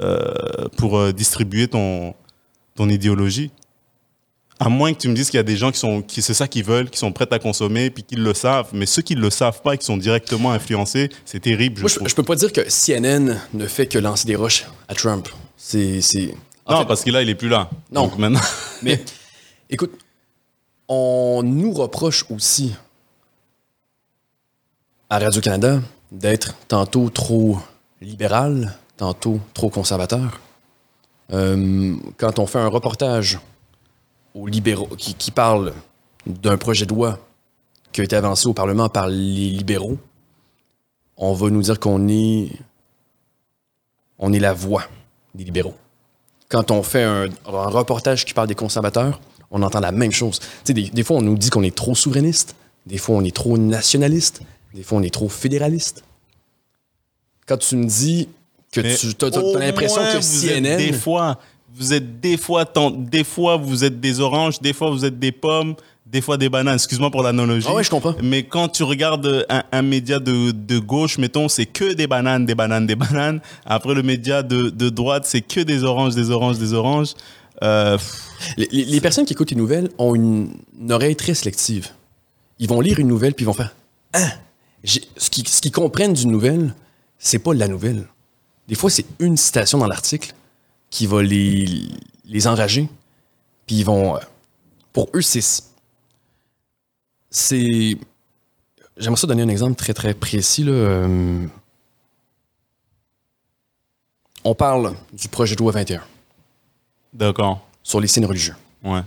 euh, 0.00 0.68
pour 0.76 0.98
euh, 0.98 1.12
distribuer 1.12 1.68
ton, 1.68 2.14
ton 2.74 2.88
idéologie. 2.88 3.50
À 4.58 4.68
moins 4.68 4.94
que 4.94 4.98
tu 4.98 5.08
me 5.08 5.14
dises 5.14 5.28
qu'il 5.28 5.36
y 5.36 5.40
a 5.40 5.44
des 5.44 5.56
gens 5.56 5.70
qui 5.70 5.78
sont, 5.78 6.00
qui 6.00 6.22
c'est 6.22 6.32
ça 6.32 6.48
qu'ils 6.48 6.64
veulent, 6.64 6.88
qui 6.88 6.98
sont 6.98 7.12
prêts 7.12 7.26
à 7.30 7.38
consommer, 7.38 7.90
puis 7.90 8.02
qu'ils 8.02 8.22
le 8.22 8.32
savent. 8.32 8.68
Mais 8.72 8.86
ceux 8.86 9.02
qui 9.02 9.14
ne 9.14 9.20
le 9.20 9.30
savent 9.30 9.60
pas 9.60 9.74
et 9.74 9.78
qui 9.78 9.84
sont 9.84 9.98
directement 9.98 10.52
influencés, 10.52 11.10
c'est 11.26 11.40
terrible, 11.40 11.76
je 11.76 11.98
Moi, 11.98 12.08
je, 12.08 12.14
peux 12.14 12.22
pas 12.22 12.36
dire 12.36 12.52
que 12.52 12.62
CNN 12.62 13.38
ne 13.52 13.66
fait 13.66 13.86
que 13.86 13.98
lancer 13.98 14.26
des 14.26 14.36
roches 14.36 14.64
à 14.88 14.94
Trump. 14.94 15.28
C'est. 15.56 16.00
non, 16.68 16.78
fait, 16.78 16.84
parce 16.86 17.04
que 17.04 17.10
là, 17.10 17.22
il 17.22 17.28
est 17.28 17.34
plus 17.34 17.48
là. 17.48 17.68
Non. 17.92 18.04
Donc 18.04 18.18
maintenant, 18.18 18.40
Mais 18.82 19.04
écoute, 19.68 19.92
on 20.88 21.42
nous 21.44 21.72
reproche 21.72 22.24
aussi 22.30 22.74
à 25.10 25.18
Radio-Canada 25.18 25.80
d'être 26.12 26.54
tantôt 26.68 27.10
trop 27.10 27.58
libéral, 28.00 28.74
tantôt 28.96 29.40
trop 29.54 29.70
conservateur. 29.70 30.40
Euh, 31.32 31.96
quand 32.16 32.38
on 32.38 32.46
fait 32.46 32.58
un 32.58 32.68
reportage 32.68 33.38
aux 34.36 34.46
libéraux 34.46 34.88
qui, 34.96 35.14
qui 35.14 35.30
parle 35.30 35.72
d'un 36.26 36.56
projet 36.56 36.86
de 36.86 36.90
loi 36.94 37.18
qui 37.92 38.00
a 38.00 38.04
été 38.04 38.16
avancé 38.16 38.46
au 38.46 38.52
Parlement 38.52 38.88
par 38.88 39.08
les 39.08 39.50
libéraux, 39.50 39.98
on 41.16 41.32
va 41.32 41.50
nous 41.50 41.62
dire 41.62 41.80
qu'on 41.80 42.08
est 42.08 42.50
on 44.18 44.32
est 44.32 44.38
la 44.38 44.52
voix 44.52 44.84
des 45.34 45.44
libéraux 45.44 45.74
quand 46.48 46.70
on 46.70 46.82
fait 46.82 47.02
un, 47.02 47.28
un 47.46 47.68
reportage 47.68 48.24
qui 48.24 48.34
parle 48.34 48.48
des 48.48 48.54
conservateurs, 48.54 49.20
on 49.50 49.62
entend 49.62 49.80
la 49.80 49.92
même 49.92 50.12
chose. 50.12 50.40
Des, 50.64 50.74
des 50.74 51.02
fois, 51.02 51.16
on 51.16 51.22
nous 51.22 51.36
dit 51.36 51.50
qu'on 51.50 51.62
est 51.62 51.74
trop 51.74 51.94
souverainiste, 51.94 52.54
des 52.86 52.98
fois, 52.98 53.16
on 53.16 53.24
est 53.24 53.34
trop 53.34 53.58
nationaliste, 53.58 54.42
des 54.74 54.82
fois, 54.82 54.98
on 54.98 55.02
est 55.02 55.12
trop 55.12 55.28
fédéraliste. 55.28 56.04
Quand 57.46 57.56
tu 57.56 57.76
me 57.76 57.84
dis 57.86 58.28
que 58.72 58.80
Mais 58.80 58.94
tu 58.96 59.08
as, 59.24 59.38
au 59.38 59.58
l'impression 59.58 60.02
que 60.02 60.20
CNN. 60.20 60.76
des 60.76 60.92
fois, 60.92 61.38
vous 61.76 61.92
êtes 61.92 62.20
des 62.20 62.36
fois, 62.36 62.64
tant- 62.64 62.90
des 62.90 63.24
fois 63.24 63.56
vous 63.56 63.84
êtes 63.84 64.00
des 64.00 64.20
oranges, 64.20 64.60
des 64.60 64.72
fois 64.72 64.90
vous 64.90 65.04
êtes 65.04 65.18
des 65.18 65.32
pommes, 65.32 65.74
des 66.06 66.20
fois 66.20 66.36
des 66.36 66.48
bananes. 66.48 66.74
Excuse-moi 66.76 67.10
pour 67.10 67.22
l'analogie. 67.22 67.66
Ah 67.68 67.74
ouais, 67.74 67.84
je 67.84 67.90
comprends. 67.90 68.14
Mais 68.22 68.44
quand 68.44 68.68
tu 68.68 68.82
regardes 68.84 69.44
un, 69.48 69.62
un 69.72 69.82
média 69.82 70.18
de, 70.18 70.52
de 70.52 70.78
gauche, 70.78 71.18
mettons, 71.18 71.48
c'est 71.48 71.66
que 71.66 71.92
des 71.94 72.06
bananes, 72.06 72.46
des 72.46 72.54
bananes, 72.54 72.86
des 72.86 72.96
bananes. 72.96 73.40
Après 73.64 73.94
le 73.94 74.02
média 74.02 74.42
de, 74.42 74.70
de 74.70 74.88
droite, 74.88 75.24
c'est 75.26 75.40
que 75.42 75.60
des 75.60 75.84
oranges, 75.84 76.14
des 76.14 76.30
oranges, 76.30 76.58
des 76.58 76.72
oranges. 76.74 77.14
Euh, 77.62 77.98
Les, 78.56 79.00
personnes 79.00 79.24
qui 79.24 79.32
écoutent 79.32 79.50
les 79.50 79.56
nouvelles 79.56 79.88
ont 79.98 80.14
une, 80.14 80.50
une 80.80 80.92
oreille 80.92 81.16
très 81.16 81.34
sélective. 81.34 81.88
Ils 82.58 82.68
vont 82.68 82.80
lire 82.80 82.98
une 82.98 83.08
nouvelle 83.08 83.34
puis 83.34 83.44
ils 83.44 83.46
vont 83.46 83.52
faire 83.54 83.74
Ah, 84.12 84.28
j'ai- 84.84 85.02
ce 85.16 85.28
qu'ils 85.30 85.48
ce 85.48 85.60
qu'ils 85.60 85.72
comprennent 85.72 86.12
d'une 86.12 86.30
nouvelle, 86.30 86.74
c'est 87.18 87.38
pas 87.38 87.52
la 87.54 87.66
nouvelle. 87.68 88.06
Des 88.68 88.74
fois, 88.74 88.90
c'est 88.90 89.06
une 89.18 89.36
citation 89.36 89.78
dans 89.78 89.86
l'article 89.86 90.34
qui 90.90 91.06
va 91.06 91.22
les, 91.22 91.82
les 92.24 92.46
enrager. 92.46 92.88
Puis 93.66 93.76
ils 93.76 93.84
vont. 93.84 94.16
euh, 94.16 94.20
Pour 94.92 95.08
eux, 95.14 95.22
c'est. 95.22 95.40
C'est. 97.30 97.96
J'aimerais 98.96 99.20
ça 99.20 99.26
donner 99.26 99.42
un 99.42 99.48
exemple 99.48 99.74
très 99.76 99.92
très 99.94 100.14
précis. 100.14 100.64
Là. 100.64 100.72
Euh, 100.72 101.46
On 104.44 104.54
parle 104.54 104.94
du 105.12 105.28
projet 105.28 105.56
de 105.56 105.60
loi 105.60 105.72
21 105.72 106.02
D'accord. 107.12 107.66
sur 107.82 108.00
les 108.00 108.06
signes 108.06 108.26
religieux. 108.26 108.54
Ouais. 108.84 109.00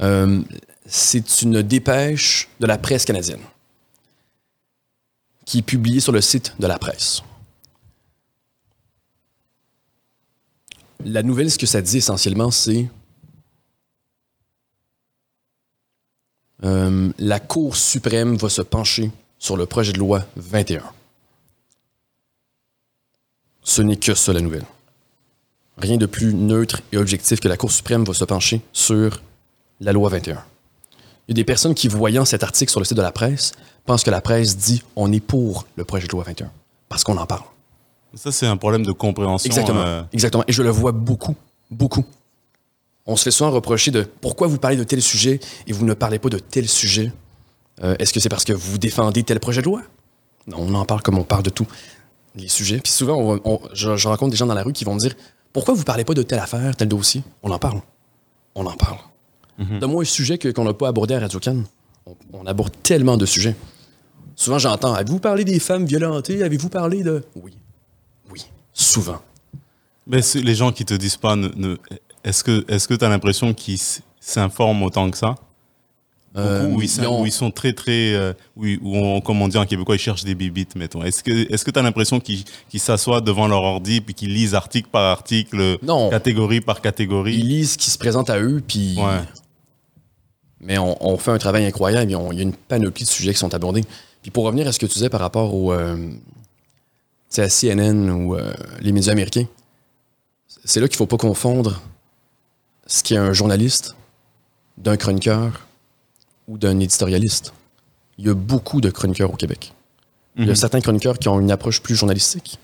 Euh, 0.00 0.42
c'est 0.86 1.42
une 1.42 1.62
dépêche 1.62 2.48
de 2.58 2.66
la 2.66 2.78
presse 2.78 3.04
canadienne 3.04 3.42
qui 5.44 5.58
est 5.58 5.62
publiée 5.62 6.00
sur 6.00 6.10
le 6.12 6.20
site 6.20 6.54
de 6.58 6.66
la 6.66 6.78
presse. 6.80 7.22
La 11.04 11.22
nouvelle, 11.22 11.50
ce 11.50 11.58
que 11.58 11.66
ça 11.66 11.82
dit 11.82 11.98
essentiellement, 11.98 12.50
c'est 12.50 12.88
euh, 16.64 17.12
la 17.18 17.40
Cour 17.40 17.76
suprême 17.76 18.36
va 18.36 18.48
se 18.48 18.62
pencher 18.62 19.10
sur 19.38 19.56
le 19.56 19.66
projet 19.66 19.92
de 19.92 19.98
loi 19.98 20.24
21. 20.36 20.82
Ce 23.62 23.82
n'est 23.82 23.96
que 23.96 24.14
ça 24.14 24.32
la 24.32 24.40
nouvelle. 24.40 24.64
Rien 25.78 25.96
de 25.96 26.06
plus 26.06 26.34
neutre 26.34 26.82
et 26.92 26.98
objectif 26.98 27.40
que 27.40 27.48
la 27.48 27.56
Cour 27.56 27.72
suprême 27.72 28.04
va 28.04 28.14
se 28.14 28.24
pencher 28.24 28.60
sur 28.72 29.22
la 29.80 29.92
loi 29.92 30.08
21. 30.10 30.44
Il 31.26 31.30
y 31.30 31.32
a 31.32 31.34
des 31.34 31.44
personnes 31.44 31.74
qui, 31.74 31.88
voyant 31.88 32.24
cet 32.24 32.42
article 32.42 32.70
sur 32.70 32.80
le 32.80 32.84
site 32.84 32.96
de 32.96 33.02
la 33.02 33.12
presse, 33.12 33.52
pensent 33.84 34.04
que 34.04 34.10
la 34.10 34.20
presse 34.20 34.56
dit 34.56 34.82
on 34.94 35.12
est 35.12 35.20
pour 35.20 35.66
le 35.76 35.84
projet 35.84 36.06
de 36.06 36.12
loi 36.12 36.24
21 36.24 36.50
parce 36.88 37.04
qu'on 37.04 37.16
en 37.16 37.26
parle. 37.26 37.51
Ça, 38.14 38.30
c'est 38.32 38.46
un 38.46 38.56
problème 38.56 38.84
de 38.84 38.92
compréhension. 38.92 39.46
Exactement. 39.46 39.80
euh, 39.80 40.02
Exactement. 40.12 40.44
Et 40.46 40.52
je 40.52 40.62
le 40.62 40.70
vois 40.70 40.92
beaucoup, 40.92 41.34
beaucoup. 41.70 42.04
On 43.06 43.16
se 43.16 43.24
fait 43.24 43.30
souvent 43.30 43.50
reprocher 43.50 43.90
de 43.90 44.02
pourquoi 44.20 44.46
vous 44.46 44.58
parlez 44.58 44.76
de 44.76 44.84
tel 44.84 45.02
sujet 45.02 45.40
et 45.66 45.72
vous 45.72 45.84
ne 45.84 45.94
parlez 45.94 46.18
pas 46.18 46.28
de 46.28 46.38
tel 46.38 46.68
sujet? 46.68 47.10
Euh, 47.82 47.96
Est-ce 47.98 48.12
que 48.12 48.20
c'est 48.20 48.28
parce 48.28 48.44
que 48.44 48.52
vous 48.52 48.78
défendez 48.78 49.22
tel 49.24 49.40
projet 49.40 49.60
de 49.60 49.66
loi? 49.66 49.82
Non, 50.46 50.58
on 50.60 50.74
en 50.74 50.84
parle 50.84 51.02
comme 51.02 51.18
on 51.18 51.24
parle 51.24 51.42
de 51.42 51.50
tout. 51.50 51.66
Les 52.36 52.48
sujets. 52.48 52.78
Puis 52.80 52.92
souvent, 52.92 53.16
on 53.16 53.34
va- 53.34 53.40
on- 53.44 53.60
je, 53.72 53.96
je 53.96 54.08
rencontre 54.08 54.30
des 54.30 54.36
gens 54.36 54.46
dans 54.46 54.54
la 54.54 54.62
rue 54.62 54.72
qui 54.72 54.84
vont 54.84 54.94
me 54.94 55.00
dire 55.00 55.14
pourquoi 55.52 55.74
vous 55.74 55.84
parlez 55.84 56.04
pas 56.04 56.14
de 56.14 56.22
telle 56.22 56.38
affaire, 56.38 56.76
tel 56.76 56.88
dossier? 56.88 57.22
On 57.42 57.50
en 57.50 57.58
parle. 57.58 57.80
On 58.54 58.64
en 58.66 58.76
parle. 58.76 58.98
Donne-moi 59.58 60.02
un 60.02 60.04
sujet 60.06 60.38
que- 60.38 60.48
qu'on 60.48 60.64
n'a 60.64 60.74
pas 60.74 60.88
abordé 60.88 61.14
à 61.14 61.20
Radio. 61.20 61.38
On, 62.06 62.14
on 62.32 62.46
aborde 62.46 62.72
tellement 62.82 63.16
de 63.16 63.26
sujets. 63.26 63.54
Souvent, 64.34 64.58
j'entends 64.58 64.94
Avez-vous 64.94 65.18
parlé 65.20 65.44
des 65.44 65.58
femmes 65.60 65.84
violentées? 65.86 66.42
Avez-vous 66.42 66.68
parlé 66.68 67.02
de. 67.02 67.22
Oui. 67.36 67.56
Souvent. 68.72 69.20
Mais 70.06 70.20
les 70.34 70.54
gens 70.54 70.72
qui 70.72 70.84
te 70.84 70.94
disent 70.94 71.16
pas, 71.16 71.36
ne, 71.36 71.48
ne- 71.54 71.76
est-ce 72.24 72.42
que 72.44 72.94
tu 72.94 73.04
as 73.04 73.08
l'impression 73.08 73.54
qu'ils 73.54 73.78
s'informent 74.20 74.82
autant 74.82 75.10
que 75.10 75.16
ça? 75.16 75.34
Beaucoup, 76.34 76.46
Euh, 76.48 76.66
où, 76.68 76.80
ils, 76.80 76.84
ils 76.84 76.88
sont- 76.88 77.02
ont- 77.04 77.22
où 77.22 77.26
ils 77.26 77.32
sont 77.32 77.50
très, 77.50 77.74
très. 77.74 78.14
euh, 78.14 78.32
où 78.56 78.64
on, 78.96 79.20
comme 79.20 79.42
on 79.42 79.48
dit 79.48 79.58
en 79.58 79.66
québécois, 79.66 79.96
ils 79.96 79.98
cherchent 79.98 80.24
des 80.24 80.34
bibites, 80.34 80.76
mettons. 80.76 81.02
Est-ce 81.04 81.22
que 81.22 81.52
est-ce 81.52 81.62
que 81.62 81.70
tu 81.70 81.78
as 81.78 81.82
l'impression 81.82 82.20
qu'ils 82.20 82.44
s'assoient 82.80 83.20
devant 83.20 83.46
leur 83.48 83.62
ordi 83.62 84.00
puis 84.00 84.14
qu'ils 84.14 84.32
lisent 84.32 84.54
article 84.54 84.88
par 84.90 85.02
article, 85.10 85.76
Non. 85.82 86.08
catégorie 86.08 86.62
par 86.62 86.78
Ils 86.78 86.82
catégorie 86.82 87.36
lisent 87.36 87.72
ce 87.72 87.78
qui 87.78 87.90
se 87.90 87.98
présente 87.98 88.30
à 88.30 88.40
eux, 88.40 88.62
puis. 88.66 88.96
Ouais. 88.96 89.20
Mais 90.60 90.78
on, 90.78 90.96
on 91.06 91.18
fait 91.18 91.32
un 91.32 91.38
travail 91.38 91.66
incroyable. 91.66 92.10
Il 92.10 92.14
y 92.36 92.40
a 92.40 92.42
une 92.42 92.54
panoplie 92.54 93.04
de 93.04 93.10
sujets 93.10 93.32
qui 93.34 93.38
sont 93.38 93.52
abordés. 93.52 93.84
Puis 94.22 94.30
pour 94.30 94.44
revenir 94.44 94.66
à 94.66 94.72
ce 94.72 94.78
que 94.78 94.86
tu 94.86 94.94
disais 94.94 95.10
par 95.10 95.20
rapport 95.20 95.54
au, 95.54 95.72
euh, 95.74 96.08
à 97.40 97.48
CNN 97.48 98.10
ou 98.10 98.34
euh, 98.36 98.52
les 98.80 98.92
médias 98.92 99.12
américains, 99.12 99.46
c'est 100.64 100.80
là 100.80 100.88
qu'il 100.88 100.96
faut 100.96 101.06
pas 101.06 101.16
confondre 101.16 101.80
ce 102.86 103.02
qui 103.02 103.14
est 103.14 103.18
un 103.18 103.32
journaliste 103.32 103.96
d'un 104.78 104.96
chroniqueur 104.96 105.66
ou 106.48 106.58
d'un 106.58 106.78
éditorialiste. 106.80 107.52
Il 108.18 108.26
y 108.26 108.28
a 108.28 108.34
beaucoup 108.34 108.80
de 108.80 108.90
chroniqueurs 108.90 109.32
au 109.32 109.36
Québec. 109.36 109.72
Il 110.36 110.42
y 110.44 110.48
a 110.48 110.50
Mhm. 110.50 110.56
certains 110.56 110.80
chroniqueurs 110.80 111.18
qui 111.18 111.28
ont 111.28 111.40
une 111.40 111.50
approche 111.50 111.80
plus 111.82 111.94
journalistique, 111.94 112.58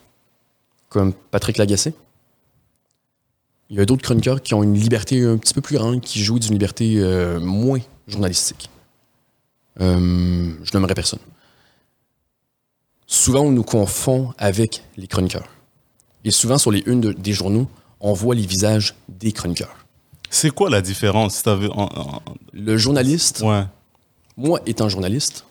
comme 0.88 1.12
Patrick 1.12 1.57
Lagacé. 1.59 1.92
Il 3.70 3.76
y 3.76 3.81
a 3.81 3.85
d'autres 3.85 4.02
chroniqueurs 4.02 4.42
qui 4.42 4.54
ont 4.54 4.62
une 4.62 4.74
liberté 4.74 5.22
un 5.24 5.37
petit 5.37 5.52
peu 5.54 5.61
plus 5.61 5.76
grande, 5.76 6.00
qui 6.00 6.22
jouent 6.22 6.38
d'une 6.38 6.52
liberté 6.52 6.94
euh, 6.98 7.38
moins 7.40 7.81
journalistique. 8.07 8.70
Euh, 9.81 10.52
je 10.62 10.70
n'aimerais 10.76 10.94
personne. 10.94 11.18
Souvent, 13.11 13.40
on 13.47 13.51
nous 13.51 13.62
confond 13.64 14.35
avec 14.37 14.85
les 14.99 15.07
chroniqueurs. 15.07 15.49
Et 16.25 16.31
souvent, 16.31 16.59
sur 16.59 16.71
les 16.71 16.81
unes 16.87 17.01
de- 17.01 17.12
des 17.12 17.33
journaux, 17.33 17.66
on 18.01 18.12
voit 18.12 18.35
les 18.35 18.44
visages 18.47 18.94
des 19.09 19.33
chroniqueurs. 19.33 19.75
C'est 20.29 20.51
quoi 20.51 20.68
la 20.68 20.83
différence? 20.83 21.42
En- 21.47 21.57
en- 21.73 22.23
Le 22.53 22.77
journaliste, 22.77 23.40
Ouais. 23.40 23.64
moi 24.37 24.61
étant 24.66 24.90
journaliste, 24.90 25.47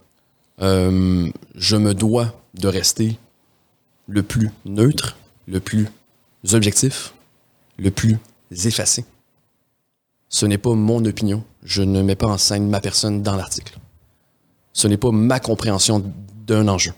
euh, 0.61 1.27
je 1.55 1.75
me 1.77 1.95
dois 1.95 2.39
de 2.53 2.67
rester 2.67 3.17
le 4.07 4.21
plus 4.21 4.51
neutre, 4.65 5.17
le 5.47 5.59
plus 5.59 5.87
objectif, 6.53 7.13
le 7.79 7.89
plus 7.89 8.17
effacé. 8.51 9.03
Ce 10.29 10.45
n'est 10.45 10.59
pas 10.59 10.73
mon 10.75 11.03
opinion. 11.05 11.43
Je 11.63 11.81
ne 11.81 12.03
mets 12.03 12.15
pas 12.15 12.27
en 12.27 12.37
scène 12.37 12.69
ma 12.69 12.81
personne 12.81 13.23
dans 13.23 13.35
l'article. 13.35 13.79
Ce 14.73 14.87
n'est 14.87 14.97
pas 14.97 15.11
ma 15.11 15.39
compréhension 15.39 16.03
d'un 16.45 16.67
enjeu. 16.67 16.93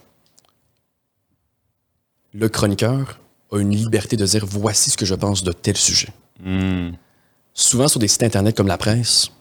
Le 2.33 2.49
chroniqueur 2.49 3.19
a 3.51 3.57
une 3.57 3.71
liberté 3.75 4.15
de 4.17 4.25
dire 4.25 4.45
voici 4.45 4.89
ce 4.91 4.97
que 4.97 5.05
je 5.05 5.15
pense 5.15 5.43
de 5.43 5.51
tel 5.51 5.75
sujet. 5.77 6.09
Hmm. 6.43 6.91
Souvent 7.53 7.87
sur 7.87 7.99
des 7.99 8.07
sites 8.07 8.23
internet 8.23 8.55
comme 8.55 8.67
la 8.67 8.77
presse, 8.77 9.31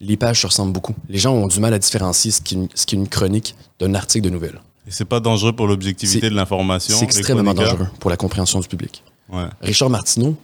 les 0.00 0.16
pages 0.16 0.40
se 0.42 0.46
ressemblent 0.46 0.72
beaucoup. 0.72 0.94
Les 1.08 1.18
gens 1.18 1.32
ont 1.34 1.46
du 1.46 1.60
mal 1.60 1.72
à 1.74 1.78
différencier 1.78 2.30
ce 2.30 2.40
qui 2.40 2.54
est 2.54 2.58
une, 2.58 2.68
ce 2.74 2.86
qui 2.86 2.94
est 2.96 2.98
une 2.98 3.08
chronique 3.08 3.54
d'un 3.78 3.94
article 3.94 4.24
de 4.24 4.30
nouvelles. 4.30 4.60
Et 4.86 4.90
c'est 4.90 5.04
pas 5.04 5.20
dangereux 5.20 5.52
pour 5.52 5.66
l'objectivité 5.66 6.30
de 6.30 6.34
l'information 6.34 6.96
C'est 6.98 7.04
extrêmement 7.04 7.54
dangereux 7.54 7.88
pour 8.00 8.10
la 8.10 8.16
compréhension 8.16 8.60
du 8.60 8.68
public. 8.68 9.02
Ouais. 9.28 9.46
Richard 9.60 9.90
Martineau 9.90 10.36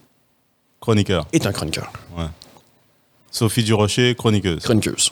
Chroniqueur. 0.81 1.27
est 1.33 1.47
un 1.47 1.53
chroniqueur, 1.53 1.91
Ouais. 2.17 2.27
Sophie 3.31 3.65
Durocher, 3.65 4.15
chroniqueuse. 4.15 4.63
chroniqueuse. 4.63 5.11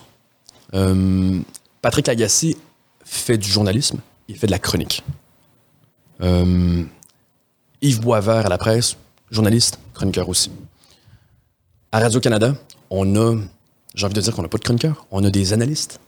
Euh, 0.75 1.41
Patrick 1.81 2.07
Lagacé 2.07 2.57
fait 3.05 3.39
du 3.39 3.49
journalisme, 3.51 3.99
il 4.29 4.37
fait 4.37 4.47
de 4.47 4.53
la 4.53 4.59
chronique. 4.59 5.03
Euh, 6.23 6.85
Yves 7.81 8.01
Boisvert 8.01 8.47
à 8.47 8.49
la 8.49 8.59
presse, 8.59 8.97
journaliste, 9.31 9.79
chroniqueur 9.95 10.29
aussi. 10.29 10.51
À 11.91 11.99
Radio-Canada, 12.01 12.55
on 12.91 13.17
a, 13.17 13.37
j'ai 13.95 14.07
envie 14.07 14.15
de 14.15 14.21
dire 14.21 14.35
qu'on 14.35 14.43
n'a 14.43 14.49
pas 14.49 14.59
de 14.59 14.65
chroniqueur, 14.65 15.07
on 15.11 15.25
a 15.25 15.31
des 15.31 15.53
analystes. 15.53 16.01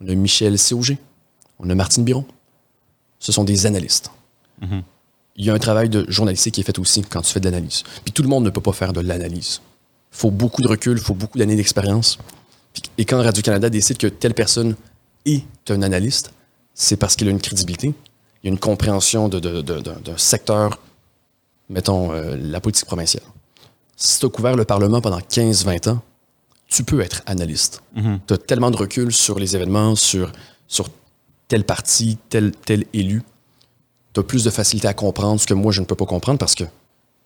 On 0.00 0.08
a 0.08 0.14
Michel 0.14 0.56
Cog, 0.58 0.96
on 1.60 1.70
a 1.70 1.74
Martine 1.74 2.04
Biron. 2.04 2.26
Ce 3.20 3.32
sont 3.32 3.44
des 3.44 3.66
analystes. 3.66 4.10
Il 5.36 5.44
y 5.44 5.50
a 5.50 5.54
un 5.54 5.58
travail 5.58 5.88
de 5.88 6.04
journalistique 6.08 6.54
qui 6.54 6.60
est 6.60 6.64
fait 6.64 6.78
aussi 6.78 7.02
quand 7.02 7.22
tu 7.22 7.32
fais 7.32 7.40
de 7.40 7.46
l'analyse. 7.46 7.82
Puis 8.04 8.12
tout 8.12 8.22
le 8.22 8.28
monde 8.28 8.44
ne 8.44 8.50
peut 8.50 8.60
pas 8.60 8.72
faire 8.72 8.92
de 8.92 9.00
l'analyse. 9.00 9.60
Il 10.12 10.18
faut 10.18 10.30
beaucoup 10.30 10.62
de 10.62 10.68
recul, 10.68 10.96
il 10.96 11.02
faut 11.02 11.14
beaucoup 11.14 11.38
d'années 11.38 11.56
d'expérience. 11.56 12.18
Et 12.98 13.04
quand 13.04 13.22
Radio-Canada 13.22 13.70
décide 13.70 13.98
que 13.98 14.06
telle 14.06 14.34
personne 14.34 14.74
est 15.24 15.44
un 15.70 15.82
analyste, 15.82 16.32
c'est 16.74 16.96
parce 16.96 17.16
qu'il 17.16 17.28
a 17.28 17.30
une 17.30 17.40
crédibilité, 17.40 17.94
il 18.44 18.48
y 18.48 18.50
a 18.50 18.52
une 18.52 18.58
compréhension 18.58 19.28
de- 19.30 19.40
de- 19.40 19.62
de- 19.62 19.80
d'un 19.80 20.16
secteur, 20.18 20.78
mettons, 21.70 22.12
euh, 22.12 22.36
la 22.36 22.60
politique 22.60 22.84
provinciale. 22.86 23.22
Si 23.96 24.18
tu 24.20 24.26
as 24.26 24.28
couvert 24.28 24.54
le 24.54 24.66
Parlement 24.66 25.00
pendant 25.00 25.18
15-20 25.20 25.88
ans, 25.88 26.02
tu 26.68 26.84
peux 26.84 27.00
être 27.00 27.22
analyste. 27.26 27.82
Tu 28.26 28.34
as 28.34 28.38
tellement 28.38 28.70
de 28.70 28.76
recul 28.76 29.12
sur 29.12 29.38
les 29.38 29.56
événements, 29.56 29.96
sur, 29.96 30.30
sur 30.68 30.88
tel 31.48 31.64
parti, 31.64 32.18
tel, 32.28 32.52
tel 32.52 32.84
élu. 32.92 33.22
Tu 34.12 34.20
as 34.20 34.22
plus 34.22 34.44
de 34.44 34.50
facilité 34.50 34.88
à 34.88 34.94
comprendre 34.94 35.40
ce 35.40 35.46
que 35.46 35.54
moi, 35.54 35.72
je 35.72 35.80
ne 35.80 35.86
peux 35.86 35.94
pas 35.94 36.06
comprendre 36.06 36.38
parce 36.38 36.54
que 36.54 36.64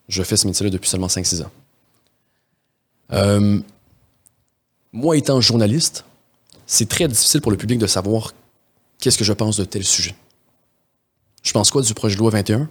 je 0.07 0.23
fais 0.23 0.37
ce 0.37 0.47
métier-là 0.47 0.69
depuis 0.69 0.89
seulement 0.89 1.07
5-6 1.07 1.41
ans. 1.43 1.51
Euh, 3.11 3.59
moi, 4.93 5.17
étant 5.17 5.41
journaliste, 5.41 6.05
c'est 6.65 6.87
très 6.87 7.07
difficile 7.07 7.41
pour 7.41 7.51
le 7.51 7.57
public 7.57 7.79
de 7.79 7.87
savoir 7.87 8.33
qu'est-ce 8.99 9.17
que 9.17 9.23
je 9.25 9.33
pense 9.33 9.57
de 9.57 9.65
tel 9.65 9.83
sujet. 9.83 10.15
Je 11.43 11.51
pense 11.51 11.71
quoi 11.71 11.81
du 11.81 11.93
projet 11.93 12.15
de 12.15 12.19
loi 12.19 12.31
21? 12.31 12.69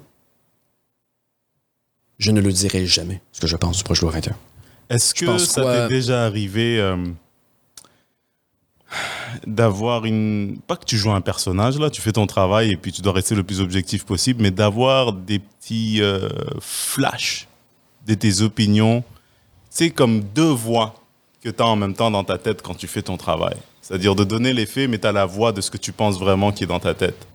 Je 2.19 2.31
ne 2.33 2.41
le 2.41 2.53
dirai 2.53 2.87
jamais, 2.87 3.21
ce 3.33 3.41
que 3.41 3.47
je 3.47 3.57
pense 3.57 3.77
du 3.79 3.85
projet 3.85 4.01
de 4.01 4.07
loi 4.07 4.13
21. 4.15 4.37
Est-ce 4.91 5.15
que 5.15 5.27
pense 5.27 5.45
ça 5.47 5.63
quoi- 5.63 5.75
t'est 5.75 5.89
déjà 5.89 6.25
arrivé 6.25 6.79
euh, 6.81 6.97
d'avoir 9.47 10.05
une... 10.05 10.59
Pas 10.67 10.77
que 10.77 10.85
tu 10.85 10.97
joues 10.97 11.11
un 11.13 11.21
personnage, 11.21 11.79
là, 11.79 11.91
tu 11.91 12.01
fais 12.01 12.13
ton 12.13 12.27
travail 12.27 12.71
et 12.73 12.77
puis 12.77 12.93
tu 12.93 13.03
dois 13.03 13.13
rester 13.13 13.35
le 13.35 13.43
plus 13.45 13.61
objectif 13.61 14.05
possible, 14.05 14.43
mais 14.43 14.51
d'avoir 14.51 15.13
des 15.13 15.39
petits 15.39 16.01
euh, 16.03 16.29
flashs 16.61 17.47
de 18.07 18.15
tes 18.15 18.41
opinions, 18.41 19.05
c'est 19.71 19.91
comme 19.91 20.21
deux 20.23 20.51
voix 20.51 20.95
que 21.43 21.51
tu 21.51 21.63
as 21.63 21.67
en 21.67 21.77
même 21.77 21.95
temps 21.95 22.11
dans 22.11 22.25
ta 22.25 22.39
tête 22.39 22.63
quand 22.63 22.75
tu 22.75 22.87
fais 22.89 23.03
ton 23.03 23.17
travail. 23.17 23.57
C'est-à-dire 23.83 24.15
de 24.15 24.25
donner 24.25 24.53
les 24.53 24.67
faits, 24.67 24.89
mais 24.91 24.99
tu 24.99 25.07
as 25.07 25.13
la 25.13 25.27
voix 25.27 25.53
de 25.53 25.61
ce 25.61 25.71
que 25.71 25.77
tu 25.77 25.93
penses 25.93 26.19
vraiment 26.19 26.51
qui 26.53 26.65
est 26.65 26.67
dans 26.67 26.81
ta 26.81 26.95
tête. 26.95 27.27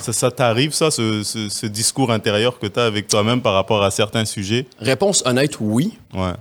Ça, 0.00 0.12
ça 0.12 0.30
t'arrive, 0.30 0.72
ça, 0.72 0.90
ce, 0.90 1.22
ce- 1.22 1.48
ce 1.48 1.66
discours 1.66 2.10
intérieur 2.10 2.58
que 2.58 2.66
tu 2.66 2.78
as 2.80 2.84
avec 2.84 3.06
toi-même 3.08 3.42
par 3.42 3.54
rapport 3.54 3.82
à 3.82 3.90
certains 3.90 4.24
sujets? 4.24 4.66
Réponse 4.78 5.22
honnête, 5.26 5.60
oui. 5.60 5.98
Ouais. 6.14 6.32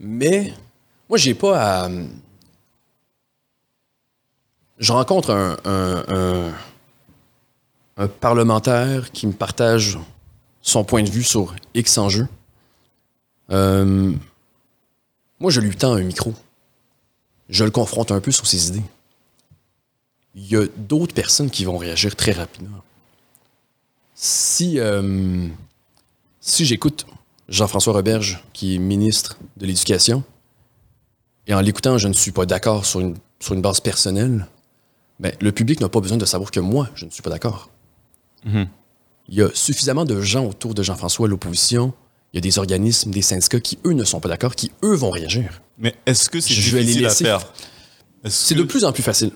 Mais 0.00 0.52
moi, 1.08 1.18
j'ai 1.18 1.34
pas 1.34 1.84
à. 1.84 1.88
Je 4.78 4.92
rencontre 4.92 5.30
un, 5.30 5.56
un- 5.64 6.04
un- 6.08 6.52
un 7.96 8.08
parlementaire 8.08 9.10
qui 9.12 9.26
me 9.26 9.32
partage 9.32 9.98
son 10.62 10.84
point 10.84 11.02
de 11.02 11.10
vue 11.10 11.22
sur 11.22 11.54
X 11.74 11.98
enjeux. 11.98 12.26
Euh, 13.50 14.12
moi, 15.38 15.50
je 15.50 15.60
lui 15.60 15.76
tends 15.76 15.92
un 15.94 16.02
micro. 16.02 16.34
Je 17.48 17.64
le 17.64 17.70
confronte 17.70 18.10
un 18.10 18.20
peu 18.20 18.32
sur 18.32 18.46
ses 18.46 18.68
idées. 18.68 18.82
Il 20.34 20.46
y 20.50 20.56
a 20.56 20.66
d'autres 20.76 21.14
personnes 21.14 21.50
qui 21.50 21.64
vont 21.64 21.76
réagir 21.76 22.16
très 22.16 22.32
rapidement. 22.32 22.82
Si, 24.14 24.78
euh, 24.78 25.48
si 26.40 26.64
j'écoute 26.64 27.06
Jean-François 27.48 27.92
Roberge, 27.92 28.42
qui 28.52 28.74
est 28.74 28.78
ministre 28.78 29.36
de 29.56 29.66
l'Éducation, 29.66 30.24
et 31.46 31.54
en 31.54 31.60
l'écoutant, 31.60 31.98
je 31.98 32.08
ne 32.08 32.12
suis 32.14 32.32
pas 32.32 32.46
d'accord 32.46 32.86
sur 32.86 33.00
une, 33.00 33.16
sur 33.40 33.54
une 33.54 33.60
base 33.62 33.80
personnelle, 33.80 34.46
ben, 35.20 35.32
le 35.40 35.52
public 35.52 35.80
n'a 35.80 35.88
pas 35.88 36.00
besoin 36.00 36.16
de 36.18 36.24
savoir 36.24 36.50
que 36.50 36.60
moi, 36.60 36.88
je 36.94 37.04
ne 37.04 37.10
suis 37.10 37.22
pas 37.22 37.30
d'accord. 37.30 37.70
Mhm. 38.44 38.66
Il 39.28 39.34
y 39.34 39.42
a 39.42 39.48
suffisamment 39.54 40.04
de 40.04 40.20
gens 40.20 40.44
autour 40.46 40.74
de 40.74 40.82
Jean-François 40.82 41.28
l'opposition, 41.28 41.92
il 42.32 42.36
y 42.36 42.38
a 42.38 42.40
des 42.40 42.58
organismes, 42.58 43.10
des 43.10 43.22
syndicats 43.22 43.60
qui, 43.60 43.78
eux, 43.86 43.92
ne 43.92 44.04
sont 44.04 44.20
pas 44.20 44.28
d'accord, 44.28 44.54
qui, 44.56 44.72
eux, 44.82 44.94
vont 44.94 45.10
réagir. 45.10 45.62
Mais 45.78 45.94
est-ce 46.06 46.28
que 46.28 46.40
c'est 46.40 46.54
difficile 46.54 47.06
à 47.06 47.10
faire? 47.10 47.52
C'est 48.26 48.54
que- 48.54 48.60
de 48.60 48.64
plus 48.64 48.84
en 48.84 48.92
plus 48.92 49.02
facile 49.02 49.30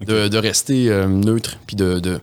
de, 0.00 0.28
de 0.28 0.38
rester 0.38 0.90
euh, 0.90 1.06
neutre, 1.06 1.58
puis 1.66 1.76
de, 1.76 1.98
de, 2.00 2.20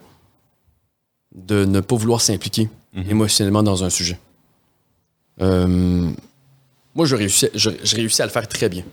de 1.36 1.65
ne 1.65 1.79
pas 1.79 1.95
vouloir 1.95 2.21
s'impliquer 2.21 2.69
Mhm. 2.93 3.10
émotionnellement 3.10 3.63
dans 3.63 3.86
un 3.86 3.89
sujet. 3.89 4.19
Euh, 5.41 6.12
moi, 6.93 7.05
je 7.05 7.15
réussis, 7.15 7.47
je, 7.53 7.69
je 7.81 7.95
réussis 7.95 8.21
à 8.21 8.25
le 8.25 8.31
faire 8.31 8.45
très 8.49 8.67
bien, 8.67 8.84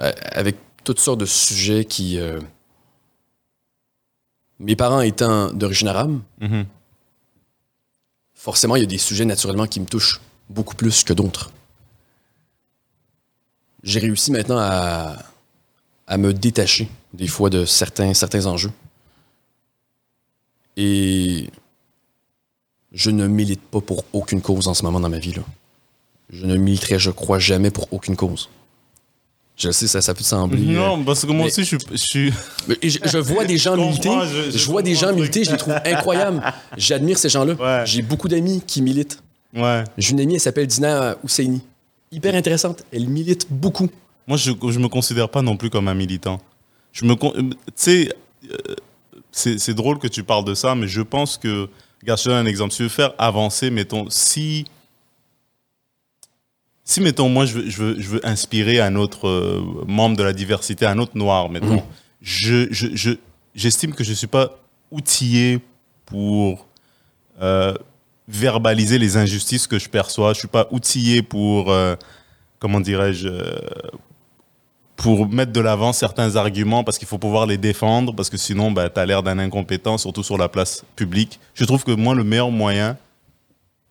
euh, 0.00 0.12
avec 0.32 0.56
toutes 0.84 1.00
sortes 1.00 1.20
de 1.20 1.24
sujets 1.26 1.86
qui... 1.86 2.18
mes 4.58 4.76
parents 4.76 5.00
étant 5.00 5.50
d'origine 5.52 5.88
arabe, 5.88 6.20
Mhm. 6.40 6.66
forcément, 8.34 8.76
il 8.76 8.80
y 8.80 8.84
a 8.84 8.86
des 8.86 8.98
sujets 8.98 9.24
naturellement 9.24 9.66
qui 9.66 9.80
me 9.80 9.86
touchent 9.86 10.20
beaucoup 10.50 10.74
plus 10.76 11.02
que 11.02 11.14
d'autres. 11.14 11.50
J'ai 13.82 14.00
réussi 14.00 14.30
maintenant 14.32 14.58
à, 14.58 15.16
à 16.06 16.18
me 16.18 16.34
détacher 16.34 16.88
des 17.14 17.26
fois 17.28 17.50
de 17.50 17.64
certains, 17.64 18.14
certains 18.14 18.46
enjeux. 18.46 18.70
Et 20.76 21.48
je 22.92 23.10
ne 23.10 23.26
milite 23.26 23.60
pas 23.62 23.80
pour 23.80 24.04
aucune 24.12 24.40
cause 24.40 24.68
en 24.68 24.74
ce 24.74 24.82
moment 24.82 25.00
dans 25.00 25.08
ma 25.08 25.18
vie. 25.18 25.32
Là. 25.34 25.42
Je 26.32 26.46
ne 26.46 26.56
militerai, 26.56 26.98
je 26.98 27.10
crois, 27.10 27.38
jamais 27.38 27.70
pour 27.70 27.92
aucune 27.92 28.16
cause. 28.16 28.48
Je 29.56 29.70
sais, 29.72 29.86
ça, 29.88 30.00
ça 30.00 30.14
peut 30.14 30.24
sembler. 30.24 30.62
euh, 30.74 30.78
Non, 30.78 31.04
parce 31.04 31.20
que 31.20 31.26
moi 31.26 31.44
mais- 31.44 31.44
aussi, 31.46 31.64
je, 31.64 31.76
suis- 31.76 31.86
je 31.90 31.96
suis. 31.96 32.32
mais 32.66 32.76
je, 32.82 32.98
je 33.04 33.18
vois 33.18 33.44
des 33.44 33.58
gens 33.58 33.76
militer. 33.76 34.08
je- 34.50 34.66
vois 34.70 34.80
des 34.80 34.94
gens 34.94 35.12
militer, 35.12 35.44
je 35.44 35.50
les 35.50 35.56
trouve 35.58 35.74
incroyables. 35.84 36.42
J'admire 36.78 37.18
ces 37.18 37.28
gens-là. 37.28 37.54
Ouais. 37.54 37.86
J'ai 37.86 38.00
beaucoup 38.00 38.28
d'amis 38.28 38.62
qui 38.66 38.80
militent. 38.80 39.22
Ouais. 39.54 39.84
J'ai 39.98 40.12
une 40.12 40.20
amie, 40.20 40.34
elle 40.34 40.40
s'appelle 40.40 40.66
Dina 40.66 41.16
Husseini. 41.22 41.60
Hyper 42.10 42.34
intéressante. 42.34 42.84
Elle 42.92 43.06
milite 43.08 43.48
beaucoup. 43.50 43.88
Moi, 44.26 44.38
je 44.38 44.52
ne 44.52 44.78
me 44.78 44.88
considère 44.88 45.28
pas 45.28 45.42
non 45.42 45.56
plus 45.58 45.68
comme 45.68 45.88
un 45.88 45.94
militant. 45.94 46.40
Je 46.92 47.04
me. 47.04 47.12
euh, 47.12 47.50
Tu 47.66 47.72
sais, 47.76 48.14
euh, 48.50 48.74
c'est 49.32 49.58
c'est 49.58 49.74
drôle 49.74 49.98
que 49.98 50.08
tu 50.08 50.22
parles 50.24 50.44
de 50.44 50.54
ça, 50.54 50.74
mais 50.74 50.88
je 50.88 51.02
pense 51.02 51.38
que. 51.38 51.68
Regarde, 52.02 52.18
je 52.18 52.24
te 52.24 52.28
donne 52.30 52.38
un 52.38 52.48
exemple. 52.48 52.70
Si 52.72 52.78
tu 52.78 52.82
veux 52.84 52.88
faire 52.88 53.12
avancer, 53.18 53.70
mettons, 53.70 54.08
si. 54.10 54.64
Si, 56.84 57.00
mettons, 57.00 57.28
moi, 57.28 57.44
je 57.46 57.54
veux, 57.54 57.70
je 57.70 57.82
veux, 57.82 58.00
je 58.00 58.08
veux 58.08 58.26
inspirer 58.26 58.80
un 58.80 58.96
autre 58.96 59.28
euh, 59.28 59.84
membre 59.86 60.16
de 60.16 60.22
la 60.24 60.32
diversité, 60.32 60.86
un 60.86 60.98
autre 60.98 61.16
noir, 61.16 61.48
mettons, 61.48 61.76
Mhm. 61.76 61.82
je, 62.20 62.66
je, 62.72 62.88
je- 62.94 63.18
j'estime 63.54 63.94
que 63.94 64.02
je 64.02 64.10
ne 64.10 64.14
suis 64.16 64.26
pas 64.26 64.58
outillé 64.90 65.60
pour 66.06 66.66
euh, 67.40 67.74
verbaliser 68.26 68.98
les 68.98 69.16
injustices 69.16 69.66
que 69.68 69.78
je 69.78 69.88
perçois. 69.88 70.28
Je 70.32 70.38
ne 70.38 70.40
suis 70.40 70.48
pas 70.48 70.66
outillé 70.72 71.22
pour, 71.22 71.70
euh, 71.70 71.94
comment 72.58 72.80
dirais-je, 72.80 73.28
pour 75.02 75.28
mettre 75.28 75.52
de 75.52 75.60
l'avant 75.60 75.92
certains 75.92 76.36
arguments 76.36 76.84
parce 76.84 76.98
qu'il 76.98 77.08
faut 77.08 77.18
pouvoir 77.18 77.46
les 77.46 77.56
défendre, 77.58 78.14
parce 78.14 78.28
que 78.30 78.36
sinon, 78.36 78.70
bah, 78.70 78.88
tu 78.90 79.00
as 79.00 79.06
l'air 79.06 79.22
d'un 79.22 79.38
incompétent, 79.38 79.96
surtout 79.98 80.22
sur 80.22 80.36
la 80.38 80.48
place 80.48 80.84
publique. 80.96 81.40
Je 81.54 81.64
trouve 81.64 81.84
que 81.84 81.92
moi, 81.92 82.14
le 82.14 82.24
meilleur 82.24 82.50
moyen 82.50 82.96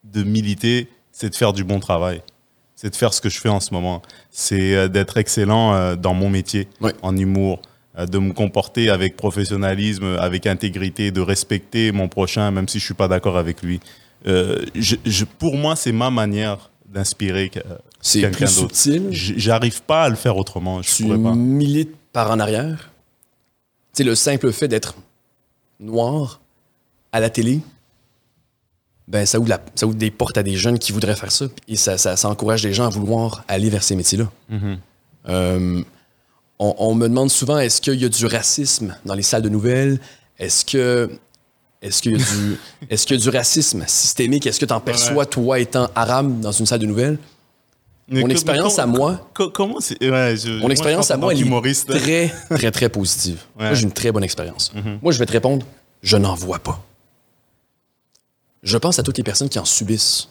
de 0.03 0.23
militer, 0.23 0.87
c'est 1.11 1.29
de 1.29 1.35
faire 1.35 1.53
du 1.53 1.63
bon 1.63 1.79
travail. 1.79 2.21
C'est 2.75 2.89
de 2.91 2.95
faire 2.95 3.13
ce 3.13 3.21
que 3.21 3.29
je 3.29 3.39
fais 3.39 3.49
en 3.49 3.59
ce 3.59 3.73
moment. 3.73 4.01
C'est 4.31 4.75
euh, 4.75 4.87
d'être 4.87 5.17
excellent 5.17 5.73
euh, 5.73 5.95
dans 5.95 6.13
mon 6.13 6.29
métier, 6.29 6.67
Ouais. 6.79 6.93
en 7.01 7.15
humour, 7.17 7.61
euh, 7.97 8.05
de 8.05 8.17
me 8.19 8.31
comporter 8.31 8.89
avec 8.89 9.17
professionnalisme, 9.17 10.15
avec 10.19 10.47
intégrité, 10.47 11.11
de 11.11 11.21
respecter 11.21 11.91
mon 11.91 12.07
prochain, 12.07 12.51
même 12.51 12.67
si 12.67 12.79
je 12.79 12.85
suis 12.85 12.93
pas 12.93 13.07
d'accord 13.07 13.37
avec 13.37 13.61
lui. 13.63 13.79
Euh, 14.27 14.63
je- 14.75 14.95
je- 15.05 15.25
pour 15.25 15.57
moi, 15.57 15.75
c'est 15.75 15.91
ma 15.91 16.09
manière 16.09 16.69
d'inspirer 16.87 17.51
C'est 18.01 18.21
plus 18.31 18.47
subtil. 18.47 19.07
J'arrive 19.11 19.81
pas 19.83 20.03
à 20.03 20.09
le 20.09 20.15
faire 20.15 20.37
autrement. 20.37 20.81
Je 20.81 20.95
Tu 20.95 21.03
pourrais 21.03 21.17
pas. 21.17 21.33
milites 21.35 21.95
par 22.13 22.31
en 22.31 22.39
arrière. 22.39 22.91
Tu 23.93 23.97
sais, 23.97 24.03
le 24.03 24.15
simple 24.15 24.51
fait 24.51 24.67
d'être 24.67 24.95
noir 25.79 26.39
à 27.11 27.19
la 27.19 27.29
télé, 27.29 27.59
ben, 29.07 29.25
ça 29.25 29.39
ouvre, 29.39 29.49
la- 29.49 29.61
ça 29.75 29.85
ouvre 29.87 29.95
des 29.95 30.11
portes 30.11 30.37
à 30.37 30.43
des 30.43 30.55
jeunes 30.55 30.77
qui 30.79 30.91
voudraient 30.91 31.15
faire 31.15 31.31
ça. 31.31 31.45
Et 31.67 31.75
ça, 31.75 31.97
ça, 31.97 32.15
ça 32.15 32.29
encourage 32.29 32.61
des 32.61 32.73
gens 32.73 32.85
à 32.85 32.89
vouloir 32.89 33.43
aller 33.47 33.69
vers 33.69 33.83
ces 33.83 33.95
métiers-là. 33.95 34.29
Mhm. 34.49 34.77
Euh, 35.27 35.81
on, 36.59 36.75
on 36.77 36.95
me 36.95 37.07
demande 37.07 37.29
souvent 37.31 37.57
est-ce 37.57 37.81
qu'il 37.81 37.95
y 37.99 38.05
a 38.05 38.09
du 38.09 38.25
racisme 38.25 38.95
dans 39.05 39.13
les 39.15 39.23
salles 39.23 39.41
de 39.41 39.49
nouvelles? 39.49 39.99
Est-ce 40.37 40.63
que 40.63 41.09
est-ce 41.81 42.01
qu'il 42.01 42.11
y 42.11 42.15
a 42.15 42.17
du 42.17 42.57
est-ce 42.89 43.05
qu'il 43.07 43.17
y 43.17 43.19
a 43.19 43.23
du 43.23 43.29
racisme 43.35 43.83
systémique? 43.87 44.45
Est-ce 44.45 44.59
que 44.59 44.65
tu 44.65 44.73
en 44.73 44.79
perçois 44.79 45.25
toi 45.25 45.59
étant 45.59 45.89
arabe 45.95 46.39
dans 46.39 46.51
une 46.51 46.65
salle 46.65 46.79
de 46.79 46.85
nouvelles? 46.85 47.17
Mon 48.11 48.27
expérience 48.29 48.77
mais 48.77 48.83
à 48.83 48.85
moi, 48.87 49.29
co- 49.33 49.49
Comment 49.51 49.79
c'est 49.79 49.99
ouais, 50.01 50.35
je- 50.37 50.59
mon 50.59 50.69
expérience 50.69 51.11
à 51.11 51.17
moi, 51.17 51.33
elle 51.33 51.41
est 51.41 51.85
très 51.87 52.33
très 52.55 52.71
très 52.71 52.89
positive. 52.89 53.39
Ouais. 53.57 53.65
Moi, 53.65 53.73
j'ai 53.75 53.83
une 53.83 53.91
très 53.91 54.11
bonne 54.11 54.23
expérience. 54.23 54.73
Mhm. 54.73 54.99
Moi, 55.01 55.11
je 55.11 55.19
vais 55.19 55.25
te 55.25 55.31
répondre, 55.31 55.65
je 56.01 56.17
n'en 56.17 56.33
vois 56.35 56.59
pas. 56.59 56.83
Je 58.63 58.77
pense 58.77 58.99
à 58.99 59.03
toutes 59.03 59.17
les 59.17 59.23
personnes 59.23 59.49
qui 59.49 59.59
en 59.59 59.65
subissent. 59.65 60.27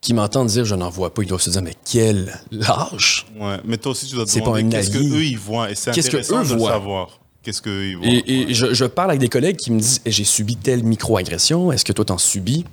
qui 0.00 0.14
m'entendent 0.14 0.48
dire 0.48 0.64
je 0.64 0.74
n'en 0.76 0.88
vois 0.90 1.12
pas, 1.12 1.22
ils 1.22 1.28
doivent 1.28 1.40
se 1.40 1.50
dire 1.50 1.62
mais 1.62 1.74
quel 1.84 2.32
lâche. 2.52 3.26
Ouais. 3.38 3.58
Mais 3.64 3.76
toi 3.76 3.92
aussi, 3.92 4.06
tu 4.06 4.14
dois 4.14 4.24
te 4.24 4.38
demander 4.38 4.68
qu'est-ce 4.68 4.90
qu'eux, 4.90 5.24
ils 5.24 5.38
voient. 5.38 5.70
Et 5.70 5.74
c'est 5.74 5.90
intéressant 5.90 6.42
eux 6.42 6.44
de 6.44 6.52
le 6.52 6.58
voient. 6.58 6.70
savoir. 6.72 7.20
Qu'est-ce 7.42 7.60
qu'eux, 7.62 7.86
ils 7.88 7.96
voient. 7.96 8.06
Et, 8.06 8.22
et 8.26 8.46
Ouais. 8.46 8.54
je, 8.54 8.74
je 8.74 8.84
parle 8.84 9.10
avec 9.10 9.20
des 9.20 9.28
collègues 9.28 9.56
qui 9.56 9.70
me 9.72 9.78
disent 9.80 10.00
Eh, 10.04 10.10
j'ai 10.12 10.24
subi 10.24 10.56
telle 10.56 10.82
microagression, 10.84 11.72
est-ce 11.72 11.84
que 11.84 11.92
toi 11.92 12.04
t'en 12.04 12.18
subis? 12.18 12.64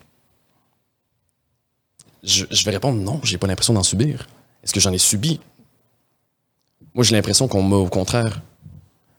Je, 2.23 2.45
je 2.49 2.65
vais 2.65 2.71
répondre 2.71 2.99
non, 2.99 3.19
j'ai 3.23 3.37
pas 3.37 3.47
l'impression 3.47 3.73
d'en 3.73 3.83
subir. 3.83 4.27
Est-ce 4.63 4.73
que 4.73 4.79
j'en 4.79 4.93
ai 4.93 4.97
subi? 4.97 5.39
Moi, 6.93 7.03
j'ai 7.03 7.15
l'impression 7.15 7.47
qu'on 7.47 7.63
m'a, 7.63 7.75
au 7.75 7.89
contraire, 7.89 8.41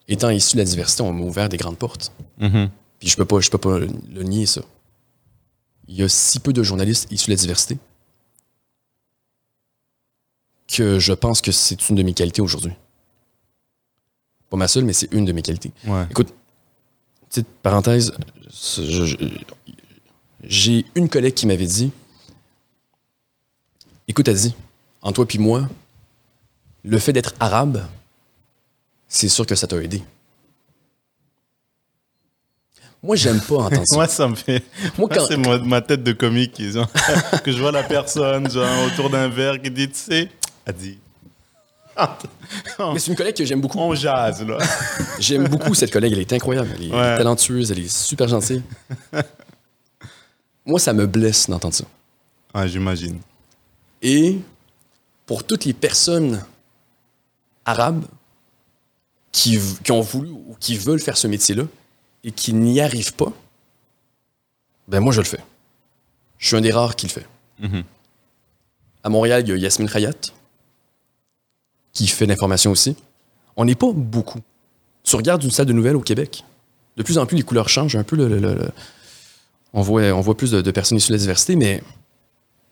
étant 0.08 0.30
issu 0.30 0.54
de 0.56 0.58
la 0.58 0.64
diversité, 0.64 1.02
on 1.02 1.12
m'a 1.12 1.24
ouvert 1.24 1.48
des 1.48 1.56
grandes 1.56 1.76
portes. 1.78 2.12
Mhm. 2.38 2.70
Puis 3.00 3.08
je 3.08 3.16
peux 3.16 3.24
pas, 3.24 3.40
je 3.40 3.50
peux 3.50 3.58
pas 3.58 3.78
le, 3.78 3.88
le 4.12 4.22
nier, 4.22 4.46
ça. 4.46 4.62
Il 5.88 5.96
y 5.96 6.02
a 6.02 6.08
si 6.08 6.40
peu 6.40 6.52
de 6.52 6.62
journalistes 6.62 7.10
issus 7.12 7.26
de 7.26 7.32
la 7.32 7.36
diversité 7.40 7.76
que 10.68 10.98
je 10.98 11.12
pense 11.12 11.40
que 11.40 11.52
c'est 11.52 11.88
une 11.90 11.96
de 11.96 12.02
mes 12.02 12.14
qualités 12.14 12.40
aujourd'hui. 12.42 12.72
Pas 14.50 14.56
ma 14.56 14.68
seule, 14.68 14.84
mais 14.84 14.92
c'est 14.92 15.12
une 15.12 15.24
de 15.24 15.32
mes 15.32 15.42
qualités. 15.42 15.72
Ouais. 15.86 16.06
Écoute, 16.10 16.32
petite 17.28 17.46
parenthèse, 17.62 18.12
je- 18.48 19.04
je- 19.04 19.16
j'ai 20.42 20.84
une 20.94 21.08
collègue 21.08 21.34
qui 21.34 21.46
m'avait 21.46 21.66
dit 21.66 21.90
Écoute, 24.08 24.28
dit, 24.30 24.54
en 25.02 25.12
toi 25.12 25.26
puis 25.26 25.38
moi, 25.38 25.68
le 26.84 26.98
fait 26.98 27.12
d'être 27.12 27.34
arabe, 27.40 27.84
c'est 29.08 29.28
sûr 29.28 29.46
que 29.46 29.54
ça 29.54 29.66
t'a 29.66 29.76
aidé. 29.82 30.02
Moi, 33.02 33.16
j'aime 33.16 33.40
pas 33.40 33.56
entendre 33.64 33.84
ça. 33.86 33.96
Moi, 33.96 34.08
ça 34.08 34.28
me 34.28 34.34
fait. 34.34 34.62
Moi, 34.98 35.08
quand- 35.12 35.26
c'est 35.26 35.36
ma, 35.36 35.58
ma 35.58 35.80
tête 35.82 36.02
de 36.02 36.12
comique 36.12 36.60
genre, 36.70 36.90
que 37.44 37.52
je 37.52 37.58
vois 37.58 37.72
la 37.72 37.82
personne 37.82 38.50
genre, 38.50 38.86
autour 38.86 39.10
d'un 39.10 39.28
verre 39.28 39.60
qui 39.60 39.70
dit, 39.70 39.88
tu 39.88 39.94
sais, 39.98 40.30
dit. 40.78 40.98
Mais 42.78 42.98
c'est 42.98 43.12
une 43.12 43.16
collègue 43.16 43.36
que 43.36 43.44
j'aime 43.44 43.60
beaucoup. 43.60 43.78
On 43.78 43.94
jase, 43.94 44.42
là. 44.44 44.58
J'aime 45.20 45.46
beaucoup 45.46 45.74
cette 45.74 45.92
collègue, 45.92 46.12
elle 46.12 46.18
est 46.18 46.32
incroyable, 46.32 46.70
elle 46.74 46.86
est 46.88 46.90
Ouais. 46.90 47.16
talentueuse, 47.16 47.70
elle 47.70 47.78
est 47.78 47.88
super 47.88 48.26
gentille. 48.26 48.62
Moi, 50.66 50.80
ça 50.80 50.92
me 50.92 51.06
blesse 51.06 51.48
d'entendre 51.48 51.72
ça. 51.74 51.84
Ah, 52.52 52.66
j'imagine. 52.66 53.20
Et 54.04 54.38
pour 55.26 55.44
toutes 55.44 55.64
les 55.64 55.72
personnes 55.72 56.44
arabes 57.64 58.04
qui, 59.32 59.58
ont 59.90 60.00
voulu 60.02 60.28
ou 60.30 60.54
qui 60.60 60.76
veulent 60.76 61.00
faire 61.00 61.16
ce 61.16 61.26
métier-là 61.26 61.64
et 62.22 62.30
qui 62.30 62.52
n'y 62.52 62.80
arrivent 62.80 63.14
pas, 63.14 63.32
ben 64.86 65.00
moi 65.00 65.12
je 65.12 65.20
le 65.20 65.26
fais. 65.26 65.40
Je 66.38 66.46
suis 66.48 66.56
un 66.56 66.60
des 66.60 66.70
rares 66.70 66.94
qui 66.94 67.06
le 67.06 67.12
fait. 67.12 67.26
Mhm. 67.58 67.82
À 69.02 69.08
Montréal, 69.08 69.42
il 69.44 69.48
y 69.48 69.52
a 69.52 69.56
Yasmine 69.56 69.88
Khayat 69.88 70.12
qui 71.92 72.06
fait 72.06 72.26
l'information 72.26 72.70
aussi. 72.70 72.96
On 73.56 73.64
n'est 73.64 73.74
pas 73.74 73.90
beaucoup. 73.92 74.40
Tu 75.02 75.16
regardes 75.16 75.42
une 75.42 75.50
salle 75.50 75.66
de 75.66 75.72
nouvelles 75.72 75.96
au 75.96 76.00
Québec, 76.02 76.44
de 76.96 77.02
plus 77.02 77.16
en 77.18 77.24
plus 77.26 77.36
les 77.36 77.42
couleurs 77.42 77.68
changent 77.70 77.96
un 77.96 78.04
peu. 78.04 78.16
le- 78.16 78.28
le- 78.28 78.38
le- 78.38 78.54
le- 78.54 78.70
On, 79.72 79.80
voit, 79.82 80.02
on 80.12 80.20
voit 80.20 80.36
plus 80.36 80.50
de, 80.50 80.60
de 80.60 80.70
personnes 80.70 80.98
issues 80.98 81.08
de 81.12 81.14
la 81.14 81.20
diversité, 81.20 81.56
mais 81.56 81.82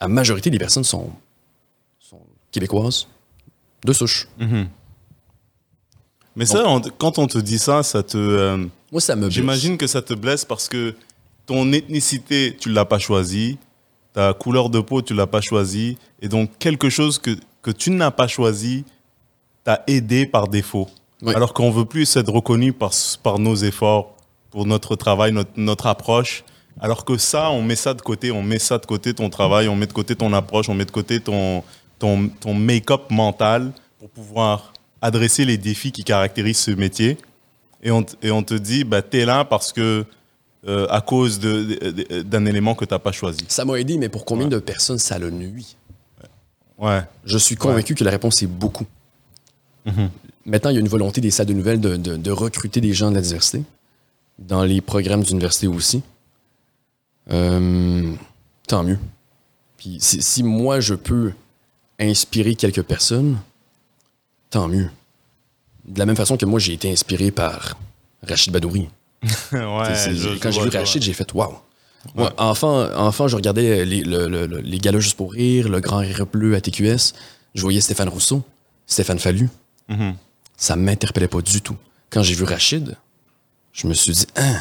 la 0.02 0.08
majorité 0.08 0.50
des 0.50 0.58
personnes 0.58 0.84
sont, 0.84 1.10
sont 2.00 2.20
québécoises, 2.50 3.06
de 3.84 3.92
souche. 3.92 4.28
Mais 6.34 6.46
ça, 6.46 6.66
on- 6.66 6.80
quand 6.80 7.18
on 7.18 7.26
te 7.26 7.38
dit 7.38 7.58
ça, 7.58 7.82
ça 7.82 8.02
te. 8.02 8.16
euh, 8.16 8.66
Moi, 8.90 9.00
ça 9.00 9.14
me 9.16 9.22
blesse. 9.22 9.34
J'imagine 9.34 9.76
que 9.76 9.86
ça 9.86 10.02
te 10.02 10.14
blesse 10.14 10.44
parce 10.44 10.68
que 10.68 10.94
ton 11.46 11.72
ethnicité, 11.72 12.56
tu 12.58 12.70
l'as 12.70 12.84
pas 12.84 12.98
choisie, 12.98 13.58
ta 14.12 14.32
couleur 14.34 14.70
de 14.70 14.80
peau, 14.80 15.02
tu 15.02 15.14
l'as 15.14 15.26
pas 15.26 15.40
choisie, 15.40 15.98
et 16.20 16.28
donc 16.28 16.50
quelque 16.58 16.88
chose 16.88 17.18
que, 17.18 17.36
que 17.62 17.70
tu 17.70 17.90
n'as 17.90 18.10
pas 18.10 18.28
choisi 18.28 18.84
t'a 19.64 19.84
aidé 19.86 20.26
par 20.26 20.48
défaut. 20.48 20.88
Oui. 21.22 21.34
Alors 21.34 21.52
qu'on 21.54 21.70
veut 21.70 21.84
plus 21.84 22.16
être 22.16 22.32
reconnu 22.32 22.72
par, 22.72 22.90
par 23.22 23.38
nos 23.38 23.54
efforts, 23.54 24.16
pour 24.50 24.66
notre 24.66 24.96
travail, 24.96 25.32
notre, 25.32 25.52
notre 25.56 25.86
approche. 25.86 26.44
Alors 26.80 27.04
que 27.04 27.16
ça, 27.16 27.50
on 27.50 27.62
met 27.62 27.76
ça 27.76 27.94
de 27.94 28.00
côté, 28.02 28.30
on 28.32 28.42
met 28.42 28.58
ça 28.58 28.78
de 28.78 28.86
côté 28.86 29.14
ton 29.14 29.30
travail, 29.30 29.68
on 29.68 29.76
met 29.76 29.86
de 29.86 29.92
côté 29.92 30.16
ton 30.16 30.32
approche, 30.32 30.68
on 30.68 30.74
met 30.74 30.84
de 30.84 30.90
côté 30.90 31.20
ton, 31.20 31.62
ton, 31.98 32.28
ton 32.40 32.54
make-up 32.54 33.02
mental 33.10 33.72
pour 33.98 34.08
pouvoir 34.10 34.72
adresser 35.00 35.44
les 35.44 35.58
défis 35.58 35.92
qui 35.92 36.02
caractérisent 36.04 36.58
ce 36.58 36.70
métier 36.72 37.18
et 37.82 37.90
on, 37.90 38.04
et 38.22 38.30
on 38.30 38.42
te 38.42 38.54
dit 38.54 38.84
bah 38.84 39.02
t'es 39.02 39.24
là 39.24 39.44
parce 39.44 39.72
que 39.72 40.04
euh, 40.68 40.86
à 40.90 41.00
cause 41.00 41.40
d'un 41.40 42.46
élément 42.46 42.74
que 42.76 42.84
t'as 42.84 43.00
pas 43.00 43.10
choisi. 43.12 43.40
Ça 43.48 43.64
m'a 43.64 43.74
aidé, 43.80 43.98
mais 43.98 44.08
pour 44.08 44.24
combien 44.24 44.46
de 44.46 44.58
personnes 44.58 44.98
ça 44.98 45.18
le 45.18 45.30
nuit? 45.30 45.76
Ouais. 46.78 47.00
Je 47.24 47.36
suis 47.38 47.56
convaincu 47.56 47.94
que 47.94 48.04
la 48.04 48.10
réponse 48.12 48.42
est 48.42 48.46
beaucoup. 48.46 48.86
Mhm. 49.86 50.10
Maintenant, 50.46 50.70
il 50.70 50.74
y 50.74 50.76
a 50.76 50.80
une 50.80 50.88
volonté 50.88 51.20
des 51.20 51.30
salles 51.32 51.46
de 51.46 51.52
nouvelles 51.52 51.80
de, 51.80 51.96
de- 51.96 52.16
de 52.16 52.30
recruter 52.30 52.80
des 52.80 52.92
gens 52.92 53.10
de 53.10 53.16
la 53.16 53.20
diversité, 53.20 53.62
dans 54.38 54.64
les 54.64 54.80
programmes 54.80 55.22
d'université 55.22 55.66
aussi. 55.68 56.02
Euh, 57.30 58.12
tant 58.66 58.82
mieux. 58.82 58.98
Puis 59.76 59.98
si, 60.00 60.22
si 60.22 60.42
moi, 60.42 60.80
je 60.80 60.94
peux 60.94 61.32
inspirer 62.00 62.54
quelques 62.54 62.82
personnes, 62.82 63.38
tant 64.50 64.68
mieux. 64.68 64.90
De 65.86 65.98
la 65.98 66.06
même 66.06 66.16
façon 66.16 66.36
que 66.36 66.46
moi, 66.46 66.58
j'ai 66.60 66.72
été 66.74 66.90
inspiré 66.90 67.30
par 67.30 67.76
Rachid 68.26 68.52
Badouri. 68.52 68.88
ouais. 69.52 70.38
Quand 70.40 70.50
j'ai 70.50 70.60
vu. 70.62 70.68
Rachid, 70.76 71.02
j'ai 71.02 71.12
fait 71.12 71.32
waouh. 71.32 71.54
Moi, 72.16 72.32
enfant, 72.36 72.88
enfant, 72.96 73.28
je 73.28 73.36
regardais 73.36 73.84
les, 73.84 74.02
le- 74.02 74.26
le- 74.28 74.46
le- 74.46 74.58
les 74.58 74.78
galas 74.78 74.98
juste 74.98 75.16
pour 75.16 75.32
rire, 75.32 75.68
le 75.68 75.80
grand 75.80 75.98
rire 75.98 76.26
bleu 76.26 76.56
à 76.56 76.60
TQS. 76.60 77.12
Je 77.54 77.62
voyais 77.62 77.80
Stéphane 77.80 78.08
Rousseau, 78.08 78.42
Stéphane 78.86 79.20
Fallu. 79.20 79.48
Mhm. 79.88 80.14
Ça 80.56 80.74
m'interpellait 80.74 81.28
pas 81.28 81.40
du 81.42 81.60
tout. 81.62 81.76
Quand 82.10 82.22
j'ai 82.24 82.34
vu 82.34 82.42
Rachid, 82.44 82.96
je 83.72 83.86
me 83.86 83.94
suis 83.94 84.12
dit, 84.12 84.26
hein, 84.36 84.56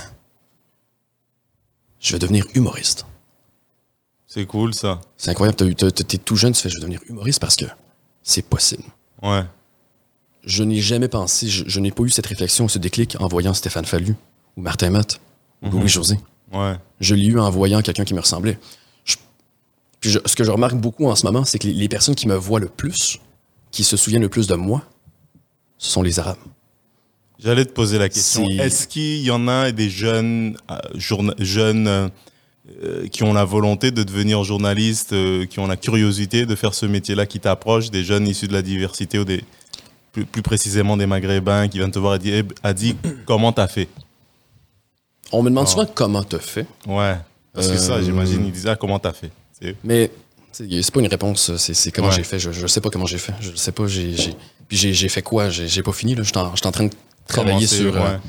je 2.02 2.12
vais 2.14 2.20
devenir 2.20 2.46
humoriste. 2.56 3.06
C'est 4.28 4.46
cool 4.46 4.74
ça. 4.74 5.00
C'est 5.18 5.30
incroyable, 5.32 5.58
t'es 5.76 6.18
tout 6.18 6.36
jeune, 6.36 6.54
tu 6.54 6.62
fais, 6.62 6.70
je 6.70 6.76
vais 6.76 6.82
devenir 6.82 7.00
humoriste 7.08 7.40
parce 7.40 7.56
que 7.56 7.66
c'est 8.24 8.42
possible. 8.44 8.84
Ouais. 9.22 9.44
Je 10.44 10.64
n'ai 10.64 10.82
jamais 10.82 11.08
pensé, 11.08 11.48
je, 11.48 11.64
je 11.68 11.80
n'ai 11.80 11.92
pas 11.92 12.04
eu 12.04 12.10
cette 12.10 12.26
réflexion, 12.26 12.68
ce 12.68 12.80
déclic 12.80 13.16
en 13.20 13.28
voyant 13.28 13.54
Stéphane 13.54 13.86
Fallu, 13.86 14.16
ou 14.58 14.62
Martin 14.62 14.90
Matt, 14.90 15.20
ou 15.62 15.70
Louis-José. 15.80 16.18
Ouais. 16.52 16.76
Je 17.00 17.14
l'ai 17.16 17.28
eu 17.28 17.40
en 17.40 17.50
voyant 17.52 17.82
quelqu'un 17.82 18.04
qui 18.06 18.14
me 18.14 18.20
ressemblait. 18.22 18.58
Je- 19.06 19.18
puis 20.00 20.10
je- 20.10 20.20
ce 20.26 20.36
que 20.36 20.44
je 20.44 20.50
remarque 20.52 20.76
beaucoup 20.76 21.08
en 21.08 21.16
ce 21.16 21.26
moment, 21.26 21.46
c'est 21.46 21.60
que 21.60 21.68
les, 21.68 21.74
les 21.74 21.90
personnes 21.90 22.16
qui 22.16 22.28
me 22.28 22.36
voient 22.36 22.60
le 22.60 22.70
plus, 22.70 23.20
qui 23.70 23.84
se 23.84 23.96
souviennent 23.98 24.24
le 24.24 24.30
plus 24.30 24.48
de 24.48 24.56
moi, 24.56 24.82
ce 25.78 25.92
sont 25.92 26.02
les 26.02 26.20
Arabes. 26.20 26.38
J'allais 27.44 27.66
te 27.66 27.72
poser 27.72 27.98
la 27.98 28.08
question. 28.10 28.48
Est-ce 28.50 28.88
qu'il 28.88 29.22
y 29.24 29.32
en 29.32 29.48
a 29.48 29.72
des 29.72 29.90
jeunes, 29.90 30.58
euh, 30.70 30.78
journa- 30.96 31.34
jeunes 31.40 31.88
euh, 31.88 33.08
qui 33.08 33.24
ont 33.24 33.34
la 33.34 33.44
volonté 33.46 33.90
de 33.92 34.04
devenir 34.04 34.44
journalistes, 34.44 35.14
euh, 35.14 35.46
qui 35.48 35.60
ont 35.60 35.66
la 35.68 35.76
curiosité 35.78 36.46
de 36.46 36.56
faire 36.56 36.74
ce 36.76 36.86
métier-là, 36.86 37.26
qui 37.26 37.40
t'approchent, 37.40 37.90
des 37.90 38.04
jeunes 38.04 38.28
issus 38.28 38.48
de 38.48 38.54
la 38.54 38.62
diversité 38.62 39.18
ou 39.18 39.26
des 39.26 39.44
plus, 40.14 40.26
plus 40.26 40.42
précisément 40.44 40.98
des 40.98 41.08
Maghrébins 41.08 41.68
qui 41.68 41.78
viennent 41.80 41.92
te 41.92 41.98
voir 42.00 42.16
et 42.16 42.20
dire, 42.20 42.44
Eh, 42.46 42.68
Adi, 42.68 42.96
comment 43.26 43.52
t'as 43.52 43.68
fait? 43.68 43.88
On 45.32 45.42
me 45.42 45.50
demande 45.50 45.66
Oh. 45.68 45.72
souvent 45.72 45.86
comment 45.94 46.24
te 46.24 46.38
fait, 46.38 46.68
Ouais. 46.88 47.16
Parce 47.54 47.68
que 47.68 47.78
ça, 47.78 48.02
j'imagine, 48.02 48.46
ils 48.46 48.52
disaient 48.52 48.70
ah, 48.70 48.76
comment 48.76 49.00
t'as 49.00 49.14
fait? 49.14 49.32
Mais 49.84 50.10
c'est 50.52 50.92
pas 50.92 51.00
une 51.00 51.08
réponse, 51.08 51.56
c'est 51.58 51.92
comment 51.92 52.10
Ouais. 52.10 52.16
j'ai 52.16 52.24
fait. 52.24 52.40
Je, 52.40 52.52
je 52.52 52.68
sais 52.68 52.80
pas 52.82 52.90
comment 52.90 53.06
j'ai 53.06 53.18
fait. 53.18 53.34
Je 53.42 53.56
sais 53.56 53.72
pas, 53.72 53.88
j'ai. 53.88 54.14
j'ai- 54.16 54.36
Puis 54.68 54.78
j'ai 54.78 54.94
j'ai 54.94 55.10
fait 55.10 55.22
quoi 55.22 55.50
J'ai 55.50 55.84
pas 55.84 55.92
fini, 55.92 56.16
là. 56.16 56.24
Je 56.24 56.30
suis 56.30 56.38
en, 56.38 56.46
en 56.48 56.72
train 56.72 56.86
de 56.86 56.92
travailler 57.32 57.68
sur. 57.68 57.96
euh, 57.96 58.14
ouais. 58.14 58.20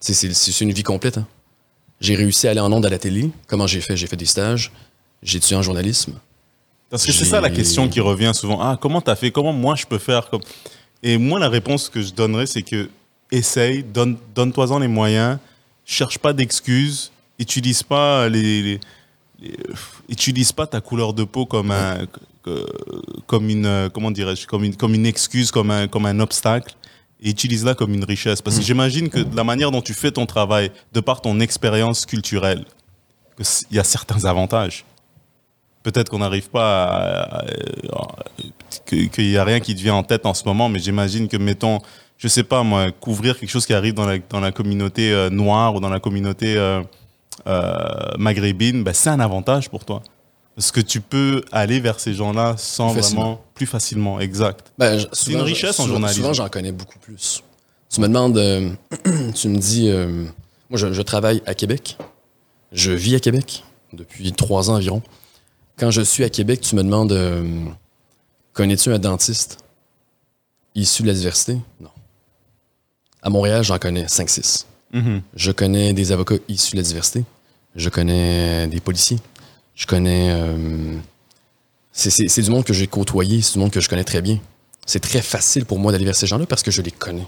c'est 0.00 0.60
une 0.60 0.72
vie 0.72 0.82
complète. 0.82 1.18
hein. 1.18 1.26
J'ai 2.00 2.14
réussi 2.16 2.46
à 2.48 2.50
aller 2.50 2.60
en 2.60 2.72
onde 2.72 2.84
à 2.84 2.90
la 2.90 2.98
télé. 2.98 3.30
Comment 3.46 3.66
j'ai 3.66 3.80
fait? 3.80 3.96
J'ai 3.96 4.06
fait 4.06 4.16
des 4.16 4.26
stages. 4.26 4.72
J'ai 5.22 5.38
étudié 5.38 5.56
en 5.56 5.62
journalisme. 5.62 6.14
Parce 6.90 7.06
que 7.06 7.12
c'est 7.12 7.24
ça 7.24 7.40
la 7.40 7.50
question 7.50 7.88
qui 7.88 8.00
revient 8.00 8.32
souvent. 8.34 8.60
Ah, 8.60 8.78
comment 8.80 9.00
t'as 9.00 9.16
fait? 9.16 9.30
Comment 9.30 9.52
moi 9.52 9.74
je 9.74 9.86
peux 9.86 9.98
faire 9.98 10.28
comme... 10.28 10.42
Et 11.02 11.18
moi, 11.18 11.38
la 11.38 11.48
réponse 11.48 11.88
que 11.88 12.00
je 12.02 12.12
donnerais, 12.12 12.46
c'est 12.46 12.62
que 12.62 12.88
essaye, 13.30 13.82
donne, 13.82 14.16
donne-toi-en 14.34 14.78
les 14.78 14.88
moyens, 14.88 15.38
cherche 15.84 16.18
pas 16.18 16.32
d'excuses, 16.32 17.10
utilise 17.38 17.82
pas 17.82 18.28
les, 18.28 18.62
les- 18.62 18.80
les- 19.42 19.56
utilise 20.08 20.52
pas 20.52 20.66
ta 20.66 20.80
couleur 20.80 21.12
de 21.14 21.24
peau 21.24 21.46
comme 21.46 21.70
un, 21.70 22.06
comme 23.26 23.48
une, 23.50 23.66
euh, 23.66 23.88
comment 23.88 24.10
dirais-je, 24.10 24.46
comme 24.46 24.64
une, 24.64 24.76
comme 24.76 24.94
une 24.94 25.06
excuse, 25.06 25.50
comme 25.50 25.70
un, 25.70 25.88
comme 25.88 26.06
un 26.06 26.20
obstacle. 26.20 26.74
Et 27.24 27.30
utilise-la 27.30 27.74
comme 27.74 27.92
une 27.94 28.04
richesse. 28.04 28.40
Parce 28.42 28.58
que 28.58 28.62
j'imagine 28.62 29.08
que 29.08 29.20
la 29.34 29.42
manière 29.44 29.70
dont 29.70 29.80
tu 29.82 29.94
fais 29.94 30.10
ton 30.12 30.26
travail, 30.26 30.70
de 30.92 31.00
par 31.00 31.20
ton 31.22 31.40
expérience 31.40 32.04
culturelle, 32.06 32.64
il 33.70 33.76
y 33.76 33.80
a 33.80 33.84
certains 33.84 34.24
avantages 34.26 34.84
peut-être 35.82 36.08
qu'on 36.08 36.20
n'arrive 36.20 36.48
pas 36.48 36.84
à, 36.84 37.22
à- 37.40 37.40
à- 37.92 38.14
que- 38.86 39.04
qu'il 39.08 39.28
n'y 39.28 39.36
a 39.36 39.44
rien 39.44 39.60
qui 39.60 39.74
te 39.74 39.80
vient 39.82 39.92
en 39.94 40.02
tête 40.02 40.24
en 40.24 40.32
ce 40.32 40.42
moment, 40.46 40.70
mais 40.70 40.78
j'imagine 40.78 41.28
que, 41.28 41.36
mettons, 41.36 41.78
je 42.16 42.26
sais 42.26 42.42
pas 42.42 42.62
moi, 42.62 42.90
couvrir 42.90 43.38
quelque 43.38 43.50
chose 43.50 43.66
qui 43.66 43.74
arrive 43.74 43.92
dans 43.92 44.06
la, 44.06 44.16
dans 44.30 44.40
la 44.40 44.50
communauté 44.50 45.12
euh, 45.12 45.28
noire 45.28 45.74
ou 45.74 45.80
dans 45.80 45.90
la 45.90 46.00
communauté 46.00 46.56
euh, 46.56 46.80
euh, 47.46 47.74
maghrébine, 48.18 48.82
ben, 48.82 48.94
c'est 48.94 49.10
un 49.10 49.20
avantage 49.20 49.68
pour 49.68 49.84
toi. 49.84 50.02
Parce 50.56 50.70
que 50.70 50.80
tu 50.80 51.00
peux 51.00 51.42
aller 51.50 51.80
vers 51.80 51.98
ces 51.98 52.14
gens-là 52.14 52.54
sans 52.56 52.92
Plus 52.92 53.02
vraiment 53.02 53.44
plus 53.54 53.66
facilement, 53.66 54.20
exact. 54.20 54.72
Ben, 54.78 55.04
C'est 55.12 55.32
une 55.32 55.40
richesse 55.40 55.78
en 55.80 55.86
journalisme. 55.86 56.20
Souvent, 56.20 56.32
j'en 56.32 56.48
connais 56.48 56.72
beaucoup 56.72 56.98
plus. 56.98 57.42
Tu 57.88 58.00
me 58.00 58.08
demandes, 58.08 58.38
euh, 58.38 58.70
tu 59.34 59.48
me 59.48 59.58
dis, 59.58 59.88
euh, 59.88 60.24
moi, 60.70 60.78
je, 60.78 60.92
je 60.92 61.02
travaille 61.02 61.42
à 61.46 61.54
Québec. 61.54 61.96
Je 62.72 62.92
vis 62.92 63.14
à 63.14 63.20
Québec 63.20 63.62
depuis 63.92 64.32
trois 64.32 64.70
ans 64.70 64.74
environ. 64.74 65.02
Quand 65.76 65.90
je 65.90 66.02
suis 66.02 66.24
à 66.24 66.30
Québec, 66.30 66.60
tu 66.60 66.76
me 66.76 66.82
demandes, 66.82 67.12
euh, 67.12 67.64
connais-tu 68.52 68.92
un 68.92 68.98
dentiste 68.98 69.58
issu 70.74 71.02
de 71.02 71.08
la 71.08 71.14
diversité? 71.14 71.58
Non. 71.80 71.90
À 73.22 73.30
Montréal, 73.30 73.64
j'en 73.64 73.78
connais 73.78 74.06
5-6. 74.06 74.66
Mhm. 74.92 75.22
Je 75.34 75.50
connais 75.52 75.92
des 75.92 76.12
avocats 76.12 76.36
issus 76.48 76.72
de 76.72 76.76
la 76.76 76.82
diversité. 76.82 77.24
Je 77.74 77.88
connais 77.88 78.68
des 78.68 78.80
policiers. 78.80 79.18
Je 79.74 79.86
connais. 79.86 80.30
euh, 80.32 80.96
c'est- 81.92 82.40
du 82.42 82.50
monde 82.50 82.64
que 82.64 82.72
j'ai 82.72 82.86
côtoyé, 82.86 83.42
c'est 83.42 83.54
du 83.54 83.58
monde 83.58 83.70
que 83.70 83.80
je 83.80 83.88
connais 83.88 84.04
très 84.04 84.22
bien. 84.22 84.38
C'est 84.86 85.00
très 85.00 85.22
facile 85.22 85.64
pour 85.64 85.78
moi 85.78 85.92
d'aller 85.92 86.04
vers 86.04 86.14
ces 86.16 86.26
gens-là 86.26 86.46
parce 86.46 86.62
que 86.62 86.70
je 86.70 86.82
les 86.82 86.90
connais. 86.90 87.26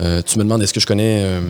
Euh, 0.00 0.22
tu 0.22 0.38
me 0.38 0.44
demandes 0.44 0.62
est-ce 0.62 0.72
que 0.72 0.80
je 0.80 0.86
connais. 0.86 1.22
euh, 1.24 1.40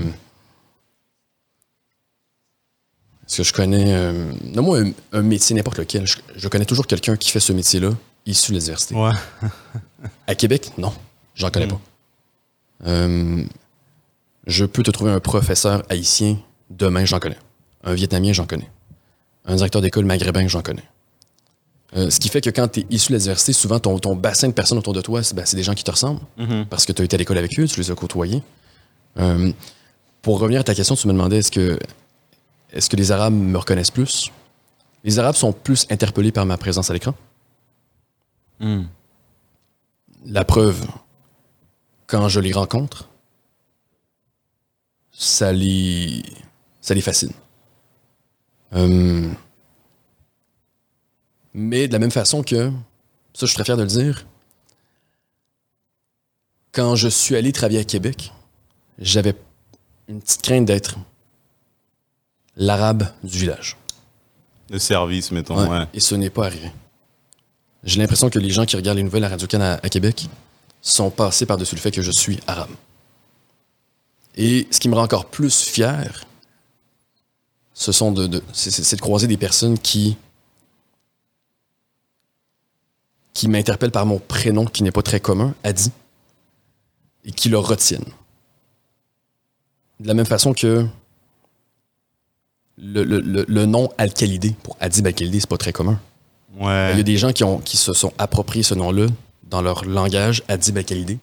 est-ce 3.27 3.37
que 3.39 3.43
je 3.43 3.53
connais. 3.53 3.93
euh, 3.95 4.33
Donne-moi 4.43 4.81
un, 4.81 4.93
un 5.13 5.23
métier, 5.23 5.55
n'importe 5.55 5.79
lequel. 5.79 6.07
Je, 6.07 6.17
je 6.35 6.49
connais 6.49 6.65
toujours 6.65 6.87
quelqu'un 6.87 7.17
qui 7.17 7.31
fait 7.31 7.41
ce 7.41 7.53
métier-là, 7.53 7.91
issu 8.25 8.53
de 8.53 8.57
la 8.57 8.63
diversité. 8.63 8.95
Ouais. 8.95 9.13
À 10.27 10.35
Québec, 10.35 10.71
non. 10.79 10.93
J'en 11.35 11.51
connais 11.51 11.67
Mm. 11.67 11.79
pas. 12.85 12.89
Je 14.47 14.65
peux 14.65 14.83
te 14.83 14.91
trouver 14.91 15.11
un 15.11 15.21
professeur 15.21 15.83
haïtien 15.91 16.39
demain, 16.71 17.05
j'en 17.05 17.19
connais. 17.21 17.37
Un 17.85 17.93
Vietnamien, 17.95 18.33
j'en 18.33 18.47
connais. 18.47 18.71
Un 19.45 19.57
directeur 19.57 19.81
d'école 19.83 20.05
maghrébin, 20.05 20.47
j'en 20.49 20.63
connais. 20.63 20.85
Euh, 21.97 22.11
ce 22.11 22.21
qui 22.21 22.29
fait 22.29 22.41
que 22.43 22.51
quand 22.51 22.69
tu 22.69 22.81
es 22.81 22.87
issu 22.91 23.09
de 23.13 23.15
la 23.15 23.21
diversité, 23.21 23.53
souvent 23.55 23.79
ton, 23.81 23.99
ton 23.99 24.15
bassin 24.15 24.49
de 24.49 24.53
personnes 24.53 24.77
autour 24.79 24.93
de 24.93 25.01
toi, 25.01 25.23
c'est 25.23 25.35
ben, 25.35 25.45
des 25.51 25.63
gens 25.63 25.75
qui 25.75 25.85
te 25.85 25.91
ressemblent 25.91 26.21
Mhm. 26.37 26.67
parce 26.69 26.85
que 26.85 26.93
tu 26.93 27.01
as 27.01 27.05
été 27.07 27.15
à 27.15 27.19
l'école 27.19 27.39
avec 27.39 27.59
eux, 27.59 27.67
tu 27.67 27.81
les 27.81 27.91
as 27.91 27.95
côtoyés. 27.95 28.43
Euh, 29.19 29.51
pour 30.21 30.39
revenir 30.39 30.61
à 30.61 30.65
ta 30.65 30.75
question, 30.75 30.95
tu 30.97 31.07
me 31.09 31.13
demandais 31.15 31.39
est-ce 31.39 31.51
que, 31.51 31.79
que 32.73 32.97
les 32.97 33.11
Arabes 33.11 33.33
me 33.33 33.57
reconnaissent 33.57 33.91
plus? 33.91 34.31
Les 35.03 35.19
Arabes 35.19 35.37
sont 35.37 35.53
plus 35.53 35.87
interpellés 35.91 36.33
par 36.33 36.45
ma 36.45 36.59
présence 36.59 36.91
à 36.91 36.93
l'écran. 36.93 37.15
Mhm. 38.61 38.87
La 40.27 40.45
preuve, 40.45 40.87
quand 42.07 42.29
je 42.29 42.41
les 42.41 42.53
rencontre, 42.53 43.09
ça 45.13 45.53
les, 45.53 46.23
ça 46.83 46.93
les 46.95 47.01
fascine. 47.01 47.33
Euh, 48.75 49.29
mais 51.55 51.89
de 51.89 51.93
la 51.93 51.99
même 51.99 52.11
façon 52.11 52.43
que, 52.43 52.71
ça 53.35 53.41
je 53.43 53.47
suis 53.47 53.55
très 53.55 53.65
fier 53.65 53.77
de 53.77 53.83
le 53.83 53.89
dire, 53.89 54.27
quand 56.73 56.97
je 56.97 57.09
suis 57.09 57.35
allé 57.37 57.53
travailler 57.53 57.81
à 57.81 57.85
Québec, 57.85 58.33
j'avais 58.99 59.35
une 60.09 60.21
petite 60.21 60.43
crainte 60.43 60.65
d'être 60.67 60.97
l'arabe 62.57 63.09
du 63.23 63.39
village. 63.39 63.77
Le 64.71 64.79
service, 64.79 65.31
mettons, 65.33 65.57
Ouais. 65.63 65.69
ouais. 65.69 65.87
Et 65.95 66.01
ce 66.01 66.15
n'est 66.15 66.31
pas 66.31 66.47
arrivé. 66.47 66.71
J'ai 67.85 68.01
l'impression 68.01 68.29
que 68.29 68.39
les 68.39 68.51
gens 68.51 68.67
qui 68.67 68.77
regardent 68.77 68.99
les 68.99 69.03
nouvelles 69.05 69.25
à 69.25 69.29
Radio-Can 69.29 69.61
à, 69.61 69.73
à 69.75 69.89
Québec 69.89 70.29
sont 70.83 71.11
passés 71.11 71.47
par-dessus 71.47 71.75
le 71.75 71.81
fait 71.81 71.91
que 71.91 72.03
je 72.03 72.11
suis 72.11 72.39
arabe. 72.47 72.71
Et 74.37 74.69
ce 74.71 74.79
qui 74.79 74.89
me 74.89 74.95
rend 74.95 75.03
encore 75.05 75.27
plus 75.27 75.63
fier, 75.63 76.25
ce 77.81 77.93
sont 77.93 78.11
de, 78.11 78.27
de- 78.27 78.43
c'est, 78.53 78.97
de 78.97 79.01
croiser 79.01 79.29
des 79.29 79.37
personnes 79.37 79.79
qui 79.79 80.17
qui 83.33 83.47
m'interpellent 83.49 83.93
par 83.93 84.05
mon 84.05 84.19
prénom 84.19 84.65
qui 84.65 84.83
n'est 84.83 84.91
pas 84.91 85.03
très 85.03 85.21
commun, 85.21 85.55
Adi, 85.63 85.93
et 87.25 87.31
qui 87.31 87.49
le 87.49 87.59
retiennent. 87.59 88.11
De 90.01 90.09
la 90.09 90.15
même 90.15 90.27
façon 90.27 90.55
que 90.55 90.85
le, 92.79 93.05
le- 93.05 93.21
le- 93.21 93.45
le 93.47 93.67
nom 93.67 93.91
Al-Khalidé, 93.97 94.57
pour 94.65 94.77
Adib 94.81 95.07
Al-Khalidé, 95.07 95.39
c'est 95.39 95.49
pas 95.49 95.57
très 95.57 95.73
commun. 95.73 96.01
Ouais. 96.59 96.91
Il 96.95 96.97
y 96.97 97.01
a 97.01 97.05
des 97.05 97.17
gens 97.17 97.33
qui, 97.33 97.45
ont, 97.45 97.59
qui 97.61 97.77
se 97.77 97.93
sont 97.93 98.13
appropriés 98.19 98.65
ce 98.65 98.75
nom-là 98.75 99.07
dans 99.45 99.63
leur 99.63 99.85
langage, 99.85 100.43
Adib 100.49 100.77
Al-Khalidé. 100.77 101.21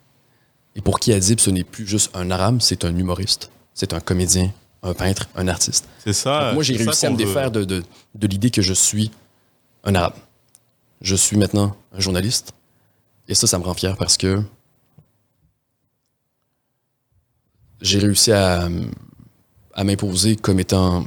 Et 0.76 0.82
pour 0.82 1.02
qui 1.02 1.12
Adib, 1.12 1.42
ce 1.42 1.50
n'est 1.50 1.66
plus 1.66 1.86
juste 1.86 2.12
un 2.14 2.32
arabe, 2.32 2.60
c'est 2.62 2.86
un 2.86 2.96
humoriste, 2.96 3.52
c'est 3.74 3.92
un 3.94 4.00
comédien, 4.00 4.54
un 4.86 4.94
peintre, 4.94 5.28
un 5.36 5.48
artiste. 5.48 5.86
C'est 6.04 6.14
ça. 6.14 6.46
Donc 6.46 6.54
moi, 6.56 6.64
j'ai 6.64 6.78
réussi 6.78 7.06
à 7.06 7.10
me 7.10 7.18
défaire 7.18 7.52
de, 7.52 7.64
de- 7.66 7.84
de 8.14 8.28
l'idée 8.28 8.52
que 8.52 8.62
je 8.62 8.74
suis 8.74 9.12
un 9.84 9.96
arabe. 9.96 10.14
Je 11.02 11.16
suis 11.16 11.38
maintenant 11.38 11.76
un 11.92 12.00
journaliste. 12.00 12.54
Et 13.28 13.36
ça, 13.36 13.48
ça 13.48 13.58
me 13.60 13.64
rend 13.64 13.74
fier 13.74 13.98
parce 13.98 14.16
que 14.18 14.42
j'ai 17.82 18.00
réussi 18.00 18.32
à, 18.32 18.68
à 19.74 19.84
m'imposer 19.84 20.36
comme 20.36 20.60
étant 20.60 21.06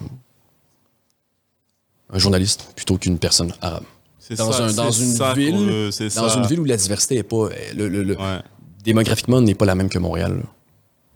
un 2.11 2.19
journaliste 2.19 2.73
plutôt 2.77 2.99
qu'une 2.99 3.19
personne 3.19 3.53
arabe. 3.61 3.85
C'est 4.19 4.37
dans 4.37 4.53
ça, 4.53 4.65
un- 4.67 4.73
dans 4.73 4.91
une 4.91 5.13
ça 5.15 5.33
ville- 5.35 5.91
Dans 6.17 6.29
ça. 6.29 6.39
une 6.39 6.47
ville 6.47 6.61
où 6.61 6.65
la 6.65 6.77
diversité 6.77 7.17
est 7.17 7.23
pas. 7.23 7.49
Le, 7.75 7.89
le- 7.89 8.03
le- 8.03 8.17
Ouais. 8.19 8.41
démographiquement, 8.85 9.41
n'est 9.41 9.55
pas 9.55 9.65
la 9.65 9.75
même 9.75 9.89
que 9.89 9.99
Montréal. 9.99 10.37
là. 10.39 10.43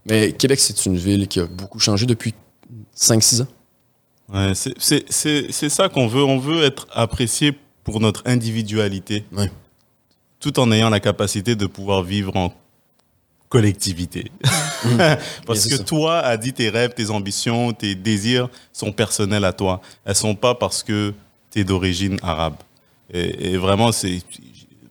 Mais 0.07 0.33
Québec, 0.33 0.59
c'est 0.61 0.87
une 0.87 0.97
ville 0.97 1.29
qui 1.29 1.41
a 1.41 1.47
beaucoup 1.47 1.79
changé 1.79 2.07
depuis 2.07 2.35
5-6 2.95 3.43
ans. 3.43 3.47
Ouais, 4.33 4.53
c'est- 4.55 5.69
ça 5.69 5.89
qu'on 5.89 6.07
veut. 6.07 6.23
On 6.25 6.39
veut 6.39 6.63
être 6.65 6.87
apprécié 6.93 7.53
pour 7.85 8.01
notre 8.01 8.23
individualité, 8.27 9.25
Ouais. 9.33 9.51
tout 10.41 10.59
en 10.61 10.71
ayant 10.73 10.89
la 10.91 11.01
capacité 11.01 11.55
de 11.57 11.67
pouvoir 11.67 12.03
vivre 12.03 12.37
en 12.37 12.53
collectivité. 13.49 14.31
Parce 15.47 15.61
c'est 15.61 15.69
que 15.71 15.77
ça. 15.77 15.85
toi, 15.85 16.19
a 16.21 16.37
dit 16.37 16.53
tes 16.53 16.71
rêves, 16.71 16.95
tes 16.95 17.11
ambitions, 17.11 17.73
tes 17.73 17.95
désirs 17.95 18.49
sont 18.73 18.93
personnels 18.93 19.45
à 19.45 19.53
toi. 19.53 19.81
Elles 20.05 20.15
sont 20.17 20.35
pas 20.35 20.55
parce 20.55 20.83
que 20.83 21.13
tu 21.51 21.61
es 21.61 21.65
d'origine 21.65 22.19
arabe. 22.23 22.55
Et, 23.13 23.53
et 23.53 23.57
vraiment, 23.59 23.93
c'est 23.93 24.23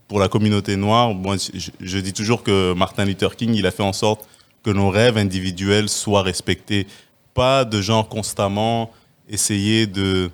pour 0.08 0.20
la 0.20 0.28
communauté 0.28 0.76
noire. 0.76 1.14
Moi, 1.14 1.38
je, 1.38 1.70
je 1.80 1.98
dis 1.98 2.14
toujours 2.14 2.44
que 2.44 2.74
Martin 2.74 3.06
Luther 3.06 3.36
King, 3.36 3.54
il 3.56 3.66
a 3.66 3.72
fait 3.72 3.82
en 3.84 3.94
sorte 3.94 4.28
que 4.64 4.70
nos 4.70 4.90
rêves 4.92 5.18
individuels 5.18 5.90
soient 5.90 6.22
respectés. 6.22 6.86
Pas 7.34 7.66
de 7.66 7.82
gens 7.82 8.04
constamment 8.04 8.92
essayer 9.30 9.88
de 9.88 10.30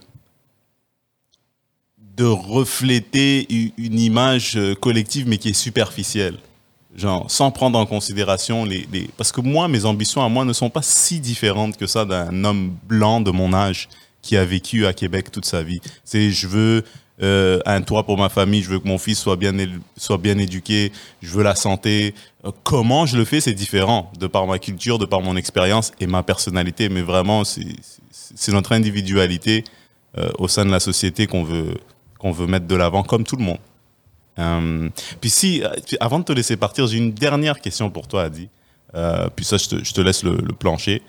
de 2.16 2.26
refléter 2.26 3.46
une 3.78 4.00
image 4.00 4.56
euh, 4.58 4.74
collective 4.74 5.28
mais 5.28 5.38
qui 5.38 5.50
est 5.50 5.54
superficielle. 5.54 6.38
Genre, 6.96 7.30
sans 7.30 7.52
prendre 7.52 7.78
en 7.78 7.86
considération 7.86 8.66
les, 8.66 8.88
les- 8.92 9.08
Parce 9.18 9.32
que 9.32 9.40
moi, 9.42 9.68
mes 9.68 9.86
ambitions 9.86 10.24
à 10.24 10.30
moi 10.30 10.44
ne 10.44 10.54
sont 10.54 10.72
pas 10.72 10.82
si 10.82 11.20
différentes 11.20 11.78
que 11.78 11.86
ça 11.86 12.06
d'un 12.06 12.44
homme 12.44 12.76
blanc 12.88 13.22
de 13.22 13.30
mon 13.30 13.54
âge 13.54 13.88
qui 14.24 14.36
a 14.36 14.44
vécu 14.44 14.88
à 14.88 14.94
Québec 14.94 15.32
toute 15.32 15.46
sa 15.46 15.62
vie. 15.62 15.80
C'est 16.04 16.32
je 16.32 16.48
veux 16.48 16.84
euh, 17.24 17.60
un 17.66 17.82
toit 17.82 18.04
pour 18.04 18.18
ma 18.18 18.30
famille, 18.30 18.62
je 18.62 18.70
veux 18.70 18.80
que 18.80 18.88
mon 18.88 19.00
fils 19.00 19.18
soit 19.18 19.38
bien, 19.38 19.52
soit 19.98 20.20
bien 20.20 20.38
éduqué, 20.38 20.92
je 21.22 21.32
veux 21.32 21.44
la 21.44 21.56
santé. 21.56 22.14
Euh, 22.46 22.52
comment 22.64 23.08
je 23.08 23.18
le 23.18 23.26
fais, 23.26 23.42
c'est 23.42 23.54
différent, 23.54 24.12
de 24.20 24.28
par 24.28 24.46
ma 24.46 24.60
culture, 24.60 25.00
de 25.00 25.06
par 25.06 25.22
mon 25.22 25.36
expérience 25.36 25.92
et 26.00 26.06
ma 26.06 26.22
personnalité. 26.22 26.90
Mais 26.90 27.02
vraiment, 27.02 27.44
c'est 27.44 28.52
notre 28.52 28.74
individualité 28.74 29.64
euh, 30.18 30.30
au 30.38 30.48
sein 30.48 30.64
de 30.64 30.70
la 30.70 30.80
société 30.80 31.26
qu'on 31.26 31.44
veut, 31.44 31.74
qu'on 32.20 32.32
veut 32.32 32.46
mettre 32.46 32.68
de 32.68 32.76
l'avant, 32.76 33.02
comme 33.02 33.24
tout 33.24 33.38
le 33.38 33.44
monde. 33.44 33.60
Puis 35.20 35.32
si, 35.32 35.64
avant 36.00 36.20
de 36.20 36.24
te 36.24 36.32
laisser 36.32 36.58
partir, 36.58 36.86
j'ai 36.86 37.00
une 37.00 37.12
dernière 37.12 37.60
question 37.60 37.90
pour 37.90 38.08
toi, 38.08 38.26
Adi. 38.26 38.50
Puis 39.36 39.46
ça, 39.46 39.58
je 39.58 39.68
te, 39.70 39.84
je 39.84 39.92
te 39.92 40.02
laisse 40.02 40.22
le, 40.22 40.38
plancher. 40.54 41.02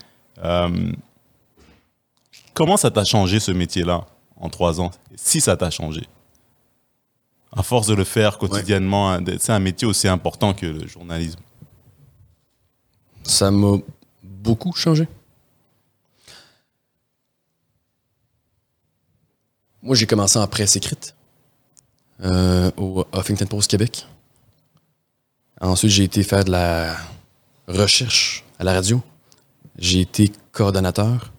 Comment 2.54 2.78
ça 2.78 2.90
t'a 2.90 3.04
changé 3.04 3.38
ce 3.38 3.52
métier-là? 3.52 4.06
En 4.40 4.48
trois 4.48 4.80
ans 4.80 4.90
Si 5.16 5.40
ça 5.40 5.56
t'a 5.56 5.70
changé 5.70 6.06
À 7.52 7.62
force 7.62 7.86
de 7.86 7.94
le 7.94 8.04
faire 8.04 8.38
quotidiennement, 8.38 9.12
hein, 9.12 9.24
c'est 9.38 9.52
un 9.52 9.58
métier 9.58 9.86
aussi 9.86 10.08
important 10.08 10.54
que 10.54 10.66
le 10.66 10.86
journalisme. 10.86 11.40
Ça 13.24 13.50
m'a 13.50 13.76
beaucoup 14.22 14.72
changé. 14.72 15.06
Moi, 19.82 19.94
j'ai 19.94 20.06
commencé 20.06 20.38
en 20.38 20.46
presse 20.46 20.76
écrite 20.76 21.14
euh, 22.22 22.70
au 22.76 23.04
Huffington 23.14 23.46
Post 23.46 23.70
Québec. 23.70 24.06
Ensuite, 25.60 25.90
j'ai 25.90 26.04
été 26.04 26.22
faire 26.22 26.44
de 26.44 26.50
la 26.50 26.96
recherche 27.66 28.44
à 28.58 28.64
la 28.64 28.72
radio. 28.72 29.00
J'ai 29.78 30.00
été 30.00 30.32
coordonnateur. 30.52 31.32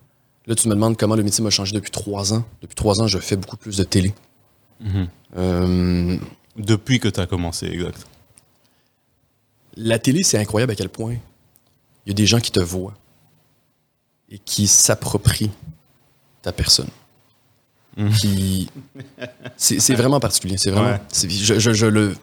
Là, 0.50 0.56
tu 0.56 0.68
me 0.68 0.74
demandes 0.74 0.98
comment 0.98 1.16
le 1.16 1.24
métier 1.24 1.42
m'a 1.44 1.50
changé 1.52 1.74
depuis 1.74 1.92
trois 1.92 2.34
ans. 2.34 2.44
Depuis 2.62 2.76
trois 2.76 3.00
ans, 3.02 3.08
je 3.08 3.20
fais 3.20 3.36
beaucoup 3.38 3.56
plus 3.56 3.78
de 3.78 3.84
télé. 3.84 4.14
Euh, 5.38 6.18
Depuis 6.58 7.00
que 7.00 7.08
tu 7.08 7.20
as 7.20 7.28
commencé, 7.28 7.68
exact. 7.68 8.06
La 9.78 10.00
télé, 10.00 10.24
c'est 10.24 10.38
incroyable 10.40 10.72
à 10.72 10.76
quel 10.76 10.90
point 10.90 11.14
il 12.06 12.10
y 12.10 12.12
a 12.12 12.14
des 12.16 12.26
gens 12.26 12.40
qui 12.40 12.52
te 12.52 12.60
voient 12.60 12.96
et 14.32 14.40
qui 14.40 14.68
s'approprient 14.68 15.52
ta 16.42 16.52
personne. 16.52 16.90
qui. 18.20 18.70
C'est 19.58 19.94
vraiment 19.96 20.20
particulier. 20.20 20.58
C'est 20.58 20.72
vraiment. 20.72 20.92
Ouais. 20.94 21.02
c'est- 21.10 21.30
Je, 21.30 21.60
je- 21.60 21.74
je 21.74 21.86
le. 21.86 22.16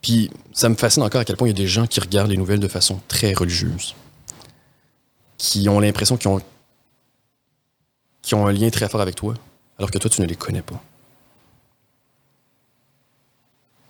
Puis 0.00 0.30
ça 0.52 0.68
me 0.68 0.76
fascine 0.76 1.02
encore 1.02 1.20
à 1.20 1.24
quel 1.24 1.36
point 1.36 1.48
il 1.48 1.50
y 1.50 1.54
a 1.54 1.62
des 1.62 1.66
gens 1.66 1.86
qui 1.86 2.00
regardent 2.00 2.30
les 2.30 2.36
nouvelles 2.36 2.60
de 2.60 2.68
façon 2.68 3.00
très 3.08 3.32
religieuse. 3.34 3.94
Qui 5.36 5.68
ont 5.68 5.78
l'impression 5.80 6.16
qu'ils 6.16 6.28
ont. 6.28 6.40
Qui 8.24 8.34
ont 8.34 8.46
un 8.46 8.52
lien 8.52 8.70
très 8.70 8.88
fort 8.88 9.02
avec 9.02 9.14
toi, 9.14 9.34
alors 9.78 9.90
que 9.90 9.98
toi, 9.98 10.08
tu 10.08 10.22
ne 10.22 10.26
les 10.26 10.34
connais 10.34 10.62
pas. 10.62 10.82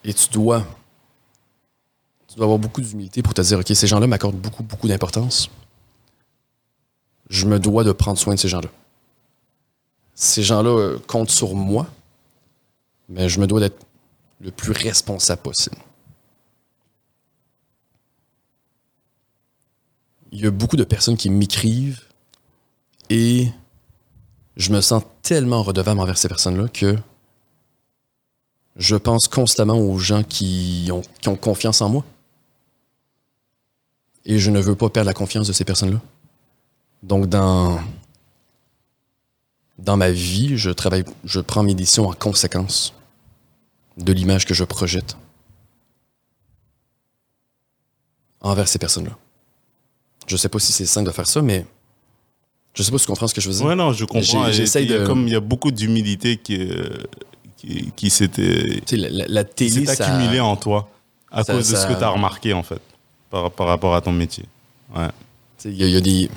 Et 0.03 0.13
tu 0.13 0.29
dois. 0.31 0.67
Tu 2.29 2.35
dois 2.35 2.45
avoir 2.45 2.59
beaucoup 2.59 2.81
d'humilité 2.81 3.23
pour 3.23 3.33
te 3.33 3.41
dire, 3.41 3.61
OK, 3.61 3.69
ces 3.69 3.87
gens-là 3.87 4.09
m'accordent 4.09 4.37
beaucoup, 4.37 4.65
beaucoup 4.65 4.89
d'importance. 4.89 5.49
Je 7.31 7.47
me 7.47 7.61
dois 7.61 7.85
de 7.85 7.93
prendre 7.93 8.19
soin 8.19 8.35
de 8.35 8.41
ces 8.41 8.49
gens-là. 8.49 8.69
Ces 10.17 10.43
gens-là 10.43 10.71
euh, 10.71 10.99
comptent 11.07 11.31
sur 11.31 11.55
moi, 11.55 11.87
mais 13.09 13.29
je 13.29 13.39
me 13.39 13.47
dois 13.47 13.61
d'être 13.61 13.87
le 14.41 14.51
plus 14.51 14.73
responsable 14.73 15.43
possible. 15.43 15.77
Il 20.33 20.41
y 20.41 20.47
a 20.47 20.51
beaucoup 20.51 20.77
de 20.77 20.85
personnes 20.85 21.17
qui 21.17 21.31
m'écrivent 21.31 22.03
et 23.11 23.49
je 24.57 24.73
me 24.73 24.81
sens 24.81 25.03
tellement 25.23 25.63
redevable 25.63 26.01
envers 26.01 26.19
ces 26.19 26.29
personnes-là 26.29 26.69
que 26.69 26.97
je 28.77 28.97
pense 28.97 29.29
constamment 29.29 29.79
aux 29.79 29.99
gens 29.99 30.23
qui 30.23 30.91
ont, 30.93 31.37
confiance 31.37 31.81
en 31.81 31.89
moi. 31.89 32.05
Et 34.25 34.39
je 34.39 34.51
ne 34.51 34.61
veux 34.61 34.75
pas 34.75 34.89
perdre 34.91 35.07
la 35.07 35.15
confiance 35.15 35.47
de 35.47 35.53
ces 35.53 35.65
personnes-là. 35.65 36.01
Donc, 37.03 37.27
dans, 37.27 37.79
dans 39.79 39.97
ma 39.97 40.11
vie, 40.11 40.57
je 40.57 40.71
travaille, 40.71 41.05
je 41.25 41.41
prends 41.41 41.63
mes 41.63 41.75
décisions 41.75 42.09
en 42.09 42.15
conséquence 42.15 42.95
de 43.97 44.13
l'image 44.13 44.47
que 44.47 44.55
je 44.55 44.65
projette 44.65 45.17
envers 48.41 48.67
ces 48.67 48.79
personnes-là. 48.79 49.17
Je 50.27 50.37
sais 50.37 50.49
pas 50.49 50.59
si 50.59 50.73
c'est 50.73 50.87
simple 50.87 51.07
de 51.07 51.13
faire 51.13 51.27
ça, 51.27 51.43
mais 51.43 51.67
je 52.75 52.83
sais 52.83 52.91
pas 52.91 52.99
si 52.99 53.05
tu 53.05 53.09
comprends 53.09 53.27
ce 53.29 53.35
que 53.35 53.41
je 53.41 53.49
veux 53.49 53.55
dire. 53.55 53.65
Ouais, 53.67 53.75
non, 53.77 53.93
je 53.93 54.05
comprends. 54.05 54.51
J'essaye 54.53 54.87
de- 54.87 55.07
Comme 55.07 55.27
il 55.27 55.33
y 55.33 55.37
a 55.37 55.41
beaucoup 55.41 55.71
d'humilité 55.71 56.37
qui, 56.37 56.57
euh, 56.61 56.89
qui, 57.57 57.93
qui 57.97 58.11
s'était 58.11 58.81
la, 58.93 59.27
la- 59.29 59.45
télé, 59.45 59.87
s'est 59.87 59.95
ça... 59.97 60.07
accumulée 60.07 60.41
en 60.41 60.57
toi 60.57 60.91
à 61.31 61.45
ça- 61.45 61.55
cause 61.55 61.71
de 61.71 61.77
ce 61.77 61.87
que 61.87 61.95
tu 61.95 62.03
as 62.05 62.09
remarqué, 62.09 62.53
en 62.53 62.63
fait, 62.63 62.81
par, 63.31 63.51
par 63.51 63.67
rapport 63.69 63.95
à 63.95 64.01
ton 64.01 64.13
métier. 64.13 64.45
Ouais. 64.95 65.09
Il 65.65 65.73
y, 65.77 65.85
a- 65.85 65.87
il 65.87 65.93
y 65.93 65.97
a 65.97 66.01
des. 66.01 66.31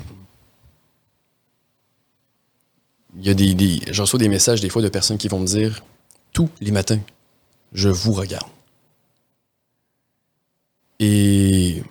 Il 3.20 3.26
y 3.26 3.30
a 3.30 3.34
des, 3.34 3.54
des. 3.54 3.80
Je 3.90 4.00
reçois 4.00 4.18
des 4.18 4.28
messages 4.28 4.60
des 4.60 4.68
fois 4.68 4.80
de 4.82 4.88
personnes 4.88 5.18
qui 5.18 5.28
vont 5.28 5.40
me 5.40 5.46
dire 5.46 5.82
tous 6.32 6.48
les 6.60 6.70
matins, 6.70 7.00
je 7.72 7.88
vous 7.88 8.12
regarde. 8.12 8.46
Et 11.00 11.82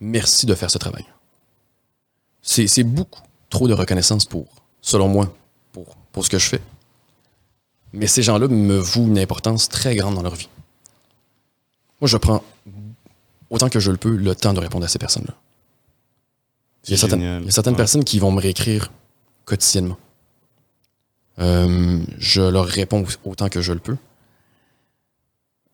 merci 0.00 0.46
de 0.46 0.54
faire 0.54 0.70
ce 0.70 0.78
travail. 0.78 1.04
C'est 2.42 2.84
beaucoup 2.84 3.22
trop 3.54 3.68
de 3.68 3.72
reconnaissance 3.72 4.24
pour, 4.26 4.46
selon 4.82 5.08
moi, 5.08 5.32
pour, 5.72 5.96
pour 6.12 6.24
ce 6.24 6.30
que 6.30 6.38
je 6.38 6.46
fais. 6.48 6.60
Mais 7.92 8.06
ces 8.08 8.22
gens-là 8.22 8.48
me 8.48 8.76
vouent 8.76 9.06
une 9.06 9.18
importance 9.18 9.68
très 9.68 9.94
grande 9.96 10.16
dans 10.16 10.22
leur 10.22 10.34
vie. 10.34 10.48
Moi, 12.00 12.08
je 12.08 12.16
prends 12.16 12.42
autant 13.50 13.68
que 13.68 13.78
je 13.80 13.90
le 13.92 13.96
peux 13.96 14.16
le 14.16 14.34
temps 14.34 14.52
de 14.52 14.58
répondre 14.60 14.84
à 14.84 14.88
ces 14.88 14.98
personnes-là. 14.98 15.34
Il 16.86 16.90
y 16.90 16.94
a 16.94 16.96
certaines, 16.98 17.20
génial. 17.20 17.42
il 17.42 17.46
y 17.46 17.48
a 17.48 17.52
certaines 17.52 17.74
Ouais. 17.74 17.78
personnes 17.78 18.04
qui 18.04 18.18
vont 18.18 18.32
me 18.32 18.40
réécrire 18.40 18.90
quotidiennement. 19.44 19.96
Euh, 21.38 22.00
je 22.18 22.42
leur 22.42 22.66
réponds 22.66 23.04
autant 23.24 23.48
que 23.48 23.60
je 23.62 23.72
le 23.72 23.78
peux. 23.78 23.96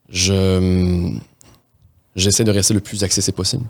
Je 0.08 1.10
j'essaie 2.16 2.44
de 2.44 2.50
rester 2.50 2.74
le 2.74 2.80
plus 2.80 3.02
accessible 3.04 3.36
possible. 3.36 3.64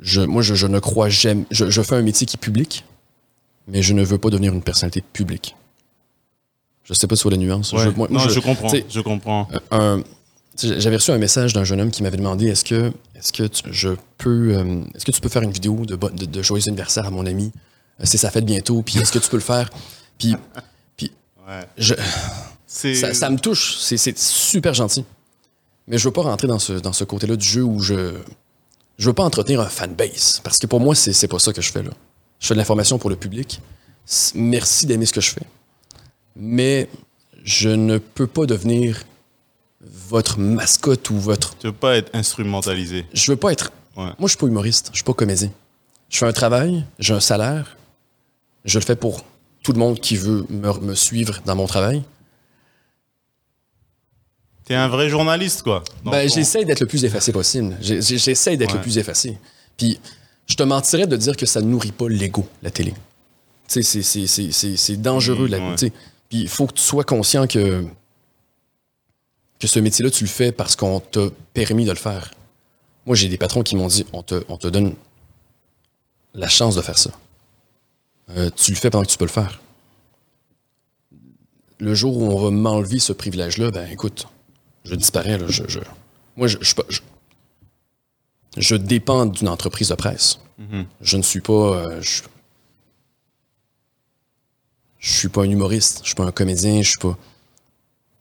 Je, 0.00 0.20
moi, 0.20 0.42
je, 0.42 0.54
je 0.54 0.66
ne 0.66 0.78
crois 0.78 1.08
jamais. 1.08 1.44
Je, 1.50 1.70
je 1.70 1.82
fais 1.82 1.94
un 1.96 2.02
métier 2.02 2.26
qui 2.26 2.36
est 2.36 2.40
public, 2.40 2.84
mais 3.68 3.82
je 3.82 3.92
ne 3.94 4.04
veux 4.04 4.18
pas 4.18 4.30
devenir 4.30 4.52
une 4.52 4.62
personnalité 4.62 5.02
publique. 5.12 5.56
Je 6.84 6.94
sais 6.94 7.06
pas 7.06 7.16
sur 7.16 7.30
les 7.30 7.38
nuances. 7.38 7.72
Ouais. 7.72 7.84
Je- 7.84 7.88
moi- 7.90 8.08
non, 8.10 8.20
je, 8.28 8.38
comprends. 8.40 8.68
Je 8.88 9.00
comprends. 9.00 9.48
sais, 10.54 10.80
j'avais 10.80 10.96
reçu 10.96 11.10
un 11.10 11.18
message 11.18 11.52
d'un 11.52 11.64
jeune 11.64 11.80
homme 11.80 11.90
qui 11.90 12.02
m'avait 12.02 12.16
demandé 12.18 12.46
est-ce 12.46 12.64
que 12.64 12.92
est-ce 13.14 13.32
que 13.32 13.44
tu, 13.44 13.62
je 13.72 13.90
peux 14.18 14.54
euh, 14.56 14.82
est-ce 14.94 15.04
que 15.04 15.10
tu 15.10 15.20
peux 15.20 15.28
faire 15.28 15.42
une 15.42 15.50
vidéo 15.50 15.84
de, 15.84 15.96
de, 15.96 16.24
de 16.26 16.42
joyeux 16.42 16.62
anniversaire 16.68 17.06
à 17.06 17.10
mon 17.10 17.26
ami? 17.26 17.50
Euh, 18.00 18.04
c'est 18.04 18.18
sa 18.18 18.30
fête 18.30 18.44
bientôt 18.44 18.82
puis 18.82 18.98
est-ce 18.98 19.10
que 19.12 19.18
tu 19.18 19.28
peux 19.28 19.36
le 19.38 19.42
faire? 19.42 19.68
Puis 20.18 20.34
puis 20.96 21.10
Ouais. 21.48 21.66
je, 21.78 21.94
ça, 22.66 23.14
ça 23.14 23.30
me 23.30 23.38
touche 23.38 23.76
c'est, 23.80 23.96
c'est 23.96 24.16
super 24.18 24.74
gentil 24.74 25.04
mais 25.88 25.96
je 25.98 26.04
veux 26.08 26.12
pas 26.12 26.22
rentrer 26.22 26.46
dans 26.48 26.58
ce 26.58 26.74
dans 26.74 26.92
ce 26.92 27.04
côté-là 27.04 27.36
du 27.36 27.46
jeu 27.46 27.62
où 27.62 27.80
je 27.80 28.14
je 28.98 29.08
veux 29.08 29.14
pas 29.14 29.24
entretenir 29.24 29.60
un 29.60 29.68
fanbase 29.68 30.40
parce 30.42 30.58
que 30.58 30.66
pour 30.66 30.80
moi 30.80 30.94
c'est 30.94 31.12
c'est 31.12 31.28
pas 31.28 31.38
ça 31.38 31.52
que 31.52 31.62
je 31.62 31.70
fais 31.70 31.82
là 31.82 31.90
je 32.40 32.46
fais 32.46 32.54
de 32.54 32.58
l'information 32.58 32.98
pour 32.98 33.10
le 33.10 33.16
public 33.16 33.60
merci 34.34 34.86
d'aimer 34.86 35.06
ce 35.06 35.12
que 35.12 35.20
je 35.20 35.30
fais 35.30 35.46
mais 36.36 36.88
je 37.44 37.70
ne 37.70 37.98
peux 37.98 38.26
pas 38.26 38.44
devenir 38.44 39.02
votre 39.80 40.38
mascotte 40.38 41.10
ou 41.10 41.18
votre. 41.18 41.56
Tu 41.58 41.68
veux 41.68 41.72
pas 41.72 41.96
être 41.96 42.14
instrumentalisé. 42.14 43.06
Je 43.12 43.30
veux 43.30 43.36
pas 43.36 43.52
être. 43.52 43.72
Ouais. 43.96 44.04
Moi, 44.04 44.14
je 44.22 44.28
suis 44.28 44.38
pas 44.38 44.46
humoriste, 44.46 44.88
je 44.92 44.98
suis 44.98 45.04
pas 45.04 45.14
comédien. 45.14 45.50
Je 46.08 46.18
fais 46.18 46.26
un 46.26 46.32
travail, 46.32 46.84
j'ai 46.98 47.14
un 47.14 47.20
salaire, 47.20 47.76
je 48.64 48.78
le 48.78 48.84
fais 48.84 48.96
pour 48.96 49.24
tout 49.62 49.72
le 49.72 49.78
monde 49.78 49.98
qui 49.98 50.16
veut 50.16 50.46
me, 50.48 50.72
me 50.80 50.94
suivre 50.94 51.40
dans 51.46 51.56
mon 51.56 51.66
travail. 51.66 52.02
T'es 54.66 54.74
un 54.74 54.88
vrai 54.88 55.08
journaliste, 55.08 55.62
quoi. 55.62 55.82
Ben, 56.04 56.28
ton- 56.28 56.34
j'essaie 56.34 56.64
d'être 56.64 56.80
le 56.80 56.86
plus 56.86 57.04
effacé 57.04 57.32
possible. 57.32 57.76
J'essaie 57.80 58.56
d'être 58.56 58.72
Ouais. 58.72 58.76
le 58.76 58.82
plus 58.82 58.98
effacé. 58.98 59.38
Puis, 59.76 59.98
je 60.46 60.56
te 60.56 60.62
mentirais 60.64 61.06
de 61.06 61.16
dire 61.16 61.36
que 61.36 61.46
ça 61.46 61.60
nourrit 61.60 61.92
pas 61.92 62.08
l'ego, 62.08 62.46
la 62.62 62.70
télé. 62.70 62.92
Tu 63.68 63.82
sais, 63.82 64.02
c'est- 64.02 64.96
dangereux. 64.96 65.46
Mm, 65.48 65.50
la- 65.50 65.58
ouais. 65.70 65.76
Puis, 66.28 66.40
il 66.42 66.48
faut 66.48 66.66
que 66.66 66.74
tu 66.74 66.82
sois 66.82 67.04
conscient 67.04 67.46
que, 67.46 67.84
que 69.60 69.66
ce 69.68 69.78
métier-là, 69.78 70.10
tu 70.10 70.24
le 70.24 70.28
fais 70.30 70.50
parce 70.52 70.74
qu'on 70.76 70.98
t'a 71.00 71.28
permis 71.54 71.84
de 71.84 71.90
le 71.90 71.96
faire. 71.96 72.32
Moi, 73.06 73.14
j'ai 73.16 73.28
des 73.28 73.38
patrons 73.38 73.62
qui 73.62 73.76
m'ont 73.76 73.86
dit 73.86 74.04
on 74.12 74.22
te, 74.22 74.42
on 74.48 74.56
te 74.56 74.66
donne 74.66 74.94
la 76.34 76.48
chance 76.48 76.74
de 76.74 76.82
faire 76.82 76.98
ça. 76.98 77.10
Euh, 78.30 78.50
tu 78.54 78.72
le 78.72 78.76
fais 78.76 78.90
pendant 78.90 79.04
que 79.04 79.10
tu 79.10 79.16
peux 79.16 79.24
le 79.24 79.30
faire. 79.30 79.60
Le 81.78 81.94
jour 81.94 82.16
où 82.16 82.24
on 82.32 82.36
va 82.42 82.50
m'enlever 82.50 82.98
ce 82.98 83.12
privilège-là, 83.12 83.70
ben 83.70 83.88
écoute, 83.90 84.26
je 84.88 84.94
disparais. 84.94 85.38
Là, 85.38 85.46
je, 85.48 85.62
je- 85.68 85.80
moi, 86.36 86.46
je, 86.48 86.56
je, 88.58 88.74
dépends 88.76 89.26
d'une 89.26 89.48
entreprise 89.48 89.88
de 89.90 89.94
presse. 89.94 90.38
Mhm. 90.58 90.86
Je 91.00 91.16
ne 91.16 91.22
suis 91.22 91.40
pas. 91.40 91.52
euh, 91.52 92.00
je, 92.02 92.22
je 94.98 95.12
suis 95.12 95.28
pas 95.28 95.42
un 95.42 95.50
humoriste, 95.50 96.00
je 96.02 96.06
suis 96.08 96.14
pas 96.14 96.24
un 96.24 96.32
comédien, 96.32 96.82
je 96.82 96.88
suis 96.90 96.98
pas. 96.98 97.16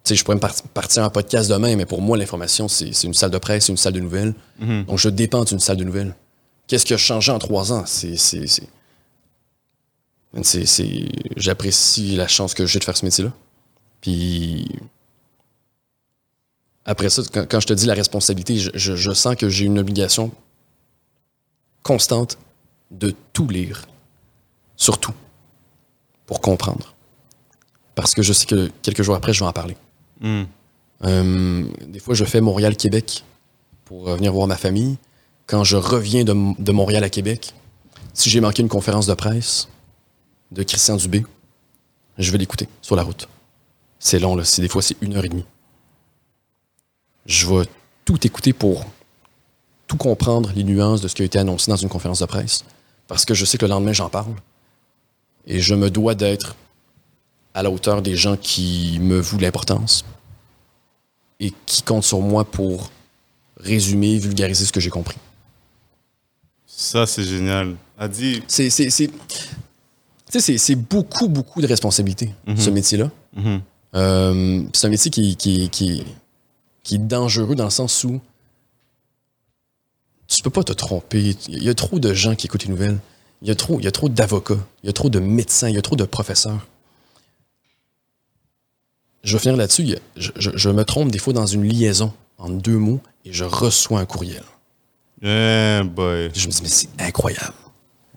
Tu 0.03 0.09
sais, 0.09 0.16
je 0.16 0.24
pourrais 0.24 0.36
me 0.36 0.41
par- 0.41 0.61
partir 0.74 1.03
en 1.03 1.09
podcast 1.09 1.49
demain, 1.49 1.76
mais 1.76 1.86
pour 1.86 2.01
moi, 2.01 2.16
l'information, 2.18 2.68
c'est 2.68 2.89
une 3.03 3.13
salle 3.13 3.32
de 3.32 3.38
presse, 3.39 3.66
c'est 3.66 3.72
une 3.72 3.78
salle 3.78 3.93
de 3.93 3.99
nouvelles. 4.01 4.34
Mhm. 4.59 4.84
Donc, 4.86 4.99
je 4.99 5.09
dépends 5.09 5.43
d'une 5.45 5.59
salle 5.59 5.78
de 5.78 5.84
nouvelles. 5.84 6.16
Qu'est-ce 6.68 6.86
qui 6.86 6.93
a 6.93 6.97
changé 6.97 7.32
en 7.32 7.39
trois 7.39 7.72
ans? 7.74 7.86
C'est- 7.86 8.16
J'apprécie 11.38 12.16
la 12.16 12.28
chance 12.28 12.53
que 12.53 12.66
j'ai 12.66 12.80
de 12.80 12.84
faire 12.84 12.97
ce 12.97 13.05
métier-là. 13.05 13.32
Puis. 14.01 14.68
Après 16.86 17.09
ça, 17.09 17.23
quand, 17.33 17.45
quand 17.49 17.59
je 17.59 17.67
te 17.67 17.73
dis 17.73 17.86
la 17.88 17.93
responsabilité, 17.95 18.57
je, 18.57 18.69
je- 18.73 18.95
je 18.95 19.11
sens 19.11 19.36
que 19.36 19.49
j'ai 19.49 19.65
une 19.65 19.79
obligation 19.79 20.31
constante 21.83 22.38
de 22.91 23.13
tout 23.33 23.47
lire. 23.47 23.86
Surtout. 24.75 25.13
Pour 26.25 26.41
comprendre. 26.41 26.93
Parce 27.95 28.13
que 28.13 28.21
je 28.21 28.33
sais 28.33 28.45
que 28.45 28.69
quelques 28.81 29.03
jours 29.03 29.15
après, 29.15 29.33
je 29.33 29.39
vais 29.41 29.45
en 29.47 29.53
parler. 29.53 29.77
Mhm. 30.21 30.47
Euh, 31.03 31.65
des 31.88 31.99
fois, 31.99 32.13
je 32.15 32.25
fais 32.25 32.41
Montréal-Québec 32.41 33.23
pour 33.86 34.09
euh, 34.09 34.15
venir 34.15 34.33
voir 34.33 34.47
ma 34.47 34.57
famille. 34.57 34.97
Quand 35.47 35.63
je 35.63 35.77
reviens 35.77 36.23
de, 36.23 36.33
de 36.61 36.71
Montréal 36.71 37.03
à 37.03 37.09
Québec, 37.09 37.53
si 38.13 38.29
j'ai 38.29 38.41
manqué 38.41 38.61
une 38.61 38.69
conférence 38.69 39.05
de 39.07 39.13
presse 39.13 39.67
de 40.51 40.63
Christian 40.63 40.95
Dubé, 40.97 41.23
je 42.17 42.31
vais 42.31 42.38
l'écouter 42.38 42.67
sur 42.81 42.95
la 42.95 43.03
route. 43.03 43.27
C'est 43.99 44.19
long, 44.19 44.36
là. 44.36 44.43
Des 44.57 44.67
fois, 44.69 44.81
c'est 44.81 44.97
une 45.01 45.15
heure 45.15 45.25
et 45.25 45.29
demie. 45.29 45.45
Je 47.26 47.47
vais 47.47 47.65
tout 48.05 48.26
écouter 48.26 48.53
pour 48.53 48.86
tout 49.88 49.97
comprendre 49.97 50.51
les 50.55 50.63
nuances 50.63 51.01
de 51.01 51.07
ce 51.07 51.15
qui 51.15 51.21
a 51.21 51.26
été 51.26 51.39
annoncé 51.39 51.69
dans 51.69 51.78
une 51.78 51.89
conférence 51.89 52.19
de 52.19 52.26
presse. 52.26 52.63
Parce 53.07 53.26
que 53.26 53.34
je 53.34 53.45
sais 53.45 53.57
que 53.57 53.65
le 53.65 53.69
lendemain, 53.69 53.93
j'en 53.93 54.09
parle. 54.09 54.34
Et 55.45 55.59
je 55.61 55.76
me 55.76 55.89
dois 55.89 56.15
d'être 56.15 56.55
à 57.53 57.63
la 57.63 57.69
hauteur 57.69 58.01
des 58.01 58.15
gens 58.15 58.36
qui 58.36 58.99
me 58.99 59.19
vouent 59.19 59.39
l'importance 59.39 60.03
et 61.39 61.53
qui 61.65 61.82
comptent 61.84 62.03
sur 62.03 62.19
moi 62.19 62.43
pour 62.43 62.89
résumer, 63.57 64.17
vulgariser 64.17 64.65
ce 64.65 64.71
que 64.71 64.80
j'ai 64.80 64.89
compris. 64.89 65.17
Ça, 66.65 67.05
c'est 67.05 67.23
génial. 67.23 67.76
Adi, 67.97 68.43
C'est, 68.47 68.69
c'est, 68.69 68.89
c'est, 68.89 69.07
tu 69.07 69.13
sais, 70.30 70.39
c'est, 70.41 70.57
c'est 70.57 70.76
beaucoup, 70.76 71.30
beaucoup 71.30 71.61
de 71.61 71.67
responsabilités, 71.67 72.34
ce 72.57 72.69
métier-là. 72.69 73.09
mhm. 73.36 73.61
Euh, 73.95 74.63
c'est 74.73 74.88
un 74.88 74.89
métier 74.89 75.09
qui, 75.09 75.38
qui, 75.38 75.69
qui, 75.69 76.03
qui 76.86 76.95
est 76.95 76.99
dangereux 76.99 77.55
dans 77.55 77.65
le 77.65 77.69
sens 77.69 78.03
où 78.05 78.21
tu 80.27 80.41
peux 80.41 80.49
pas 80.49 80.63
te 80.63 80.71
tromper. 80.71 81.36
Il 81.49 81.63
y 81.63 81.69
a 81.69 81.73
trop 81.73 81.99
de 81.99 82.13
gens 82.13 82.36
qui 82.36 82.47
écoutent 82.47 82.63
les 82.63 82.69
nouvelles. 82.69 82.99
Il 83.41 83.47
y 83.47 83.51
a 83.51 83.55
trop, 83.55 83.79
il 83.79 83.83
y 83.83 83.88
a 83.88 83.91
trop 83.91 84.07
d'avocats. 84.07 84.57
Il 84.83 84.88
y 84.88 84.89
a 84.89 84.93
trop 84.93 85.09
de 85.09 85.19
médecins. 85.19 85.67
Il 85.67 85.75
y 85.75 85.77
a 85.77 85.81
trop 85.81 85.95
de 85.95 86.05
professeurs. 86.05 86.65
Je 89.23 89.33
vais 89.36 89.39
finir 89.39 89.57
là-dessus. 89.57 89.97
Je, 90.15 90.31
je- 90.36 90.51
je 90.55 90.69
me 90.69 90.86
trompe 90.86 91.09
des 91.11 91.17
fois 91.19 91.33
dans 91.33 91.45
une 91.47 91.63
liaison 91.67 92.13
en 92.38 92.49
deux 92.49 92.77
mots 92.77 93.01
et 93.25 93.33
je 93.33 93.43
reçois 93.43 93.99
un 93.99 94.05
courriel. 94.05 94.43
Eh 95.21 95.81
boy. 95.83 96.31
Je 96.36 96.47
me 96.47 96.51
dis, 96.51 96.59
mais 96.61 96.69
c'est 96.69 96.89
incroyable. 96.99 97.53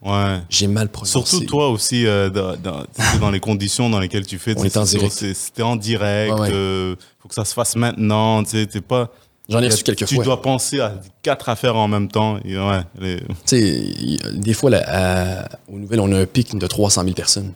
Ouais. 0.02 0.38
J'ai 0.48 0.68
mal 0.68 0.88
prononcé. 0.88 1.12
Surtout 1.12 1.44
toi 1.46 1.70
aussi, 1.70 2.06
euh, 2.06 2.30
dans, 2.30 2.56
dans- 2.56 2.82
tu 2.84 3.02
sais, 3.02 3.18
dans 3.18 3.30
les 3.30 3.40
conditions 3.40 3.90
dans 3.90 3.98
lesquelles 3.98 4.26
tu 4.26 4.38
fais. 4.38 4.54
Tu 4.56 4.64
est 4.66 4.76
en 4.76 4.84
direct. 4.84 5.12
C'était 5.34 5.62
en 5.62 5.76
direct. 5.76 6.32
Ouais, 6.34 6.40
ouais. 6.40 6.50
euh, 6.52 6.94
faut 7.20 7.28
que 7.28 7.34
ça 7.34 7.44
se 7.44 7.52
fasse 7.54 7.74
maintenant. 7.76 8.42
Tu 8.44 8.50
sais, 8.50 8.66
t'es 8.66 8.80
pas. 8.80 9.10
J'en 9.48 9.60
ai 9.60 9.68
reçu 9.68 9.82
quelques 9.82 10.06
tu 10.06 10.14
fois. 10.16 10.24
dois 10.24 10.42
penser 10.42 10.78
à 10.78 11.00
quatre 11.22 11.48
affaires 11.48 11.74
en 11.76 11.88
même 11.88 12.08
temps. 12.08 12.38
Et 12.44 12.56
ouais, 12.58 12.80
les- 13.00 13.18
Tu 13.18 13.26
sais, 13.46 14.18
des 14.34 14.52
fois, 14.54 14.70
là, 14.70 14.82
à- 14.86 15.48
aux 15.72 15.78
nouvelles, 15.78 16.00
on 16.00 16.12
a 16.12 16.18
un 16.20 16.26
pic 16.26 16.56
de 16.56 16.66
300 16.66 17.02
000 17.02 17.14
personnes 17.14 17.52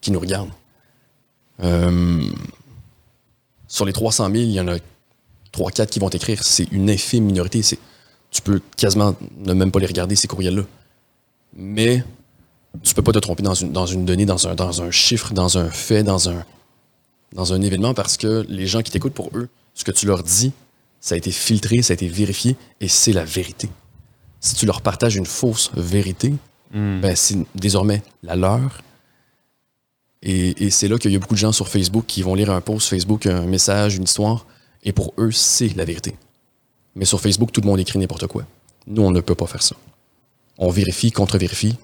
qui 0.00 0.12
nous 0.12 0.20
regardent. 0.20 0.50
Euh, 1.62 2.22
sur 3.68 3.84
les 3.84 3.92
300 3.92 4.24
000, 4.30 4.36
il 4.36 4.50
y 4.52 4.60
en 4.60 4.68
a 4.68 4.76
3-4 5.52 5.90
qui 5.90 5.98
vont 5.98 6.08
t'écrire. 6.08 6.42
C'est 6.42 6.70
une 6.72 6.88
infime 6.90 7.24
minorité. 7.24 7.60
Tu 8.30 8.40
peux 8.42 8.60
quasiment 8.76 9.14
ne 9.44 9.52
même 9.52 9.70
pas 9.70 9.80
les 9.80 9.86
regarder, 9.86 10.16
ces 10.16 10.28
courriels-là. 10.28 10.62
Mais 11.54 12.04
tu 12.82 12.94
peux 12.94 13.02
pas 13.02 13.12
te 13.12 13.18
tromper 13.18 13.42
dans 13.42 13.54
une, 13.54 13.72
dans 13.72 13.86
une 13.86 14.04
donnée, 14.04 14.26
dans 14.26 14.48
un, 14.48 14.54
dans 14.54 14.82
un 14.82 14.90
chiffre, 14.90 15.34
dans 15.34 15.58
un 15.58 15.68
fait, 15.68 16.02
dans 16.02 16.28
un, 16.28 16.44
dans 17.32 17.52
un 17.52 17.60
événement, 17.60 17.94
parce 17.94 18.16
que 18.16 18.44
les 18.48 18.66
gens 18.66 18.82
qui 18.82 18.90
t'écoutent, 18.90 19.14
pour 19.14 19.30
eux, 19.34 19.48
ce 19.74 19.84
que 19.84 19.92
tu 19.92 20.06
leur 20.06 20.22
dis, 20.22 20.52
ça 21.00 21.14
a 21.14 21.18
été 21.18 21.30
filtré, 21.30 21.82
ça 21.82 21.92
a 21.92 21.94
été 21.94 22.08
vérifié, 22.08 22.56
et 22.80 22.88
c'est 22.88 23.12
la 23.12 23.24
vérité 23.24 23.68
si 24.42 24.56
tu 24.56 24.66
leur 24.66 24.82
partages 24.82 25.16
une 25.16 25.24
fausse 25.24 25.70
vérité, 25.74 26.34
ben 26.72 27.14
c'est 27.14 27.38
désormais 27.54 28.02
la 28.22 28.34
leur. 28.34 28.82
Et, 30.22 30.66
et 30.66 30.70
c'est 30.70 30.88
là 30.88 30.98
qu'il 30.98 31.12
y 31.12 31.16
a 31.16 31.18
beaucoup 31.18 31.34
de 31.34 31.38
gens 31.38 31.52
sur 31.52 31.68
Facebook 31.68 32.04
qui 32.06 32.22
vont 32.22 32.34
lire 32.34 32.50
un 32.50 32.60
post 32.60 32.88
Facebook, 32.88 33.26
un 33.26 33.46
message, 33.46 33.96
une 33.96 34.04
histoire, 34.04 34.46
et 34.82 34.92
pour 34.92 35.14
eux, 35.18 35.30
c'est 35.30 35.74
la 35.76 35.84
vérité. 35.84 36.16
Mais 36.96 37.04
sur 37.04 37.20
Facebook, 37.20 37.52
tout 37.52 37.60
le 37.60 37.66
monde 37.66 37.80
écrit 37.80 37.98
n'importe 37.98 38.26
quoi. 38.26 38.44
Nous, 38.86 39.02
on 39.02 39.10
ne 39.10 39.20
peut 39.20 39.34
pas 39.34 39.46
faire 39.46 39.62
ça. 39.62 39.76
On 40.58 40.70
vérifie, 40.70 41.10
contre-vérifie. 41.12 41.76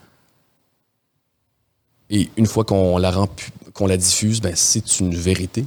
Et 2.10 2.30
une 2.36 2.46
fois 2.46 2.64
qu'on 2.64 2.98
la, 2.98 3.10
rend 3.10 3.28
qu'on 3.74 3.86
la 3.86 3.96
diffuse, 3.96 4.40
ben, 4.40 4.54
c'est 4.56 5.00
une 5.00 5.14
vérité. 5.14 5.64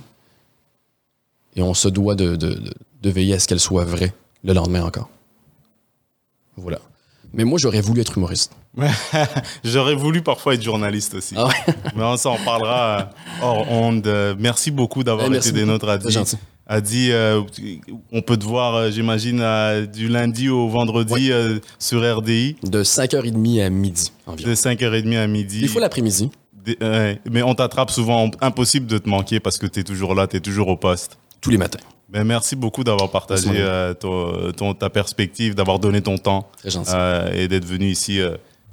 Et 1.55 1.61
on 1.61 1.73
se 1.73 1.87
doit 1.87 2.15
de, 2.15 2.35
de- 2.35 2.55
de- 2.55 2.73
de 3.01 3.09
veiller 3.09 3.33
à 3.35 3.39
ce 3.39 3.47
qu'elle 3.47 3.59
soit 3.59 3.83
vraie 3.85 4.13
le 4.43 4.53
lendemain 4.53 4.83
encore. 4.83 5.09
Voilà. 6.57 6.79
Mais 7.33 7.43
moi, 7.45 7.57
j'aurais 7.59 7.81
voulu 7.81 8.01
être 8.01 8.17
humoriste. 8.17 8.51
J'aurais 9.63 9.95
voulu 9.95 10.21
parfois 10.21 10.53
être 10.53 10.61
journaliste 10.63 11.13
aussi. 11.13 11.33
Ah 11.37 11.47
ouais? 11.47 11.53
Mais 11.95 12.03
on 12.03 12.15
s'en 12.17 12.37
parlera 12.37 13.09
hors 13.41 13.69
onde. 13.69 14.35
Merci 14.39 14.71
beaucoup 14.71 15.03
d'avoir 15.03 15.31
Eh, 15.33 15.37
été 15.37 15.51
des 15.51 15.65
nôtres. 15.65 15.97
C'est 16.03 16.11
gentil. 16.11 16.37
Adi, 16.73 17.11
euh, 17.11 17.41
on 18.13 18.21
peut 18.21 18.37
te 18.37 18.45
voir, 18.45 18.75
euh, 18.75 18.91
j'imagine, 18.91 19.43
du 19.93 20.07
lundi 20.07 20.47
au 20.47 20.69
vendredi 20.69 21.29
euh, 21.29 21.59
sur 21.79 21.99
RDI, 22.01 22.55
De 22.63 22.81
5h30 22.81 23.61
à 23.61 23.69
midi 23.69 24.13
environ. 24.25 24.49
de 24.49 24.55
5h30 24.55 25.17
à 25.17 25.27
midi. 25.27 25.59
Des 25.59 25.67
fois 25.67 25.81
l'après-midi. 25.81 26.31
Mais 27.29 27.41
on 27.43 27.55
t'attrape 27.55 27.91
souvent, 27.91 28.31
impossible 28.39 28.85
de 28.87 28.97
te 28.99 29.09
manquer 29.09 29.41
parce 29.41 29.57
que 29.57 29.67
tu 29.67 29.81
es 29.81 29.83
toujours 29.83 30.15
là, 30.15 30.27
tu 30.27 30.37
es 30.37 30.39
toujours 30.39 30.69
au 30.69 30.77
poste. 30.77 31.17
tous 31.41 31.49
les 31.49 31.57
matins. 31.57 31.79
Ben, 32.07 32.23
merci 32.23 32.55
beaucoup 32.55 32.85
d'avoir 32.85 33.11
partagé 33.11 33.49
ton, 33.99 34.51
ton- 34.55 34.73
ta 34.73 34.89
perspective, 34.89 35.55
d'avoir 35.55 35.77
donné 35.79 36.01
ton 36.01 36.17
temps 36.17 36.49
et 37.33 37.47
d'être 37.49 37.65
venu 37.65 37.87
ici 37.87 38.19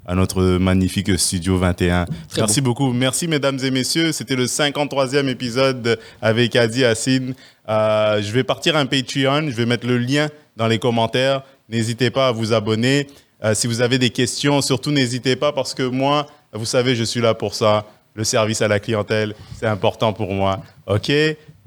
à 0.09 0.15
notre 0.15 0.43
magnifique 0.43 1.19
studio 1.19 1.59
21. 1.59 2.07
Très 2.07 2.41
merci 2.41 2.63
beaucoup. 2.63 2.91
Merci 2.95 3.29
mesdames 3.29 3.59
et 3.63 3.71
messieurs. 3.71 4.11
C'était 4.13 4.37
le 4.37 4.47
53e 4.47 5.29
épisode 5.29 6.01
avec 6.23 6.57
Adi 6.57 6.83
Hassine. 6.83 7.35
Euh, 7.69 8.23
je 8.23 8.33
vais 8.33 8.43
partir 8.43 8.75
un 8.75 8.87
Patreon. 8.87 9.51
Je 9.51 9.55
vais 9.55 9.67
mettre 9.67 9.87
le 9.87 9.99
lien 9.99 10.29
dans 10.57 10.67
les 10.67 10.79
commentaires. 10.79 11.43
N'hésitez 11.69 12.09
pas 12.09 12.29
à 12.29 12.33
vous 12.33 12.55
abonner. 12.55 13.07
Euh, 13.45 13.53
si 13.55 13.67
vous 13.67 13.83
avez 13.83 13.99
des 13.99 14.09
questions, 14.09 14.63
surtout 14.63 14.91
n'hésitez 14.91 15.37
pas 15.37 15.53
parce 15.53 15.75
que 15.75 15.83
moi, 15.83 16.27
vous 16.55 16.65
savez, 16.65 16.97
je 16.97 17.05
suis 17.05 17.21
là 17.21 17.35
pour 17.35 17.55
ça. 17.55 17.85
Le 18.15 18.25
service 18.25 18.63
à 18.63 18.69
la 18.69 18.81
clientèle, 18.81 19.35
c'est 19.61 19.67
important 19.67 20.15
pour 20.15 20.33
moi. 20.33 20.63
OK? 20.87 21.13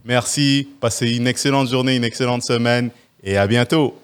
Merci. 0.04 0.68
Passez 0.80 1.12
une 1.12 1.28
excellente 1.28 1.70
journée, 1.70 1.96
une 1.96 2.04
excellente 2.04 2.42
semaine 2.42 2.90
et 3.24 3.38
à 3.38 3.46
bientôt. 3.46 4.01